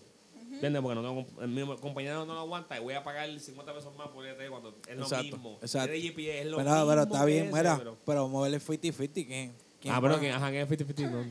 ¿Entiendes? 0.62 0.80
Porque 0.82 0.94
no 0.94 1.02
tengo, 1.02 1.42
el 1.42 1.48
mismo 1.48 1.76
compañero 1.76 2.24
no 2.24 2.34
lo 2.34 2.40
aguanta 2.40 2.78
y 2.78 2.80
voy 2.80 2.94
a 2.94 3.02
pagar 3.02 3.28
50 3.36 3.74
pesos 3.74 3.92
más 3.96 4.06
por 4.08 4.24
LTE 4.24 4.48
cuando 4.48 4.76
es 4.88 4.96
lo 4.96 5.02
Exacto, 5.02 5.24
mismo. 5.36 5.58
exacto. 5.60 5.92
Es 5.92 6.02
de 6.02 6.08
GPS, 6.08 6.38
es 6.38 6.46
lo 6.46 6.56
Pero, 6.58 6.70
mismo. 6.70 6.86
pero 6.88 7.02
está 7.02 7.24
bien, 7.24 7.44
ese, 7.46 7.52
mira. 7.56 7.76
pero- 7.78 7.96
Pero 8.06 8.22
vamos 8.22 8.38
a 8.38 8.42
verle 8.44 8.60
50-50. 8.60 9.26
¿Quién? 9.26 9.52
quién 9.80 9.92
Ah, 9.94 10.00
pero 10.00 10.20
que 10.20 10.30
ajá, 10.30 10.50
que 10.52 10.60
es 10.60 10.68
50-50. 10.68 11.10
no. 11.10 11.24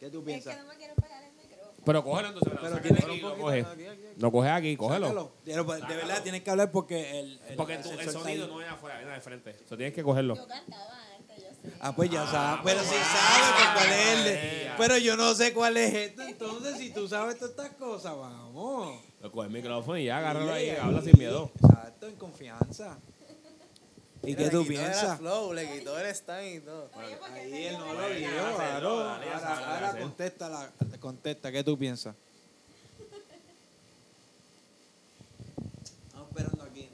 ¿Qué 0.00 0.08
tú 0.08 0.18
Es 0.20 0.24
piensas? 0.24 0.56
que 0.56 0.62
no 0.62 0.68
me 0.68 0.76
quiero 0.76 0.94
pegar 0.94 1.22
el 1.22 1.32
micrófono. 1.34 1.82
Pero 1.84 2.02
cógelo 2.04 2.28
entonces, 2.28 2.52
Pero 2.58 2.62
pero 2.62 2.82
tiene- 2.82 2.98
aquí, 3.12 3.20
lo 3.20 3.36
coge. 3.36 3.66
Lo 4.16 4.32
coge 4.32 4.48
aquí, 4.48 4.76
cógelo. 4.78 5.06
Sácalo. 5.08 5.32
Pero, 5.44 5.66
pues, 5.66 5.86
De 5.86 5.96
verdad, 5.96 6.22
tienes 6.22 6.42
que 6.42 6.50
hablar 6.50 6.72
porque 6.72 7.20
el, 7.20 7.40
el, 7.46 7.56
Porque 7.56 7.74
el 7.74 7.82
tú- 7.82 7.90
el, 7.90 8.10
sonido 8.10 8.44
ahí. 8.44 8.50
no 8.50 8.56
viene 8.56 8.72
afuera, 8.72 8.96
viene 8.98 9.12
de 9.12 9.20
frente. 9.20 9.50
O 9.66 9.68
sea, 9.68 9.76
tienes 9.76 9.92
que 9.94 10.02
cogerlo. 10.02 10.34
Yo 10.36 10.46
cantaba. 10.48 10.98
Ah, 11.80 11.94
pues 11.94 12.10
ya 12.10 12.22
Ah, 12.22 12.30
sabes. 12.30 12.60
Pero 12.64 12.80
si 12.82 12.88
pues, 12.88 13.00
sabes 13.06 13.50
pues, 13.54 13.68
cuál 13.74 13.92
es 13.92 14.08
el 14.08 14.24
de-. 14.24 14.70
Pero 14.78 14.98
yo 14.98 15.16
no 15.16 15.34
sé 15.34 15.52
cuál 15.52 15.76
es 15.76 15.94
este. 15.94 16.30
Entonces, 16.30 16.78
si 16.78 16.90
tú 16.90 17.06
sabes 17.08 17.36
todas 17.38 17.50
estas 17.50 17.70
cosas, 17.74 18.16
vamos. 18.16 18.98
Coge 19.32 19.46
el 19.46 19.52
micrófono 19.52 19.98
y 19.98 20.06
ya, 20.06 20.18
agárralo 20.18 20.52
ahí, 20.52 20.70
Sí, 20.70 20.76
habla 20.76 21.02
sin 21.02 21.18
miedo. 21.18 21.50
Exacto, 21.62 22.06
en 22.08 22.16
confianza. 22.16 22.98
¿Y 24.22 24.34
qué 24.34 24.50
tú 24.50 24.58
Le 24.62 24.68
quitó 24.68 24.80
el 24.80 24.84
piensas? 24.86 25.18
flow, 25.18 25.52
le 25.54 25.70
quitó 25.78 25.98
el 25.98 26.06
stand 26.06 26.46
y 26.46 26.60
todo. 26.60 26.90
Ahí 27.34 27.66
él 27.66 27.78
no 27.78 27.92
lo 27.94 28.08
vio, 28.08 28.56
claro. 28.56 29.16
contesta, 30.00 30.48
la, 30.48 30.70
contesta, 30.98 31.50
¿qué 31.50 31.64
tú 31.64 31.78
piensas? 31.78 32.14
Estamos 36.06 36.28
esperando 36.28 36.62
aquí. 36.64 36.88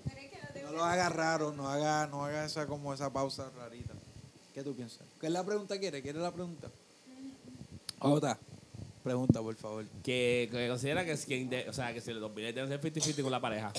No 0.63 0.71
lo 0.73 0.85
haga 0.85 1.09
raro, 1.09 1.53
no 1.53 1.69
haga, 1.69 2.07
no 2.07 2.25
haga 2.25 2.45
esa 2.45 2.67
como 2.69 2.95
esa 2.95 3.13
pausa 3.13 3.51
rarita. 3.57 3.95
¿Qué 4.57 4.63
tú 4.63 4.75
piensas? 4.75 5.07
¿Qué 5.21 5.27
es 5.27 5.33
la 5.35 5.45
pregunta 5.45 5.79
quiere? 5.79 6.01
¿Quiere 6.01 6.19
la 6.19 6.33
pregunta? 6.33 6.71
Otra. 8.01 8.39
Pregunta, 9.05 9.43
por 9.43 9.55
favor. 9.55 9.85
Que, 10.03 10.49
que 10.51 10.67
considera 10.67 11.05
que, 11.05 11.13
es 11.13 11.27
quien 11.27 11.51
de- 11.51 11.69
o 11.69 11.75
sea, 11.75 11.93
que 11.93 12.01
si 12.01 12.11
los 12.15 12.35
billetes 12.35 12.67
deben 12.67 12.71
ser 12.71 12.81
50-50 13.15 13.23
con 13.23 13.33
la 13.33 13.41
pareja. 13.43 13.71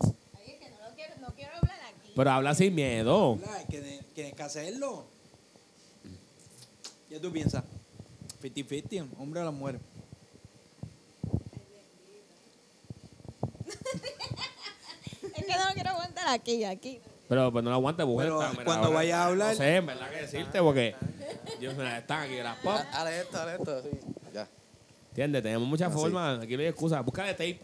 Ay, 0.00 0.52
es 0.52 0.60
que 0.60 0.70
no 0.70 0.88
lo 0.88 0.94
quiero, 0.94 1.14
no 1.20 1.34
quiero 1.34 1.56
hablar 1.56 1.80
aquí. 1.92 2.12
Pero 2.14 2.30
habla 2.30 2.54
sin 2.54 2.72
miedo. 2.72 3.36
Que 3.68 4.00
tienes 4.14 4.34
que 4.34 4.42
hacerlo. 4.44 5.06
¿Qué 7.08 7.18
tú 7.18 7.32
piensas? 7.32 7.64
50-50, 8.40 9.08
hombre 9.18 9.40
o 9.40 9.44
la 9.44 9.50
mujer. 9.50 9.80
Es 15.34 15.44
que 15.46 15.52
no 15.56 15.66
lo 15.68 15.74
quiero 15.74 15.90
aguantar 15.90 16.28
aquí, 16.28 16.62
aquí. 16.64 17.00
Pero 17.28 17.50
pues 17.52 17.64
no 17.64 17.70
lo 17.70 17.76
aguanta, 17.76 18.04
mujer. 18.04 18.26
Pero 18.28 18.40
está, 18.42 18.52
mira, 18.52 18.64
cuando 18.64 18.86
ahora- 18.88 18.96
vaya 18.96 19.22
a 19.22 19.26
hablar- 19.26 19.50
No 19.52 19.56
sé, 19.56 19.76
en 19.76 19.86
verdad 19.86 20.10
que 20.10 20.16
decirte, 20.16 20.60
porque. 20.60 20.94
Dios 21.60 21.74
mío, 21.74 21.86
están 21.86 22.22
aquí 22.22 22.36
las 22.42 22.56
pop. 22.58 22.74
Hale 22.92 23.20
esto, 23.20 23.40
hale 23.40 23.54
esto, 23.54 23.82
sí. 23.82 23.88
Ya. 24.34 24.48
¿Entiendes? 25.10 25.42
Tenemos 25.42 25.66
muchas 25.68 25.90
Así. 25.92 25.98
formas. 26.00 26.40
Aquí 26.40 26.54
no 26.56 26.60
hay 26.60 26.68
excusa. 26.68 27.00
Búscale 27.00 27.32
tape. 27.32 27.60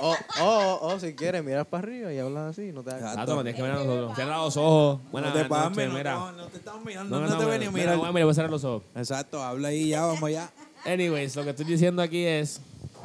O, 0.00 0.16
o, 0.42 0.78
o 0.82 0.98
si 1.00 1.14
quieres, 1.14 1.44
miras 1.44 1.66
para 1.66 1.82
arriba 1.82 2.12
y 2.12 2.18
hablas 2.18 2.50
así, 2.52 2.72
no 2.72 2.82
te 2.82 2.90
hagas. 2.90 3.12
Exacto. 3.12 3.34
Tienes 3.34 3.54
que 3.54 3.62
mirar 3.62 3.76
a 3.78 3.84
nosotros. 3.84 4.14
Cierra 4.16 4.36
los 4.38 4.56
ojos. 4.56 5.00
Buenas 5.12 5.34
no 5.34 5.42
te 5.42 5.48
no, 5.48 5.70
mira. 5.92 6.14
no 6.32 6.46
te 6.48 6.56
estamos 6.56 6.84
mirando, 6.84 7.20
No, 7.20 7.26
no, 7.26 7.38
te 7.38 7.44
ven 7.44 7.60
ni 7.60 7.66
mira, 7.68 7.78
mirar. 7.92 7.96
voy 7.98 8.08
a 8.08 8.12
mirar, 8.12 8.24
voy 8.24 8.30
a 8.30 8.34
cerrar 8.34 8.50
los 8.50 8.64
ojos. 8.64 8.82
Exacto, 8.94 9.42
habla 9.42 9.68
ahí 9.68 9.88
ya, 9.90 10.02
vamos 10.06 10.30
ya. 10.30 10.50
Anyways, 10.86 11.36
lo 11.36 11.44
que 11.44 11.50
estoy 11.50 11.66
diciendo 11.66 12.00
aquí 12.02 12.24
es. 12.24 12.60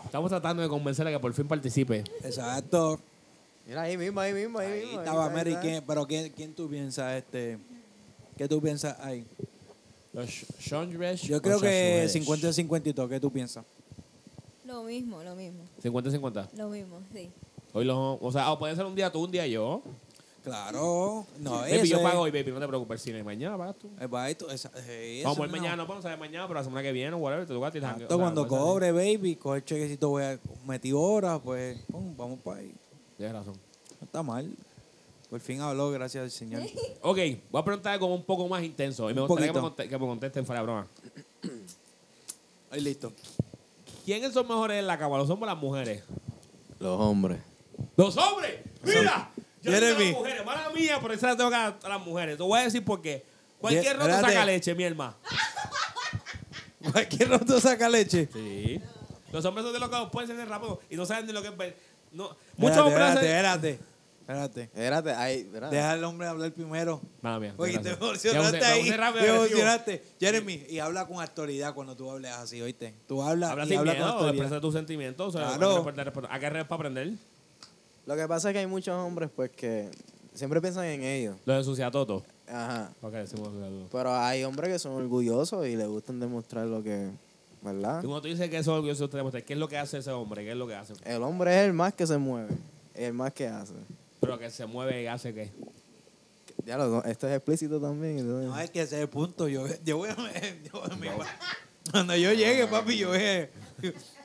Estamos 0.06 0.30
tratando 0.30 0.64
de 0.64 0.70
convencerle 0.70 1.12
que 1.12 1.20
por 1.20 1.34
fin 1.34 1.48
participe. 1.48 2.04
Exacto. 2.24 3.00
Mira 3.70 3.84
ahí 3.84 3.98
mismo, 3.98 4.20
ahí 4.20 4.34
mismo, 4.34 4.58
ahí, 4.58 4.72
Ahí 4.72 4.80
mismo. 4.86 5.00
estaba 5.02 5.24
está, 5.28 5.36
Mary. 5.38 5.56
¿quién- 5.62 5.84
pero 5.86 6.08
¿quién, 6.08 6.32
quién 6.36 6.56
tú 6.56 6.68
piensas, 6.68 7.14
este? 7.18 7.60
¿Qué 8.36 8.48
tú 8.48 8.60
piensas 8.60 8.98
ahí? 9.00 9.24
Sean 10.60 10.92
Resh 10.98 11.28
Yo 11.28 11.40
creo 11.40 11.60
que 11.62 12.02
Resh. 12.02 12.14
50-50 12.16 12.88
y 12.90 12.94
todo, 12.94 13.08
¿qué 13.08 13.20
tú 13.20 13.32
piensas? 13.32 13.64
Lo 14.66 14.82
mismo, 14.84 15.22
lo 15.22 15.36
mismo. 15.36 15.62
50-50. 15.84 16.48
Lo 16.58 16.70
mismo, 16.70 17.00
sí. 17.14 17.30
Hoy 17.74 17.86
los, 17.86 18.18
o 18.20 18.32
sea, 18.32 18.52
o 18.52 18.58
puede 18.58 18.76
ser 18.76 18.86
un 18.86 18.96
día 18.96 19.12
tú, 19.12 19.24
un 19.24 19.30
día 19.32 19.46
yo. 19.46 19.84
Claro, 20.44 21.28
no, 21.38 21.60
Baby, 21.60 21.90
yo 21.90 22.02
pago 22.02 22.22
hoy, 22.22 22.32
baby, 22.32 22.52
no 22.52 22.60
te 22.60 22.68
preocupes. 22.68 23.02
Si 23.02 23.12
no 23.12 23.20
es 23.20 23.26
mañana, 23.26 23.56
pagas 23.56 23.76
tú. 23.78 23.88
Eh, 24.00 24.08
va, 24.08 24.32
esto- 24.32 24.50
esa- 24.50 24.72
eh, 24.88 25.22
Vamos 25.24 25.38
eso 25.38 25.44
a 25.44 25.46
ir 25.46 25.52
mañana, 25.52 25.76
no 25.76 25.86
podemos 25.86 26.02
saber 26.02 26.18
mañana, 26.18 26.48
pero 26.48 26.60
la 26.60 26.64
semana 26.64 26.82
que 26.82 26.92
viene, 26.92 27.16
whatever, 27.16 27.46
te 27.46 27.54
toca 27.54 27.68
a 27.68 27.72
ti. 27.72 27.80
Cuando 28.08 28.48
cobre, 28.48 28.92
baby, 28.92 29.36
coge 29.36 29.58
el 29.58 29.66
chequecito, 29.66 30.10
voy 30.10 30.24
a 30.24 30.40
metí 30.66 30.92
horas, 30.92 31.40
pues, 31.44 31.78
pum, 31.92 32.16
vamos 32.18 32.40
para 32.40 32.62
ahí. 32.62 32.74
Tienes 33.20 33.36
razón. 33.36 33.54
No 34.00 34.06
está 34.06 34.24
mal. 34.24 34.50
Por 35.30 35.42
fin 35.42 35.60
habló, 35.60 35.92
gracias 35.92 36.24
al 36.24 36.32
Señor. 36.32 36.64
Ok, 37.02 37.18
voy 37.52 37.62
a 37.62 37.66
preguntar 37.66 37.94
algo 37.94 38.08
un 38.08 38.24
poco 38.24 38.48
más 38.48 38.64
intenso. 38.64 39.10
Y 39.10 39.14
me 39.14 39.22
gustaría 39.22 39.52
que 39.52 39.60
me, 39.60 39.62
conte- 39.68 39.90
que 39.90 39.98
me 40.00 40.06
contesten 40.08 40.46
fuera 40.46 40.62
de 40.62 40.66
broma. 40.66 40.88
Ahí 42.72 42.80
listo. 42.82 43.12
¿Quiénes 44.06 44.34
son 44.34 44.48
mejores 44.48 44.80
en 44.80 44.88
la 44.88 44.98
cama, 44.98 45.18
los 45.18 45.30
hombres 45.30 45.52
o 45.52 45.54
las 45.54 45.62
mujeres? 45.62 46.04
Los 46.80 47.00
hombres. 47.00 47.40
¡Los 47.98 48.16
hombres! 48.18 48.62
¡Mira! 48.84 49.30
Yo 49.62 49.72
digo 49.74 49.76
a 49.76 49.80
Jeremy. 49.90 50.06
las 50.12 50.18
mujeres, 50.20 50.46
mala 50.46 50.70
mía, 50.70 50.98
pero 51.02 51.14
esa 51.14 51.28
la 51.28 51.36
tengo 51.38 51.50
que 51.50 51.56
dar 51.58 51.78
a 51.84 51.90
las 51.90 52.02
mujeres. 52.06 52.38
Te 52.38 52.44
voy 52.44 52.60
a 52.60 52.64
decir 52.64 52.84
por 52.86 53.02
qué. 53.02 53.26
Cualquier 53.60 53.84
Ye- 53.84 53.94
roto 53.94 54.06
espérate. 54.10 54.34
saca 54.34 54.46
leche, 54.46 54.74
mi 54.76 54.84
hermano. 54.84 55.16
Cualquier 56.92 57.30
roto 57.30 57.60
saca 57.60 57.90
leche. 57.90 58.30
Sí. 58.32 58.82
Los 59.32 59.44
hombres 59.46 59.64
son 59.66 59.74
de 59.74 59.80
los 59.80 59.90
que 59.90 59.98
pueden 60.12 60.36
ser 60.36 60.48
rápido 60.48 60.80
y 60.90 60.96
no 60.96 61.06
saben 61.06 61.28
de 61.28 61.34
lo 61.34 61.42
que 61.42 61.50
es 61.50 61.58
ver. 61.58 61.78
No. 62.12 62.36
Muchos 62.58 62.78
hombres 62.78 63.10
espérate, 63.16 63.28
espérate. 63.28 63.80
Espérate. 64.22 64.62
Espérate, 64.62 65.12
ahí, 65.14 65.38
espérate. 65.40 65.76
Deja 65.76 65.92
al 65.92 66.04
hombre 66.04 66.28
hablar 66.28 66.52
primero. 66.54 67.02
Mala 67.22 67.40
mía. 67.40 67.54
Oye, 67.58 67.80
te 67.80 67.96
gracias. 67.96 68.00
emocionaste 68.02 68.60
Ya, 68.60 68.68
ahí. 68.74 68.82
usted- 68.84 68.98
rápido, 68.98 69.24
Te 69.24 69.30
agresivo. 69.32 69.46
emocionaste. 69.60 70.04
Jeremy, 70.20 70.66
y 70.70 70.78
habla 70.80 71.08
con 71.08 71.20
autoridad 71.20 71.74
cuando 71.74 71.96
tú 71.96 72.12
hables 72.12 72.32
así, 72.32 72.62
oíste. 72.62 72.94
Tú 73.08 73.24
hablas 73.24 73.50
Habla 73.52 73.66
y 73.66 73.70
sin 73.70 73.80
habla 73.80 73.92
con 73.94 73.98
miedo, 74.02 74.12
autoridad. 74.14 74.36
expresa 74.46 74.62
tus 74.62 74.74
sentimientos. 74.76 75.36
O 75.36 75.38
sea, 75.40 75.48
Claro. 75.58 75.78
¿A 75.88 75.94
qué 75.94 76.02
resp- 76.04 76.28
¿A 76.30 76.40
qué 76.40 76.50
resp- 76.52 76.68
para 76.68 76.76
aprender? 76.76 77.14
Lo 78.06 78.16
que 78.16 78.28
pasa 78.28 78.50
es 78.50 78.54
que 78.54 78.60
hay 78.60 78.68
muchos 78.68 78.94
hombres, 78.96 79.30
pues, 79.36 79.50
que 79.52 79.90
siempre 80.36 80.62
piensan 80.62 80.86
en 80.86 81.02
ellos. 81.04 81.36
Lo 81.46 81.56
de 81.56 81.64
sucia 81.64 81.90
toto. 81.90 82.24
Ajá. 82.48 82.92
Ok, 83.02 83.14
decimos 83.14 83.48
sucia 83.48 83.66
toto. 83.68 83.88
Pero 83.92 84.16
hay 84.16 84.44
hombres 84.44 84.72
que 84.74 84.78
son 84.80 84.92
orgullosos 84.94 85.66
y 85.66 85.76
les 85.76 85.88
gustan 85.88 86.20
demostrar 86.20 86.68
lo 86.68 86.84
que, 86.84 87.10
¿verdad? 87.62 88.00
Y 88.04 88.06
cuando 88.06 88.22
tú 88.22 88.28
dices 88.28 88.50
que 88.50 88.58
eso 88.58 88.72
es 88.72 88.76
orgulloso, 88.78 89.06
usted 89.06 89.18
demuestra, 89.18 89.42
¿qué 89.42 89.54
es 89.54 89.60
lo 89.60 89.68
que 89.68 89.78
hace 89.78 89.98
ese 90.00 90.12
hombre? 90.12 90.44
¿Qué 90.44 90.52
es 90.52 90.58
lo 90.58 90.68
que 90.68 90.76
hace? 90.76 90.94
El 91.04 91.24
hombre 91.24 91.58
es 91.60 91.66
el 91.68 91.74
más 91.74 91.94
que 91.94 92.06
se 92.08 92.18
mueve, 92.18 92.50
el 92.96 93.14
más 93.14 93.34
que 93.34 93.48
hace. 93.48 93.74
Pero 94.20 94.38
que 94.40 94.50
se 94.52 94.66
mueve 94.66 95.04
y 95.04 95.08
hace 95.08 95.34
qué. 95.34 95.52
Ya 96.66 96.78
lo, 96.78 97.04
esto 97.06 97.28
es 97.28 97.36
explícito 97.36 97.80
también. 97.80 98.28
No, 98.48 98.60
es 98.60 98.70
que 98.70 98.82
ese 98.82 98.96
es 98.98 99.02
el 99.04 99.10
punto. 99.10 99.48
Yo, 99.48 99.66
yo 99.86 99.98
voy 99.98 100.10
a... 100.10 100.16
yo- 100.64 100.84
mi- 101.00 101.08
cuando 101.92 102.16
yo 102.16 102.34
llegue, 102.34 102.68
papi, 102.68 102.98
yo 102.98 103.10
voy 103.10 103.18
a- 103.24 103.50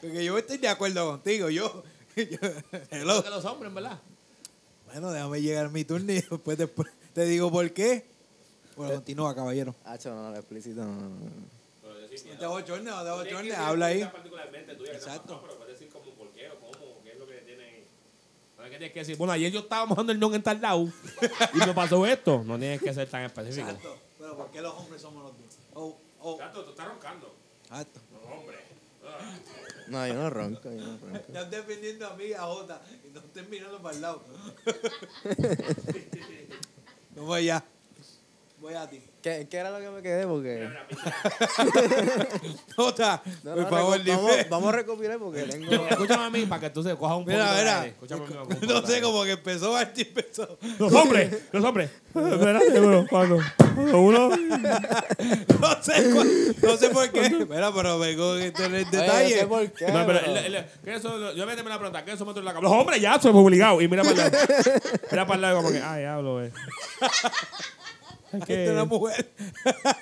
Porque 0.01 0.25
yo 0.25 0.37
estoy 0.37 0.59
de 0.59 0.69
acuerdo 0.69 1.09
contigo. 1.13 1.49
Yo... 1.49 1.85
yo- 2.17 2.49
hello. 2.91 3.15
Lo 3.17 3.25
que 3.25 3.31
los 3.31 3.45
hombres, 3.45 3.73
¿verdad? 3.73 3.99
Bueno, 4.87 5.11
déjame 5.13 5.41
llegar 5.43 5.71
mi 5.71 5.85
turno 5.85 6.13
y 6.13 6.17
después, 6.17 6.59
después 6.59 6.89
te 7.13 7.25
digo 7.25 7.51
por 7.51 7.73
qué. 7.73 8.05
Bueno, 8.77 8.95
continúa, 8.95 9.35
caballero. 9.35 9.75
Hacho, 9.85 10.13
no, 10.15 10.31
lo 10.31 10.37
explícito 10.37 10.85
no, 10.85 10.93
no, 10.93 11.09
no. 12.25 12.33
No 12.33 12.39
te 12.39 12.47
bochornes, 12.47 12.95
no 12.95 13.05
te 13.05 13.11
bochornes, 13.11 13.59
habla 13.59 13.87
ahí. 13.87 14.05
particularmente 14.05 14.75
tuya, 14.77 14.93
Exacto. 14.93 15.41
pero 15.43 15.59
puedes 15.59 15.79
decir 15.79 15.93
como 15.93 16.11
por 16.13 16.31
qué 16.33 16.51
o 16.51 16.61
cómo, 16.61 17.03
qué 17.03 17.13
es 17.13 17.19
lo 17.19 17.27
que 17.27 17.35
tiene. 17.39 17.85
No 18.59 18.69
tienes 18.69 18.93
que 18.93 18.99
decir, 19.01 19.17
bueno, 19.17 19.33
ayer 19.33 19.53
yo 19.53 19.61
estaba 19.61 19.87
mojando 19.87 20.13
el 20.13 20.19
non 20.19 20.35
en 20.35 20.43
tal 20.43 20.61
lado 20.61 20.89
y 21.53 21.59
me 21.59 21.75
pasó 21.75 22.05
esto. 22.07 22.43
No 22.45 22.59
tienes 22.59 22.81
que 22.81 22.95
ser 22.95 23.09
tan 23.09 23.23
específico. 23.25 23.69
Exacto. 23.69 23.99
Pero 24.19 24.37
¿por 24.37 24.51
qué 24.51 24.61
los 24.63 24.75
hombres 24.75 25.03
somos 25.03 25.23
los 25.23 25.33
dos? 25.33 25.59
Oh, 25.75 25.97
oh. 26.21 26.35
Exacto, 26.35 26.65
tú 26.65 26.71
estás 26.71 26.89
roncando. 26.89 27.35
Exacto. 27.65 28.01
No, 28.11 28.19
hombre. 28.35 28.57
No, 29.89 30.07
yo 30.07 30.15
no 30.15 30.31
ronco, 30.31 30.71
yo 30.71 30.81
no 30.81 30.99
ronco. 30.99 31.17
Estás 31.29 31.51
defendiendo 31.51 32.07
a 32.07 32.17
mí, 32.17 32.33
a 32.33 32.41
Jota, 32.43 32.81
y 33.07 33.11
no 33.13 33.21
estén 33.21 33.51
mirando 33.51 33.83
para 33.83 33.95
el 33.95 34.01
lado. 34.01 34.23
no 37.15 37.23
voy 37.25 37.51
allá. 37.51 37.63
Voy 38.65 38.73
a 38.73 38.89
ti. 38.89 38.99
¿Qué, 39.21 39.47
¿Qué 39.51 39.57
era 39.59 39.71
lo 39.71 39.79
que 39.79 39.91
me 39.91 40.01
quedé? 40.03 40.27
Porque... 40.27 40.67
Jota, 42.77 43.23
No, 43.45 43.53
por 43.55 43.63
no, 43.65 43.69
favor, 43.69 43.99
reco- 43.99 44.03
dime. 44.05 44.17
vamos, 44.17 44.37
vamos 44.51 44.69
a 44.69 44.73
recopilar 44.77 45.19
porque 45.19 45.43
tengo... 45.51 45.87
Escúchame 45.87 46.25
a 46.25 46.31
mí 46.31 46.47
para 46.47 46.61
que 46.63 46.71
tú 46.71 46.83
se 46.83 46.97
cojas 46.97 47.19
un 47.19 47.25
poco 47.27 47.37
Mira, 47.37 47.53
mira. 47.59 47.87
Escúchame 47.87 48.25
a 48.25 48.45
mí, 48.45 48.57
No 48.67 48.87
sé, 48.87 49.03
como 49.03 49.23
que 49.25 49.33
empezó 49.33 49.73
Martín, 49.73 50.07
empezó. 50.09 50.59
Los 50.79 50.93
hombres, 50.95 51.43
los 51.53 51.63
hombres. 51.63 51.91
Espérate, 52.15 52.81
bueno, 52.81 53.07
cuando, 53.09 53.39
cuando 53.75 53.99
uno. 54.01 54.29
No 55.61 55.83
sé, 55.83 56.11
cuál- 56.15 56.57
no 56.63 56.77
sé 56.79 56.89
por 56.91 57.11
qué. 57.11 57.31
Mira, 57.49 57.71
pero 57.75 57.99
vengo 57.99 58.37
en 58.39 58.45
el 58.45 58.55
Oye, 58.55 58.85
detalle. 58.91 59.35
no 59.35 59.41
sé 59.41 59.47
por 59.47 59.71
qué, 59.73 59.87
No, 59.89 60.07
pero 60.07 60.21
pero- 60.23 60.37
el- 60.39 60.55
el- 60.55 60.65
¿qué 60.85 60.95
eso, 60.95 61.33
yo 61.35 61.47
me 61.47 61.55
la 61.55 61.79
pregunta, 61.79 62.03
¿qué 62.05 62.13
eso 62.13 62.25
me 62.25 62.33
en 62.33 62.45
la 62.47 62.55
cama? 62.55 62.67
Los 62.69 62.73
hombres 62.79 62.99
ya, 63.01 63.21
soy 63.21 63.33
obligado. 63.35 63.83
Y 63.83 63.89
mira 63.89 64.03
para 64.03 64.27
el 64.27 64.33
lado. 64.33 64.39
Mira 65.11 65.27
para 65.27 65.35
el 65.35 65.41
lado 65.43 65.57
como 65.59 65.71
que, 65.71 65.79
ah, 65.83 65.97
diablo, 65.99 66.43
eh. 66.45 66.51
Es 68.37 68.41
Esta 68.43 68.53
es 68.55 68.75
la 68.75 68.83
que 68.83 68.89
mujer. 68.89 69.33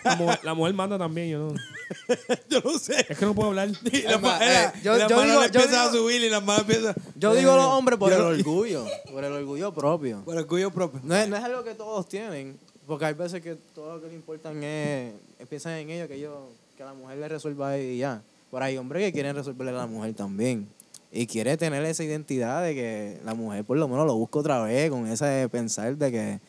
la 0.04 0.16
mujer, 0.16 0.40
la 0.42 0.54
mujer 0.54 0.74
manda 0.74 0.98
también, 0.98 1.30
yo 1.30 1.38
no. 1.38 1.54
Yo 2.48 2.60
no 2.64 2.78
sé. 2.78 3.04
Es 3.08 3.18
que 3.18 3.24
no 3.26 3.34
puedo 3.34 3.48
hablar. 3.50 3.68
Y 3.90 4.02
la 4.02 4.16
ma- 4.18 4.38
eh, 4.42 4.72
yo- 4.82 4.96
las 4.96 5.08
yo 5.10 5.16
manos 5.16 5.30
digo- 5.32 5.42
le 5.42 5.50
yo 5.50 5.60
empiezan 5.60 5.74
a 5.74 5.90
digo- 5.90 6.04
subir 6.04 6.22
y 6.22 6.30
las 6.30 6.42
manos 6.42 6.62
empiezan. 6.62 6.94
Yo 7.16 7.34
digo 7.34 7.54
los 7.54 7.66
hombres 7.66 7.98
por 7.98 8.10
Yo 8.10 8.16
el 8.16 8.22
no- 8.22 8.28
orgullo, 8.28 8.86
por 9.12 9.24
el 9.24 9.32
orgullo 9.32 9.74
propio. 9.74 10.22
Por 10.24 10.36
orgullo 10.36 10.70
propio. 10.70 11.00
No 11.04 11.14
es, 11.14 11.28
no 11.28 11.36
es 11.36 11.44
algo 11.44 11.62
que 11.64 11.74
todos 11.74 12.08
tienen, 12.08 12.58
porque 12.86 13.04
hay 13.04 13.12
veces 13.14 13.42
que 13.42 13.56
todo 13.74 13.96
lo 13.96 14.00
que 14.02 14.08
le 14.08 14.14
importan 14.14 14.62
es, 14.64 15.12
piensan 15.50 15.72
en 15.74 15.90
ellos, 15.90 16.08
que 16.08 16.14
ellos, 16.14 16.32
que 16.78 16.84
la 16.84 16.94
mujer 16.94 17.18
le 17.18 17.28
resuelva 17.28 17.76
y 17.78 17.98
ya. 17.98 18.22
Pero 18.50 18.64
hay 18.64 18.78
hombres 18.78 19.02
que 19.04 19.12
quieren 19.12 19.36
resolverle 19.36 19.72
a 19.72 19.76
la 19.76 19.86
mujer 19.86 20.14
también. 20.14 20.66
Y 21.10 21.26
quiere 21.26 21.58
tener 21.58 21.84
esa 21.84 22.02
identidad 22.04 22.62
de 22.62 22.74
que 22.74 23.18
la 23.24 23.34
mujer 23.34 23.64
por 23.64 23.76
lo 23.76 23.86
menos 23.86 24.06
lo 24.06 24.14
busca 24.14 24.38
otra 24.38 24.62
vez, 24.62 24.88
con 24.90 25.06
ese 25.08 25.46
pensar 25.50 25.94
de 25.96 26.10
que 26.10 26.40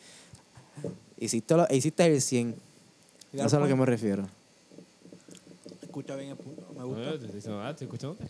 hiciste, 1.18 1.54
lo- 1.56 1.66
hiciste 1.70 2.04
el 2.06 2.20
100. 2.20 2.54
Eso 3.32 3.46
es 3.46 3.54
a 3.54 3.58
lo 3.60 3.66
que 3.66 3.74
me 3.74 3.86
refiero. 3.86 4.28
Escucha 5.82 6.16
bien 6.16 6.30
el 6.30 6.36
punto. 6.36 6.62
Me 6.74 6.80
Eh, 6.80 6.84
gusta. 6.84 7.02
te 7.10 7.14
estoy 7.16 7.30
diciendo, 7.32 7.60
ah, 7.62 7.70
estoy 7.70 7.84
escuchándote. 7.86 8.24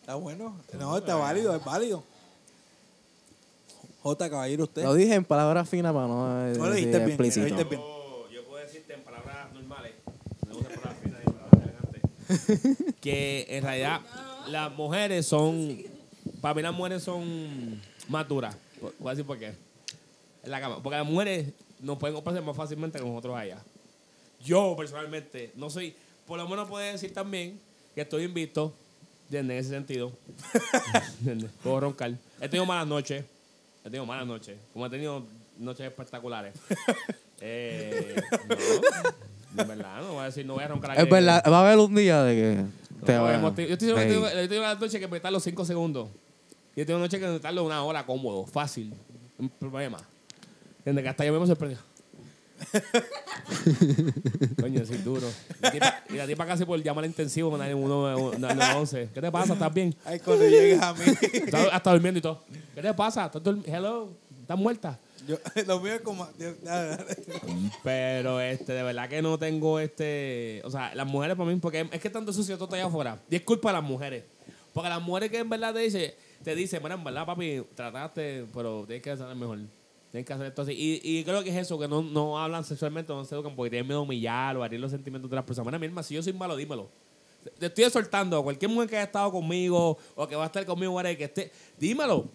Está 0.00 0.14
bueno. 0.16 0.56
No, 0.78 0.96
está 0.98 1.14
válido, 1.16 1.54
es 1.54 1.64
válido. 1.64 2.02
J, 4.02 4.30
caballero, 4.30 4.64
usted. 4.64 4.82
Lo 4.82 4.94
dije 4.94 5.14
en 5.14 5.24
palabras 5.24 5.68
finas 5.68 5.92
para 5.92 6.08
no 6.08 6.48
No 6.54 6.66
lo 6.66 6.74
dijiste 6.74 6.98
bien, 6.98 7.08
explícito. 7.10 7.40
lo 7.48 7.54
dijiste 7.54 7.64
bien. 7.76 7.80
Yo, 7.80 8.30
yo 8.32 8.44
puedo 8.44 8.64
decirte 8.64 8.94
en 8.94 9.02
palabras 9.02 9.52
normales, 9.54 9.92
me 10.48 10.54
gustan 10.54 10.72
palabras 10.74 10.96
finas 11.04 11.20
y 11.24 11.30
palabras 11.30 11.62
elegantes, 11.62 12.94
que 13.00 13.46
en 13.48 13.62
realidad 13.62 14.00
las 14.48 14.72
mujeres 14.72 15.24
son, 15.24 15.78
para 16.40 16.54
mí 16.54 16.62
las 16.62 16.74
mujeres 16.74 17.02
son 17.04 17.80
más 18.08 18.26
duras. 18.26 18.56
Voy 18.98 19.08
a 19.08 19.10
decir 19.10 19.24
por 19.24 19.38
qué. 19.38 19.54
En 20.42 20.50
la 20.50 20.60
cama. 20.60 20.82
Porque 20.82 20.96
las 20.98 21.06
mujeres 21.06 21.52
nos 21.80 21.98
pueden 21.98 22.14
complacer 22.14 22.42
más 22.42 22.56
fácilmente 22.56 22.98
que 22.98 23.04
nosotros 23.04 23.36
allá. 23.36 23.58
yo 24.44 24.74
personalmente 24.76 25.52
no 25.56 25.70
soy, 25.70 25.94
por 26.26 26.38
lo 26.38 26.48
menos 26.48 26.68
puedo 26.68 26.84
decir 26.84 27.12
también 27.12 27.60
que 27.94 28.00
estoy 28.02 28.24
invicto, 28.24 28.72
¿entiendes? 29.24 29.54
En 29.56 29.60
ese 29.60 29.70
sentido. 29.70 30.12
¿Entiendes? 31.18 31.50
Puedo 31.62 31.80
roncar. 31.80 32.12
He 32.40 32.48
tenido 32.48 32.66
malas 32.66 32.86
noches, 32.86 33.24
he 33.80 33.84
tenido 33.84 34.06
malas 34.06 34.26
noches, 34.26 34.56
como 34.72 34.86
he 34.86 34.90
tenido 34.90 35.24
noches 35.58 35.86
espectaculares. 35.86 36.54
eh, 37.40 38.16
no, 39.54 39.62
en 39.62 39.68
verdad, 39.68 40.00
no 40.02 40.12
voy 40.14 40.22
a 40.22 40.24
decir, 40.24 40.46
no 40.46 40.54
voy 40.54 40.64
a 40.64 40.68
roncar 40.68 40.92
aquí. 40.92 41.02
Es 41.02 41.10
verdad, 41.10 41.42
va 41.46 41.58
a 41.58 41.66
haber 41.66 41.78
un 41.78 41.94
día 41.94 42.22
de 42.22 42.34
que 42.34 43.04
te 43.06 43.12
No, 43.12 43.28
yo 43.28 43.48
estoy 43.48 43.88
seguro 43.88 44.02
que 44.02 44.48
tengo- 44.48 44.60
una 44.62 44.74
noche 44.74 44.98
que 45.00 45.08
me 45.08 45.20
tardo 45.20 45.40
5 45.40 45.64
segundos. 45.64 46.08
Y 46.74 46.80
he 46.80 46.84
tenido 46.84 46.98
una 46.98 47.06
noche 47.06 47.20
que 47.20 47.26
me 47.26 47.38
tardo 47.38 47.64
una 47.64 47.84
hora 47.84 48.06
cómodo, 48.06 48.46
fácil. 48.46 48.94
Un 49.38 49.48
problema. 49.50 49.98
¿Entiendes? 50.84 51.02
Que 51.04 51.08
hasta 51.08 51.24
yo 51.24 51.32
mismo 51.32 51.42
me 51.42 51.46
sorprendió. 51.48 51.78
Coño, 54.60 54.84
sí, 54.84 54.96
duro. 54.98 55.28
Y 55.58 55.62
la 55.62 55.72
tipa- 55.72 56.02
Y 56.10 56.12
la 56.14 56.26
tipa 56.26 56.46
casi 56.46 56.64
por 56.64 56.80
llamar 56.82 57.04
intensivo 57.04 57.50
me 57.50 57.58
da 57.58 57.68
en 57.68 57.76
uno, 57.76 58.16
uno, 58.16 58.30
uno, 58.36 58.78
once. 58.78 59.08
¿Qué 59.12 59.20
te 59.20 59.30
pasa? 59.32 59.54
¿Estás 59.54 59.72
bien? 59.74 59.94
Ay, 60.04 60.20
cuando 60.20 60.44
llegues 60.48 60.80
a 60.80 60.92
mí. 60.94 61.00
Estás 61.32 61.68
hasta 61.72 61.90
durmiendo 61.92 62.18
y 62.18 62.22
todo. 62.22 62.42
¿Qué 62.74 62.82
te 62.82 62.94
pasa? 62.94 63.26
¿Estás 63.26 63.42
Hello? 63.66 64.10
¿Estás 64.40 64.58
muerta? 64.58 64.98
Yo, 65.26 65.36
lo 65.66 65.80
mío 65.80 65.94
es 65.94 66.00
como. 66.02 66.28
Pero 67.82 68.40
este, 68.40 68.72
de 68.72 68.82
verdad 68.82 69.08
que 69.08 69.22
no 69.22 69.38
tengo 69.38 69.78
este. 69.78 70.60
O 70.64 70.70
sea, 70.70 70.94
las 70.94 71.06
mujeres 71.06 71.36
para 71.36 71.50
mí, 71.50 71.56
porque 71.60 71.88
es 71.90 72.00
que 72.00 72.10
tanto 72.10 72.32
sucio 72.32 72.58
todo 72.58 72.74
allá 72.74 72.86
afuera. 72.86 73.18
Y 73.30 73.36
es 73.36 73.42
culpa 73.42 73.70
de 73.70 73.74
las 73.74 73.84
mujeres. 73.84 74.24
Porque 74.72 74.88
las 74.88 75.02
mujeres 75.02 75.30
que 75.30 75.38
en 75.38 75.48
verdad 75.50 75.74
te 75.74 75.80
dicen, 75.80 76.12
te 76.42 76.54
dicen, 76.54 76.80
bueno, 76.80 76.96
en 76.96 77.04
verdad, 77.04 77.26
papi, 77.26 77.62
trataste, 77.74 78.46
pero 78.54 78.84
tienes 78.86 79.02
que 79.02 79.10
hacer 79.10 79.34
mejor. 79.36 79.58
Tienes 80.12 80.26
que 80.26 80.32
hacer 80.34 80.46
esto 80.46 80.60
así. 80.60 80.72
Y, 80.72 81.00
y 81.02 81.24
creo 81.24 81.42
que 81.42 81.48
es 81.48 81.56
eso, 81.56 81.78
que 81.78 81.88
no, 81.88 82.02
no 82.02 82.38
hablan 82.38 82.62
sexualmente, 82.64 83.12
no 83.14 83.24
se 83.24 83.34
educan 83.34 83.56
porque 83.56 83.70
tienen 83.70 83.86
miedo 83.86 84.00
a 84.00 84.02
humillar 84.02 84.54
o 84.58 84.64
herir 84.64 84.78
los 84.78 84.90
sentimientos 84.90 85.30
de 85.30 85.36
las 85.36 85.44
personas. 85.44 85.66
Mira, 85.66 85.78
mi 85.78 85.86
hermana, 85.86 86.02
si 86.02 86.14
yo 86.14 86.22
soy 86.22 86.34
malo, 86.34 86.54
dímelo. 86.54 86.86
Te 87.58 87.66
estoy 87.66 87.84
exhortando 87.84 88.38
a 88.38 88.42
cualquier 88.42 88.70
mujer 88.70 88.90
que 88.90 88.96
haya 88.96 89.06
estado 89.06 89.32
conmigo 89.32 89.98
o 90.14 90.28
que 90.28 90.36
va 90.36 90.44
a 90.44 90.46
estar 90.46 90.64
conmigo, 90.66 90.92
whatever, 90.92 91.16
que 91.16 91.24
esté, 91.24 91.50
dímelo. 91.78 92.26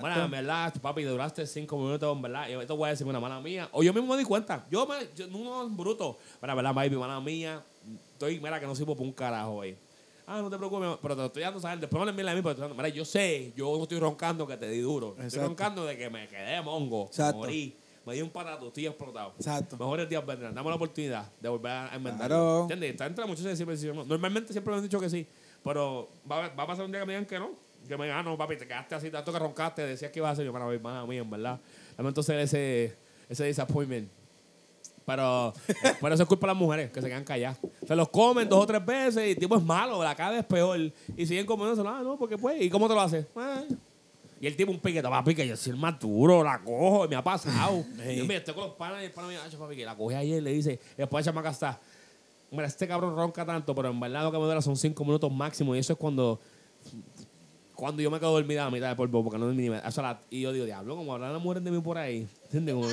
Bueno, 0.00 0.24
en 0.24 0.30
verdad, 0.30 0.74
papi, 0.80 1.02
duraste 1.02 1.46
cinco 1.46 1.76
minutos, 1.76 2.16
en 2.16 2.22
verdad. 2.22 2.48
Yo 2.48 2.66
te 2.66 2.72
voy 2.72 2.86
a 2.86 2.90
decir 2.90 3.06
una 3.06 3.20
mala 3.20 3.40
mía. 3.40 3.68
O 3.72 3.82
yo 3.82 3.92
mismo 3.92 4.10
me 4.14 4.18
di 4.18 4.24
cuenta. 4.24 4.66
Yo, 4.70 4.86
me, 4.86 4.94
yo 5.14 5.26
no 5.26 5.66
es 5.66 5.76
bruto. 5.76 6.16
Para 6.40 6.54
verdad, 6.54 6.72
baby, 6.72 6.96
mala 6.96 7.20
mía. 7.20 7.62
Estoy, 8.12 8.40
mira, 8.40 8.58
que 8.58 8.66
no 8.66 8.74
sirvo 8.74 8.96
por 8.96 9.06
un 9.06 9.12
carajo 9.12 9.56
hoy. 9.56 9.76
Ah, 10.30 10.42
no 10.42 10.50
te 10.50 10.58
preocupes, 10.58 10.98
pero 11.00 11.16
te 11.16 11.24
estoy 11.24 11.42
dando 11.42 11.58
saber. 11.58 11.80
Después 11.80 11.98
me 11.98 12.04
lo 12.04 12.10
envían 12.10 12.28
a 12.28 12.34
mí, 12.34 12.42
pero 12.42 12.54
te 12.54 12.60
estoy 12.60 12.68
dando, 12.68 12.74
mira, 12.82 12.94
yo 12.94 13.04
sé, 13.06 13.52
yo 13.56 13.74
no 13.76 13.82
estoy 13.84 13.98
roncando 13.98 14.46
que 14.46 14.58
te 14.58 14.68
di 14.68 14.80
duro. 14.80 15.16
Estoy 15.18 15.40
roncando 15.40 15.86
de 15.86 15.96
que 15.96 16.10
me 16.10 16.28
quedé 16.28 16.60
mongo. 16.60 17.06
Exacto. 17.06 17.38
Morí. 17.38 17.74
Me 18.04 18.14
di 18.14 18.20
un 18.22 18.30
patato, 18.30 18.68
estoy 18.68 18.86
explotado. 18.86 19.32
Exacto. 19.38 19.76
Mejores 19.78 20.08
días 20.08 20.24
vendrán. 20.24 20.54
Dame 20.54 20.68
la 20.68 20.76
oportunidad 20.76 21.30
de 21.40 21.48
volver 21.48 21.72
a 21.72 21.94
enmendar. 21.94 22.28
Claro. 22.28 22.62
¿Entiendes? 22.62 22.90
Está 22.90 23.06
entre 23.06 23.24
muchos 23.26 23.44
siempre 23.56 23.76
Normalmente 24.06 24.52
siempre 24.52 24.70
me 24.70 24.76
han 24.78 24.82
dicho 24.82 25.00
que 25.00 25.08
sí, 25.10 25.26
pero 25.64 26.08
va, 26.30 26.44
a- 26.44 26.48
va 26.54 26.62
a 26.62 26.66
pasar 26.66 26.84
un 26.84 26.90
día 26.92 27.00
que 27.00 27.06
me 27.06 27.12
digan 27.14 27.26
que 27.26 27.38
no. 27.38 27.50
Que 27.86 27.96
me 27.96 28.04
digan, 28.04 28.18
ah, 28.18 28.22
no, 28.22 28.36
papi, 28.36 28.56
te 28.56 28.66
quedaste 28.66 28.94
así, 28.96 29.10
tanto 29.10 29.32
que 29.32 29.38
roncaste, 29.38 29.86
decías 29.86 30.10
que 30.10 30.18
ibas 30.18 30.30
a 30.30 30.32
hacer 30.32 30.44
yo 30.44 30.52
para 30.52 30.66
mí, 31.06 31.16
en 31.16 31.30
verdad. 31.30 31.58
Lamento 31.96 32.22
ser 32.22 32.38
ese, 32.40 32.94
ese 33.28 33.44
disappointment. 33.44 34.10
Pero, 35.08 35.54
pero 36.02 36.14
eso 36.14 36.22
es 36.24 36.28
culpa 36.28 36.46
de 36.46 36.52
las 36.52 36.60
mujeres, 36.60 36.90
que 36.90 37.00
se 37.00 37.08
quedan 37.08 37.24
calladas. 37.24 37.58
Se 37.86 37.96
los 37.96 38.10
comen 38.10 38.46
dos 38.46 38.62
o 38.62 38.66
tres 38.66 38.84
veces 38.84 39.26
y 39.26 39.30
el 39.30 39.38
tipo 39.38 39.56
es 39.56 39.62
malo, 39.62 40.04
la 40.04 40.14
cara 40.14 40.38
es 40.38 40.44
peor. 40.44 40.78
Y 41.16 41.24
siguen 41.26 41.46
comiéndoselo, 41.46 41.88
ah, 41.88 42.02
no, 42.02 42.18
porque 42.18 42.36
pues, 42.36 42.60
¿y 42.60 42.68
cómo 42.68 42.86
te 42.88 42.94
lo 42.94 43.00
haces? 43.00 43.24
"Ah". 43.34 43.62
Y 44.38 44.46
el 44.46 44.54
tipo 44.54 44.70
un 44.70 44.78
piquete, 44.78 45.08
papi, 45.08 45.34
que 45.34 45.48
yo 45.48 45.56
soy 45.56 45.72
el 45.72 45.78
más 45.78 45.98
duro, 45.98 46.44
la 46.44 46.60
cojo, 46.62 47.06
y 47.06 47.08
me 47.08 47.16
ha 47.16 47.24
pasado. 47.24 47.82
Yo 48.16 48.24
me 48.26 48.36
estoy 48.36 48.52
con 48.54 48.64
los 48.64 48.74
panas 48.74 49.00
y 49.02 49.06
el 49.06 49.10
pana 49.12 49.28
me 49.28 49.32
dice, 49.32 49.46
"Acho, 49.46 49.58
papi, 49.58 49.74
que 49.76 49.84
la 49.86 49.96
cogí 49.96 50.14
ayer, 50.14 50.42
le 50.42 50.52
dice, 50.52 50.78
y 50.92 50.96
después 50.98 51.24
de 51.24 51.30
chamaca 51.30 51.48
está. 51.50 51.80
Mira, 52.50 52.66
este 52.66 52.86
cabrón 52.86 53.16
ronca 53.16 53.44
tanto, 53.46 53.74
pero 53.74 53.88
en 53.88 53.98
verdad 53.98 54.22
lo 54.24 54.30
que 54.30 54.38
me 54.38 54.44
dura 54.44 54.60
son 54.62 54.76
cinco 54.76 55.04
minutos 55.06 55.32
máximo. 55.32 55.74
Y 55.74 55.78
eso 55.78 55.94
es 55.94 55.98
cuando 55.98 56.38
cuando 57.74 58.02
yo 58.02 58.10
me 58.10 58.18
quedo 58.18 58.32
dormida 58.32 58.64
a 58.66 58.70
mitad 58.70 58.88
de 58.88 58.96
polvo, 58.96 59.22
porque 59.24 59.38
no 59.38 59.50
eso 59.52 60.02
la- 60.02 60.20
Y 60.30 60.40
yo 60.42 60.52
digo, 60.52 60.64
diablo, 60.66 60.96
como 60.96 61.14
hablan 61.14 61.32
las 61.32 61.40
mujeres 61.42 61.62
de 61.64 61.70
mí 61.70 61.80
por 61.80 61.96
ahí. 61.96 62.26
¿Entiendes? 62.52 62.74
Como- 62.74 62.88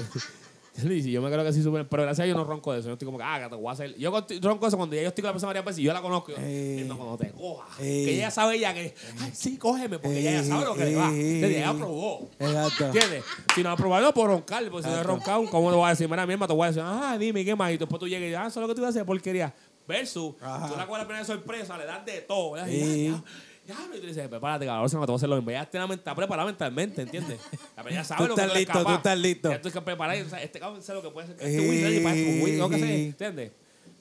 yo 1.11 1.21
me 1.21 1.31
creo 1.31 1.43
que 1.43 1.53
sí 1.53 1.63
súper. 1.63 1.87
Pero 1.87 2.03
gracias 2.03 2.23
a 2.23 2.25
Dios 2.25 2.37
no 2.37 2.43
ronco 2.43 2.73
de 2.73 2.79
eso. 2.79 2.87
Yo 2.89 2.93
estoy 2.93 3.05
como 3.05 3.17
que, 3.17 3.23
ah, 3.23 3.39
que 3.43 3.49
te 3.49 3.55
voy 3.55 3.67
a 3.67 3.71
hacer. 3.71 3.95
Yo 3.97 4.11
ronco 4.41 4.67
eso 4.67 4.77
cuando 4.77 4.95
ya 4.95 5.01
yo 5.03 5.07
estoy 5.09 5.21
con 5.21 5.29
la 5.29 5.33
persona 5.33 5.47
varias 5.49 5.65
veces 5.65 5.79
y 5.79 5.83
yo 5.83 5.93
la 5.93 6.01
conozco. 6.01 6.31
yo, 6.31 6.37
Ey. 6.37 6.75
"Nena, 6.77 6.95
cuando 6.95 7.17
te 7.17 7.31
coja. 7.31 7.67
Que 7.77 8.15
ella 8.15 8.29
sabe 8.31 8.59
ya 8.59 8.73
que, 8.73 8.93
ay, 9.21 9.31
sí, 9.33 9.57
cógeme, 9.57 9.99
porque 9.99 10.19
ella 10.19 10.31
ya 10.31 10.43
sabe 10.43 10.65
lo 10.65 10.75
que 10.75 10.85
le 10.85 10.95
va. 10.95 11.09
Ey. 11.11 11.19
¿Entiendes? 11.19 11.57
Ella 11.57 11.73
probó. 11.73 12.29
Exacto. 12.39 12.85
¿Entiendes? 12.87 13.23
Si 13.55 13.63
no 13.63 13.75
no 13.75 14.13
puedo 14.13 14.27
roncar. 14.27 14.63
Porque 14.69 14.87
si 14.87 14.93
no 14.93 14.99
he 14.99 15.03
roncado, 15.03 15.45
¿cómo 15.49 15.69
le 15.71 15.77
voy 15.77 15.85
a 15.85 15.89
decir? 15.89 16.09
Mira, 16.09 16.25
mi 16.25 16.33
hermano, 16.33 16.47
te 16.47 16.53
voy 16.55 16.65
a 16.65 16.67
decir, 16.67 16.83
ah, 16.85 17.17
dime, 17.17 17.45
¿qué 17.45 17.55
más? 17.55 17.71
Y 17.71 17.77
después 17.77 17.99
tú 17.99 18.07
llegas 18.07 18.29
y 18.29 18.33
ah, 18.33 18.47
eso 18.47 18.59
es 18.59 18.61
lo 18.61 18.67
que 18.67 18.75
tú 18.75 18.81
ibas 18.81 18.89
a 18.95 18.99
hacer, 18.99 19.05
porquería. 19.05 19.53
Versus, 19.87 20.33
Ajá. 20.41 20.67
tú 20.67 20.75
la 20.77 20.87
coges 20.87 21.01
la 21.03 21.07
primera 21.07 21.25
sorpresa, 21.25 21.77
le 21.77 21.85
das 21.85 22.03
de 22.05 22.21
todo. 22.21 22.51
¿verdad? 22.53 22.67
Y 22.67 22.79
Sí. 22.81 23.15
Ya, 23.67 23.75
y 23.95 23.99
tú 23.99 24.07
dices, 24.07 24.27
prepárate, 24.27 24.65
cabrón, 24.65 24.89
se 24.89 24.97
me 24.97 25.01
te 25.05 25.11
voy 25.11 25.15
a 25.15 25.17
hacer 25.17 25.29
lo 25.29 25.35
mismo. 25.37 25.51
Ya 25.51 25.61
está, 25.63 25.85
está 25.85 26.15
preparada 26.15 26.45
mentalmente, 26.45 27.01
¿entiendes? 27.01 27.39
Ya 27.89 28.03
sabe 28.03 28.23
Tú 28.23 28.29
lo 28.29 28.35
que 28.35 28.41
tú 28.43 28.53
listo, 28.53 28.73
tú 28.73 28.79
capaz. 28.79 28.95
estás 28.95 29.19
listo. 29.19 29.49
Ya 29.49 29.61
tú 29.61 29.67
estás 29.67 29.83
preparado. 29.83 30.25
O 30.25 30.29
sea, 30.29 30.43
este 30.43 30.59
cabrón 30.59 30.81
sabe 30.83 30.99
lo 31.01 31.09
que 31.09 31.13
puede 31.13 31.33
hacer. 31.33 31.47
Este 31.47 31.69
win 31.69 31.81
ready 31.81 31.99
para 32.01 32.15
esto, 32.15 32.45
win, 32.45 32.57
lo 32.59 32.69
que 32.69 32.79
sea, 32.79 32.89
Ey. 32.91 33.05
¿entiendes? 33.05 33.51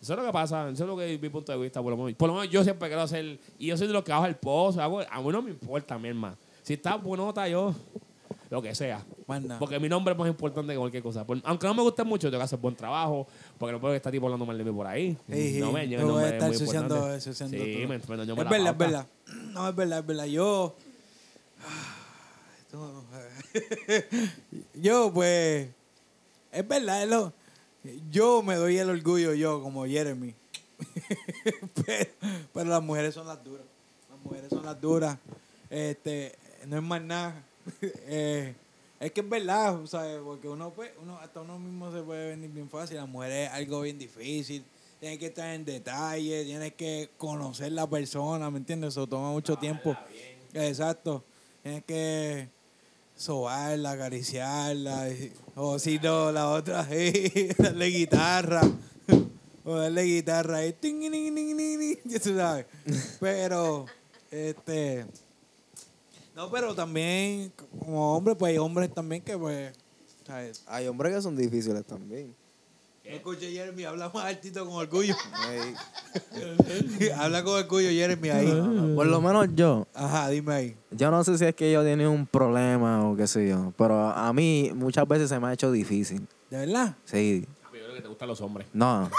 Eso 0.03 0.13
es 0.13 0.19
lo 0.19 0.27
que 0.27 0.33
pasa, 0.33 0.69
eso 0.69 0.85
es 0.85 0.89
lo 0.89 0.97
que 0.99 1.15
es 1.15 1.21
mi 1.23 1.31
punto 1.31 1.51
de 1.51 1.57
vista, 1.59 1.83
por 1.83 1.91
lo 1.91 1.97
menos. 1.97 2.13
Por 2.15 2.29
lo 2.29 2.35
menos 2.35 2.51
yo 2.51 2.63
siempre 2.63 2.89
quiero 2.89 3.03
hacer, 3.03 3.39
y 3.59 3.69
yo 3.69 3.77
soy 3.79 3.87
de 3.87 3.95
los 3.95 4.05
que 4.05 4.13
bajo 4.13 4.27
el 4.27 4.37
pozo, 4.37 4.83
hago, 4.83 5.01
a 5.01 5.21
mí 5.23 5.29
no 5.31 5.41
me 5.41 5.51
importa, 5.51 5.99
mi 5.99 6.09
hermano. 6.09 6.37
Si 6.63 6.75
está 6.75 6.97
buenota, 6.97 7.49
yo, 7.49 7.75
lo 8.55 8.63
que 8.63 8.75
sea. 8.75 9.05
Porque 9.59 9.81
mi 9.81 9.89
nombre 9.89 10.13
es 10.13 10.19
más 10.19 10.29
importante 10.29 10.73
que 10.73 10.79
cualquier 10.79 11.03
cosa. 11.03 11.27
Por- 11.27 11.41
aunque 11.45 11.67
no 11.67 11.75
me 11.75 11.83
guste 11.83 12.05
mucho, 12.05 12.29
tengo 12.31 12.39
que 12.41 12.45
hacer 12.45 12.59
buen 12.59 12.77
trabajo. 12.77 13.27
Porque 13.59 13.73
no 13.73 13.81
puedo 13.81 13.95
estar 13.95 14.13
tipo 14.13 14.27
hablando 14.27 14.47
mal 14.47 14.57
de 14.57 14.65
mí 14.65 14.71
por 14.73 14.87
ahí. 14.87 15.17
No 15.29 15.73
me 15.73 15.89
llega 15.89 16.03
No 16.03 16.13
voy 16.13 16.23
a 16.25 16.29
estar 16.29 16.55
Sí, 16.55 16.65
todo. 16.89 17.09
me, 17.89 17.99
me 17.99 18.17
dañó 18.17 18.33
Es 18.35 18.39
la 18.39 18.45
verdad, 18.45 18.59
es 18.59 18.65
pauta. 18.65 18.75
verdad. 18.77 19.07
No, 19.53 19.69
es 19.69 19.75
verdad, 19.77 19.99
es 19.99 20.07
verdad. 20.07 20.25
Yo. 20.27 20.77
Esto- 22.61 23.05
Yo, 24.75 25.13
pues. 25.13 25.69
Es 26.53 26.69
verdad, 26.69 27.03
es 27.03 27.09
lo- 27.11 27.33
yo 28.11 28.43
me 28.43 28.55
doy 28.55 28.79
el 28.79 28.89
orgullo, 28.89 29.35
yo, 29.35 29.61
como 29.63 29.85
Jeremy. 29.85 30.35
pero, 31.85 32.11
pero 32.53 32.71
las 32.71 32.83
mujeres 32.83 33.15
son 33.15 33.27
las 33.27 33.43
duras. 33.45 33.67
Las 34.11 34.19
mujeres 34.21 34.49
son 34.51 34.65
las 34.65 34.81
duras. 34.81 35.19
Este, 35.69 36.35
no 36.67 36.77
es 36.77 36.83
más 36.83 37.03
nada. 37.03 37.43
Eh, 38.07 38.55
es 39.01 39.13
que 39.13 39.21
es 39.21 39.29
verdad, 39.29 39.85
¿sabes? 39.87 40.21
Porque 40.25 40.49
uno, 40.49 40.71
pues, 40.71 40.91
uno, 41.03 41.19
hasta 41.19 41.41
uno 41.41 41.59
mismo 41.59 41.93
se 41.93 42.03
puede 42.03 42.31
venir 42.31 42.51
bien 42.51 42.71
fácil. 42.71 42.97
La 42.97 43.07
mujer 43.07 43.33
es 43.33 43.51
algo 43.51 43.81
bien 43.81 43.99
difícil. 43.99 44.65
Tienes 45.01 45.19
que 45.19 45.27
estar 45.27 45.53
en 45.55 45.65
detalle, 45.65 46.45
tienes 46.45 46.73
que 46.75 47.11
conocer 47.19 47.73
la 47.73 47.87
persona, 47.87 48.51
¿me 48.51 48.59
entiendes? 48.59 48.95
Eso 48.95 49.07
toma 49.07 49.31
mucho 49.33 49.57
tiempo. 49.57 49.95
Exacto. 50.55 51.23
Tienes 51.63 51.85
que 51.85 52.49
sobarla, 53.17 53.93
acariciarla. 53.93 55.09
O 55.57 55.79
si 55.79 55.99
no, 55.99 56.33
la 56.33 56.49
otra, 56.49 56.85
sí, 56.89 57.49
darle 57.59 57.87
guitarra. 57.87 58.63
O 59.65 59.75
darle 59.75 60.03
guitarra 60.05 60.65
y 60.65 60.73
ting, 60.73 61.01
ting, 61.11 61.35
ting. 61.35 61.99
Pero, 63.21 63.87
este. 64.31 65.07
No, 66.35 66.51
pero 66.51 66.75
también, 66.75 67.53
como 67.79 68.17
hombre, 68.17 68.35
pues 68.35 68.51
hay 68.51 68.59
hombres 68.59 68.93
también 68.93 69.23
que, 69.23 69.39
pues. 69.39 69.73
¿sabes? 70.27 70.63
Hay 70.67 70.87
hombres 70.89 71.15
que 71.15 71.23
son 71.23 71.37
difíciles 71.37 71.85
también. 71.85 72.35
No 73.05 73.11
escuché 73.11 73.53
Jeremy, 73.53 73.85
habla 73.85 74.11
más 74.13 74.25
altito 74.25 74.65
con 74.65 74.75
orgullo. 74.77 75.15
Habla 77.17 77.45
con 77.45 77.55
orgullo, 77.55 77.89
Jeremy, 77.91 78.31
ahí. 78.31 78.95
Por 78.95 79.07
lo 79.07 79.21
menos 79.21 79.49
yo, 79.55 79.87
Ajá, 79.93 80.29
dime 80.31 80.55
ahí. 80.55 80.77
yo 80.91 81.11
no 81.11 81.23
sé 81.23 81.37
si 81.37 81.45
es 81.45 81.55
que 81.55 81.71
yo 81.71 81.83
tenía 81.83 82.09
un 82.09 82.27
problema 82.27 83.07
o 83.07 83.17
qué 83.17 83.27
sé 83.27 83.49
yo, 83.49 83.73
pero 83.77 84.09
a 84.11 84.33
mí 84.33 84.71
muchas 84.75 85.07
veces 85.07 85.29
se 85.29 85.39
me 85.39 85.49
ha 85.49 85.53
hecho 85.53 85.71
difícil. 85.71 86.27
¿De 86.51 86.59
verdad? 86.59 86.97
Sí, 87.05 87.47
Yo 87.47 87.64
que 87.95 88.03
te 88.03 88.09
gustan 88.09 88.29
los 88.29 88.41
hombres. 88.41 88.67
no. 88.73 89.11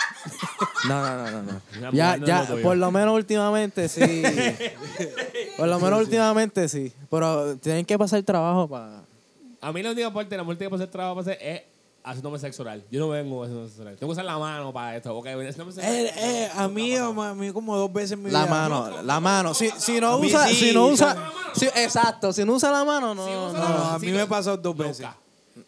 No, 0.87 1.01
no, 1.01 1.17
no, 1.17 1.31
no. 1.31 1.41
no. 1.81 1.91
Ya, 1.93 2.17
ya, 2.17 2.47
por 2.61 2.77
lo 2.77 2.91
menos 2.91 3.13
últimamente 3.15 3.89
sí. 3.89 4.01
Por 5.57 5.67
lo 5.67 5.79
menos 5.79 5.99
últimamente 6.01 6.67
sí. 6.69 6.91
Pero 7.09 7.55
tienen 7.57 7.85
que 7.85 7.97
pasar 7.97 8.21
trabajo 8.23 8.67
para. 8.67 9.01
A 9.61 9.71
mí 9.71 9.81
la 9.81 9.91
única 9.91 10.13
parte, 10.13 10.35
la 10.37 10.43
muerte 10.43 10.67
que 10.67 10.75
hacer 10.75 10.89
trabajo 10.91 11.15
para 11.21 11.31
hacer 11.33 11.47
es 11.47 11.61
haciéndome 12.03 12.37
sexo 12.37 12.61
oral. 12.61 12.83
Yo 12.91 12.99
no 12.99 13.09
vengo 13.09 13.43
haciendo 13.43 13.67
sexo 13.67 13.81
oral. 13.81 13.95
Tengo 13.95 14.09
que 14.11 14.13
usar 14.13 14.25
la 14.25 14.37
mano 14.37 14.71
para 14.71 14.95
esto. 14.97 15.15
Ok, 15.15 15.25
haciéndome 15.27 15.71
sexo 15.71 15.87
Eh, 15.89 16.01
oral. 16.03 16.13
eh, 16.17 16.49
a 16.55 16.67
mí, 16.67 16.95
a 16.95 17.33
mí 17.33 17.51
como 17.51 17.75
dos 17.77 17.91
veces 17.91 18.11
en 18.13 18.23
mi 18.23 18.29
La 18.31 18.43
vida. 18.43 18.51
mano, 18.53 19.01
la 19.01 19.19
mano. 19.19 19.53
Si, 19.53 19.69
si 19.77 19.99
no 19.99 20.17
usa, 20.17 20.47
sí, 20.47 20.55
si 20.55 20.73
no 20.73 20.87
usa, 20.87 21.31
si- 21.55 21.65
exacto, 21.67 22.31
si 22.33 22.43
no 22.45 22.53
usa 22.53 22.69
la 22.71 22.83
mano, 22.85 23.15
no. 23.15 23.25
Si 23.25 23.31
usa 23.31 23.47
no. 23.47 23.53
la 23.53 23.59
No, 23.59 23.69
mano. 23.79 23.89
a 23.95 23.99
mí 23.99 24.11
me 24.11 24.25
pasó 24.27 24.55
dos 24.57 24.75
veces. 24.77 25.07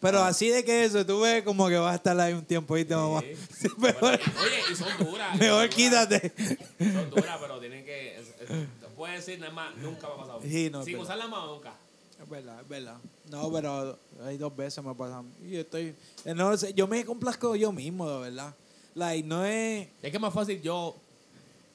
Pero 0.00 0.20
así 0.22 0.48
de 0.48 0.64
que 0.64 0.84
eso, 0.84 1.04
tú 1.04 1.20
ves 1.20 1.42
como 1.42 1.66
que 1.68 1.76
vas 1.76 1.92
a 1.92 1.96
estar 1.96 2.18
ahí 2.20 2.32
un 2.32 2.44
tiempo, 2.44 2.74
¿viste, 2.74 2.94
mamá? 2.94 3.20
Sí. 3.20 3.68
Mejor, 3.78 4.14
Oye, 4.14 4.60
y 4.72 4.74
son 4.76 4.88
duras. 5.06 5.34
y 5.34 5.38
mejor 5.40 5.48
son 5.48 5.58
duras. 5.60 5.74
quítate. 5.74 6.32
Son 6.78 7.10
duras, 7.10 7.38
pero 7.40 7.58
tienen 7.60 7.84
que. 7.84 8.16
es- 8.16 8.28
es- 8.28 8.66
Puedes 8.96 9.24
decir, 9.24 9.38
nada 9.40 9.52
más, 9.52 9.76
nunca 9.76 10.08
me 10.08 10.14
ha 10.14 10.16
pasado. 10.16 10.40
Sí, 10.42 10.70
no, 10.70 10.80
es 10.80 10.84
Sin 10.86 10.94
verdad. 10.94 11.04
usar 11.04 11.18
la 11.18 11.28
mano, 11.28 11.54
nunca. 11.54 11.72
Es 12.20 12.28
verdad, 12.28 12.60
es 12.60 12.68
verdad. 12.68 12.96
No, 13.30 13.52
pero 13.52 13.96
hay 14.24 14.36
dos 14.38 14.56
veces 14.56 14.82
me 14.84 14.92
pasan. 14.94 15.30
Y 15.44 15.50
yo 15.50 15.60
estoy. 15.60 15.94
eh, 16.24 16.34
No 16.34 16.56
sé, 16.56 16.74
yo 16.74 16.88
me 16.88 17.04
complazco 17.04 17.54
yo 17.54 17.70
mismo, 17.70 18.10
de 18.10 18.18
verdad. 18.30 18.54
Like, 18.96 19.26
no 19.28 19.44
es... 19.44 19.86
Es 20.02 20.10
que 20.10 20.16
es 20.16 20.20
más 20.20 20.34
fácil 20.34 20.60
yo. 20.62 20.96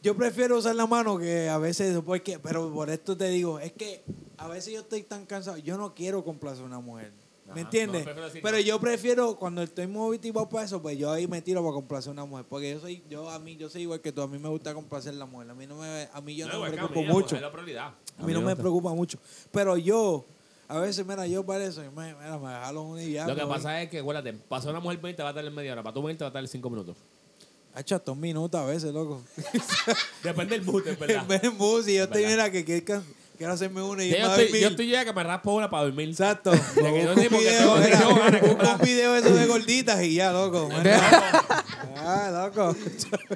Yo 0.01 0.17
prefiero 0.17 0.57
usar 0.57 0.76
la 0.76 0.86
mano 0.86 1.17
que 1.17 1.47
a 1.47 1.57
veces, 1.57 1.97
porque, 2.05 2.38
pero 2.39 2.69
por 2.74 2.89
esto 2.89 3.15
te 3.15 3.30
digo, 3.30 3.57
es 3.59 3.71
que 3.71 4.01
a 4.38 4.49
veces 4.49 4.74
yo 4.74 4.82
estoy 4.82 5.03
tan 5.03 5.26
cansado, 5.26 5.55
yo 5.57 5.78
no 5.78 5.93
quiero 5.95 6.26
complacer 6.26 6.63
a 6.63 6.65
una 6.65 6.80
mujer. 6.82 7.11
¿Me 7.53 7.61
entiendes? 7.61 8.05
no, 8.05 8.13
pero 8.41 8.59
yo 8.59 8.79
prefiero, 8.79 9.35
cuando 9.35 9.61
estoy 9.61 9.85
motivado 9.85 10.47
para 10.49 10.65
eso, 10.65 10.81
pues 10.81 10.97
yo 10.97 11.11
ahí 11.11 11.27
me 11.27 11.41
tiro 11.41 11.61
para 11.61 11.73
complacer 11.73 12.09
a 12.09 12.13
una 12.13 12.25
mujer. 12.25 12.45
Porque 12.49 12.71
yo 12.71 12.79
soy, 12.79 13.03
yo 13.09 13.29
a 13.29 13.37
mí, 13.39 13.57
yo 13.57 13.69
soy 13.69 13.81
igual 13.83 13.99
que 14.01 14.11
tú, 14.11 14.21
a 14.21 14.27
mí 14.27 14.39
me 14.39 14.49
gusta 14.49 14.73
complacer 14.73 15.13
a 15.13 15.17
la 15.17 15.25
mujer. 15.25 15.49
A 15.49 15.53
mí 15.53 15.67
no 15.67 15.75
me, 15.77 16.07
a 16.11 16.21
mí 16.21 16.35
yo 16.35 16.47
no, 16.47 16.61
me 16.61 16.71
preocupo 16.71 17.01
mí, 17.01 17.07
mucho. 17.07 17.39
la 17.39 17.51
prioridad. 17.51 17.91
A 18.17 18.23
mí 18.25 18.33
no 18.33 18.41
me 18.41 18.55
preocupa 18.55 18.93
mucho. 18.93 19.17
Pero 19.51 19.75
yo, 19.77 20.23
a 20.67 20.79
veces, 20.79 21.05
mira, 21.05 21.27
yo 21.27 21.45
para 21.45 21.65
eso, 21.65 21.81
me, 21.95 22.13
mira, 22.15 22.39
me 22.39 22.47
jalo 22.47 22.83
una 22.83 23.03
y 23.03 23.11
ya. 23.13 23.27
Lo 23.27 23.35
que 23.35 23.43
voy. 23.43 23.53
pasa 23.55 23.81
es 23.81 23.89
que, 23.89 23.99
acuérdate, 23.99 24.33
pasó 24.33 24.69
una 24.69 24.79
mujer 24.79 24.99
20 24.99 25.17
te 25.17 25.23
va 25.23 25.29
a 25.29 25.33
tardar 25.33 25.51
media 25.51 25.73
hora, 25.73 25.83
para 25.83 25.93
tu 25.93 26.01
mujer 26.01 26.17
te 26.17 26.23
va 26.23 26.29
a 26.29 26.33
tardar 26.33 26.47
5 26.47 26.69
minutos. 26.69 26.95
Ha 27.75 27.81
hecho 27.81 27.95
hasta 27.95 28.11
un 28.11 28.19
minuto 28.19 28.57
a 28.57 28.65
veces, 28.65 28.93
loco. 28.93 29.21
Depende 30.23 30.57
del 30.57 30.65
mood, 30.65 30.87
es 30.87 30.97
verdad. 30.97 31.25
Ven 31.27 31.41
en 31.43 31.57
bus 31.57 31.87
y 31.87 31.95
yo 31.95 32.03
estoy, 32.03 32.25
mira, 32.25 32.51
que, 32.51 32.63
que- 32.63 32.83
que- 32.83 33.01
quiero 33.43 33.55
hacerme 33.55 33.81
una 33.81 34.01
y 34.05 34.09
yo, 34.09 34.35
estoy, 34.35 34.61
yo 34.61 34.67
estoy 34.69 34.87
ya 34.87 35.03
que 35.03 35.11
me 35.11 35.21
raspo 35.21 35.53
una 35.53 35.69
para 35.69 35.83
dormir. 35.83 36.07
Exacto. 36.07 36.51
Busco 36.75 36.79
un 36.79 37.29
video, 37.29 37.75
un 37.75 38.81
video 38.81 39.15
eso 39.17 39.35
de 39.35 39.45
gorditas 39.47 40.01
y 40.01 40.15
ya, 40.15 40.31
loco. 40.31 40.69
ah, 41.97 42.29
loco. 42.31 42.73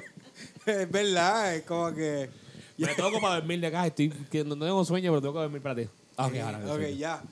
es 0.66 0.90
verdad, 0.90 1.56
es 1.56 1.62
como 1.64 1.92
que... 1.92 2.30
Me 2.78 2.94
toco 2.94 3.20
para 3.20 3.34
dormir 3.34 3.60
de 3.60 3.66
acá. 3.66 3.86
Estoy, 3.86 4.08
que 4.08 4.44
no 4.44 4.58
tengo 4.58 4.82
sueño, 4.82 5.10
pero 5.10 5.20
tengo 5.20 5.34
que 5.34 5.40
dormir 5.40 5.60
para 5.60 5.74
ti. 5.74 5.88
Ah, 6.16 6.26
ok, 6.28 6.36
ahora. 6.36 6.74
ok, 6.74 6.80
ya. 6.96 7.22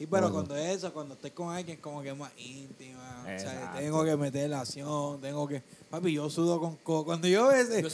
Y 0.00 0.06
pero 0.06 0.22
Bueno. 0.22 0.32
cuando 0.32 0.56
eso, 0.56 0.92
cuando 0.92 1.14
estoy 1.14 1.30
con 1.30 1.54
alguien, 1.54 1.76
como 1.76 2.02
que 2.02 2.08
es 2.08 2.16
más 2.16 2.32
íntima. 2.36 3.22
O 3.22 3.38
sea, 3.38 3.74
tengo 3.78 4.04
que 4.04 4.16
meter 4.16 4.50
la 4.50 4.62
acción, 4.62 5.20
tengo 5.20 5.46
que... 5.46 5.62
Papi, 5.94 6.12
yo 6.12 6.28
sudo 6.28 6.58
con... 6.58 6.74
co- 6.78 7.04
Cuando 7.04 7.28
yo 7.28 7.52
ese, 7.52 7.80
yo, 7.82 7.88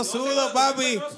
oye, 0.00 0.04
sudo, 0.04 0.52
papi. 0.52 0.96
yo 0.96 1.08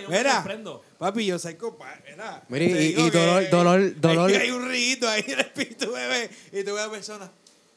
yo 0.00 0.08
Mira, 0.08 0.34
sorprendo. 0.36 0.82
papi, 0.98 1.24
yo 1.24 1.38
soy 1.38 1.54
compa, 1.54 1.86
mira. 2.04 2.42
Y- 2.50 2.94
dolor- 2.94 3.48
dolor- 3.48 3.94
dolor- 4.00 4.28
Hay, 4.30 4.34
hay 4.36 4.50
un 4.50 4.68
rito 4.68 5.08
ahí 5.08 5.22
en 5.24 5.34
el 5.34 5.40
espíritu, 5.40 5.92
bebé. 5.92 6.30
Y 6.52 6.64
tú 6.64 6.74
ves 6.74 6.82
a 6.82 6.86
la 6.86 6.90
persona. 6.90 7.30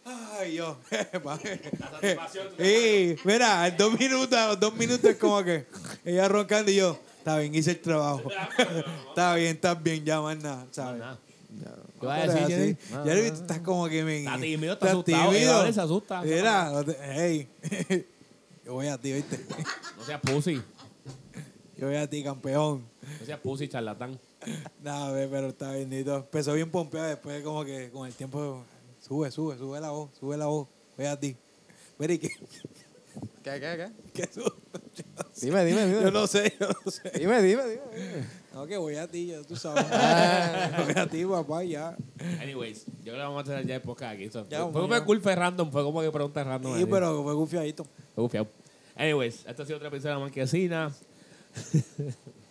Ay, 0.04 0.56
yo. 0.56 0.78
y 2.58 3.16
mira, 3.24 3.68
en 3.68 3.78
dos 3.78 4.00
minutos, 4.00 4.60
dos 4.60 4.74
minutos 4.74 5.06
es 5.12 5.18
como 5.18 5.44
que 5.44 5.68
ella 6.04 6.28
roncando 6.28 6.72
y 6.72 6.76
yo. 6.78 6.98
Está 7.20 7.38
bien, 7.38 7.54
hice 7.54 7.70
el 7.72 7.82
trabajo. 7.82 8.24
está 9.10 9.36
bien, 9.36 9.52
estás 9.56 9.84
bien, 9.84 10.04
ya 10.04 10.20
más 10.22 10.38
nada, 10.38 10.66
¿sabes? 10.72 11.00
Nada. 11.02 11.20
¿Qué 12.02 12.08
vas 12.08 12.30
a 12.30 12.48
decir, 12.48 12.78
tú 13.04 13.10
estás 13.42 13.60
como 13.60 13.88
que 13.88 14.04
me. 14.04 14.20
Está 14.20 14.38
tímido, 14.40 14.74
está 14.74 14.88
asustado, 14.88 15.74
se 15.74 15.82
asusta. 15.82 16.22
Mira, 16.24 16.70
no 16.72 16.84
te- 16.84 16.98
hey. 17.00 17.48
Yo 18.66 18.74
voy 18.74 18.88
a 18.88 18.98
ti, 18.98 19.14
¿viste? 19.14 19.40
No 19.98 20.06
seas 20.06 20.22
pussy. 20.22 20.62
Yo 21.78 21.88
voy 21.88 21.96
a 21.96 22.10
ti, 22.10 22.24
campeón. 22.24 22.84
No 23.20 23.26
seas 23.26 23.40
pussy, 23.40 23.68
charlatán. 23.68 24.20
Nada, 24.84 25.12
ve, 25.12 25.28
pero 25.28 25.50
está 25.50 25.72
bendito. 25.72 26.18
Empezó 26.18 26.54
bien 26.54 26.72
pompeado, 26.72 27.08
después 27.08 27.44
como 27.44 27.64
que 27.64 27.90
con 27.92 28.08
el 28.08 28.14
tiempo 28.14 28.64
sube, 29.00 29.30
sube, 29.32 29.58
sube 29.58 29.80
la 29.80 29.92
voz, 29.92 30.10
sube 30.20 30.38
la 30.38 30.48
voz. 30.48 30.68
Voy 30.98 31.06
a 31.06 31.20
ti. 31.20 31.36
Mira, 32.00 32.14
¿y 32.14 32.18
qué? 32.20 32.30
¿Qué, 33.44 33.60
qué, 33.60 33.60
qué? 33.60 33.92
¿Qué 34.14 34.34
susto? 34.34 34.56
Dime, 35.42 35.66
dime, 35.66 35.86
dime. 35.86 36.02
Yo 36.02 36.12
no 36.12 36.26
sé, 36.28 36.54
yo 36.60 36.68
no 36.68 36.92
sé. 36.92 37.12
Dime, 37.20 37.42
dime, 37.42 37.64
dime. 37.64 37.82
dime. 37.94 38.41
No, 38.54 38.68
que 38.68 38.78
voy 38.78 38.96
a 38.96 39.08
ti, 39.08 39.28
ya 39.28 39.42
tú 39.44 39.56
sabes. 39.56 39.86
voy 40.86 40.94
a 40.96 41.08
ti, 41.08 41.26
papá, 41.26 41.64
ya. 41.64 41.96
Anyways, 42.42 42.86
yo 42.86 43.14
creo 43.14 43.16
que 43.16 43.22
vamos 43.22 43.50
a 43.50 43.54
hacer 43.54 43.66
ya 43.66 43.76
el 43.76 43.82
podcast 43.82 44.16
aquí. 44.16 44.30
So, 44.30 44.48
Ya, 44.50 44.68
fue 44.68 44.82
como 44.82 45.22
fue 45.22 45.36
random. 45.36 45.72
Fue 45.72 45.84
como 45.84 46.02
que 46.02 46.12
preguntas 46.12 46.46
random. 46.46 46.78
Sí, 46.78 46.86
pero 46.86 47.24
fue 47.24 47.34
gufiadito. 47.34 47.86
Fue 48.14 48.24
gufiado. 48.24 48.48
Anyways, 48.96 49.46
este 49.48 49.62
ha 49.62 49.66
sido 49.66 49.78
otro 49.78 49.88
episodio 49.88 50.10
de 50.10 50.16
La 50.16 50.26
Marquesina. 50.26 50.94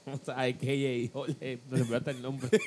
Vamos 0.06 0.28
a 0.28 0.42
ver, 0.42 0.56
KJ, 0.56 1.12
Jorge, 1.12 1.60
no 1.68 1.76
se 1.76 1.84
me 1.84 2.10
el 2.10 2.22
nombre. 2.22 2.48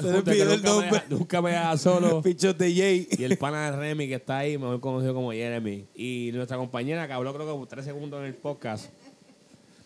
Se 0.00 0.12
le 0.12 0.22
pidió 0.22 0.42
el 0.44 0.48
nunca, 0.62 0.70
me 0.70 0.80
nombre. 0.80 1.02
nunca 1.10 1.42
me 1.42 1.50
deja 1.50 1.76
solo. 1.78 2.22
Pichos 2.24 2.56
de 2.56 2.74
Jay. 2.74 3.08
Y 3.10 3.24
el 3.24 3.36
pana 3.36 3.70
de 3.70 3.76
Remy 3.76 4.08
que 4.08 4.14
está 4.16 4.38
ahí, 4.38 4.58
mejor 4.58 4.80
conocido 4.80 5.14
como 5.14 5.32
Jeremy. 5.32 5.86
Y 5.94 6.30
nuestra 6.34 6.56
compañera 6.56 7.06
que 7.06 7.12
habló 7.12 7.34
creo 7.34 7.60
que 7.60 7.66
tres 7.68 7.84
segundos 7.84 8.20
en 8.20 8.26
el 8.26 8.34
podcast. 8.34 8.86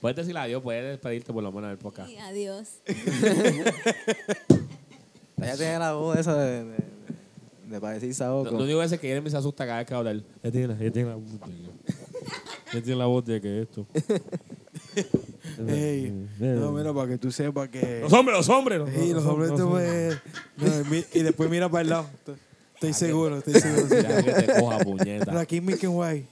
Puedes 0.01 0.17
decirle 0.17 0.41
adiós, 0.41 0.63
puedes 0.63 0.85
despedirte 0.85 1.33
por 1.33 1.43
lo 1.43 1.51
menos 1.51 1.71
del 1.71 1.79
podcast. 1.79 2.11
Y 2.11 2.17
adiós. 2.19 2.69
Ella 5.39 5.57
tiene 5.57 5.79
la 5.79 5.93
voz 5.95 6.19
esa 6.19 6.37
de, 6.37 6.65
de, 6.65 6.77
de 7.69 7.81
parecer 7.81 8.09
Lo, 8.09 8.15
Saoko. 8.15 8.51
lo 8.51 8.65
único 8.65 8.79
que 8.81 8.85
es 8.87 8.93
que 8.93 9.09
Jeremy 9.09 9.31
se 9.31 9.37
asusta 9.37 9.67
cada 9.67 9.79
vez 9.79 9.87
que 9.87 9.95
habla 9.95 10.11
él. 10.13 10.25
Él 10.43 10.53
tiene, 10.53 10.91
tiene 10.91 11.09
la 11.11 11.17
voz 11.17 11.25
Él 12.75 12.83
tiene 12.83 12.99
la 12.99 13.07
voz 13.07 13.25
de 13.25 13.41
que 13.41 13.63
esto. 13.63 13.87
Ey, 15.69 16.13
no, 16.39 16.73
mira, 16.73 16.93
para 16.93 17.09
que 17.09 17.19
tú 17.19 17.31
sepas 17.31 17.69
que... 17.69 18.01
Los 18.03 18.13
hombres, 18.13 18.37
los 18.37 18.49
hombres. 18.49 18.79
los- 18.79 18.91
Sí, 18.91 19.13
los 19.13 19.25
hombres 19.25 19.51
los 19.51 19.61
tú 19.61 19.67
hombres. 19.69 20.19
me- 20.57 20.69
no, 20.69 20.85
mi- 20.91 21.05
y 21.13 21.23
después 21.23 21.49
mira 21.51 21.69
para 21.69 21.83
el 21.83 21.89
lado. 21.91 22.07
Estoy 22.75 22.93
seguro, 22.93 23.39
estoy 23.39 23.55
seguro. 23.55 23.87
sí. 23.89 23.95
Ya 24.03 24.23
que 24.23 24.33
te 24.33 24.61
coja 24.61 24.79
puñeta. 24.79 25.25
Pero 25.27 25.39
aquí 25.39 25.61
Mickey 25.61 25.89
White. 25.89 26.27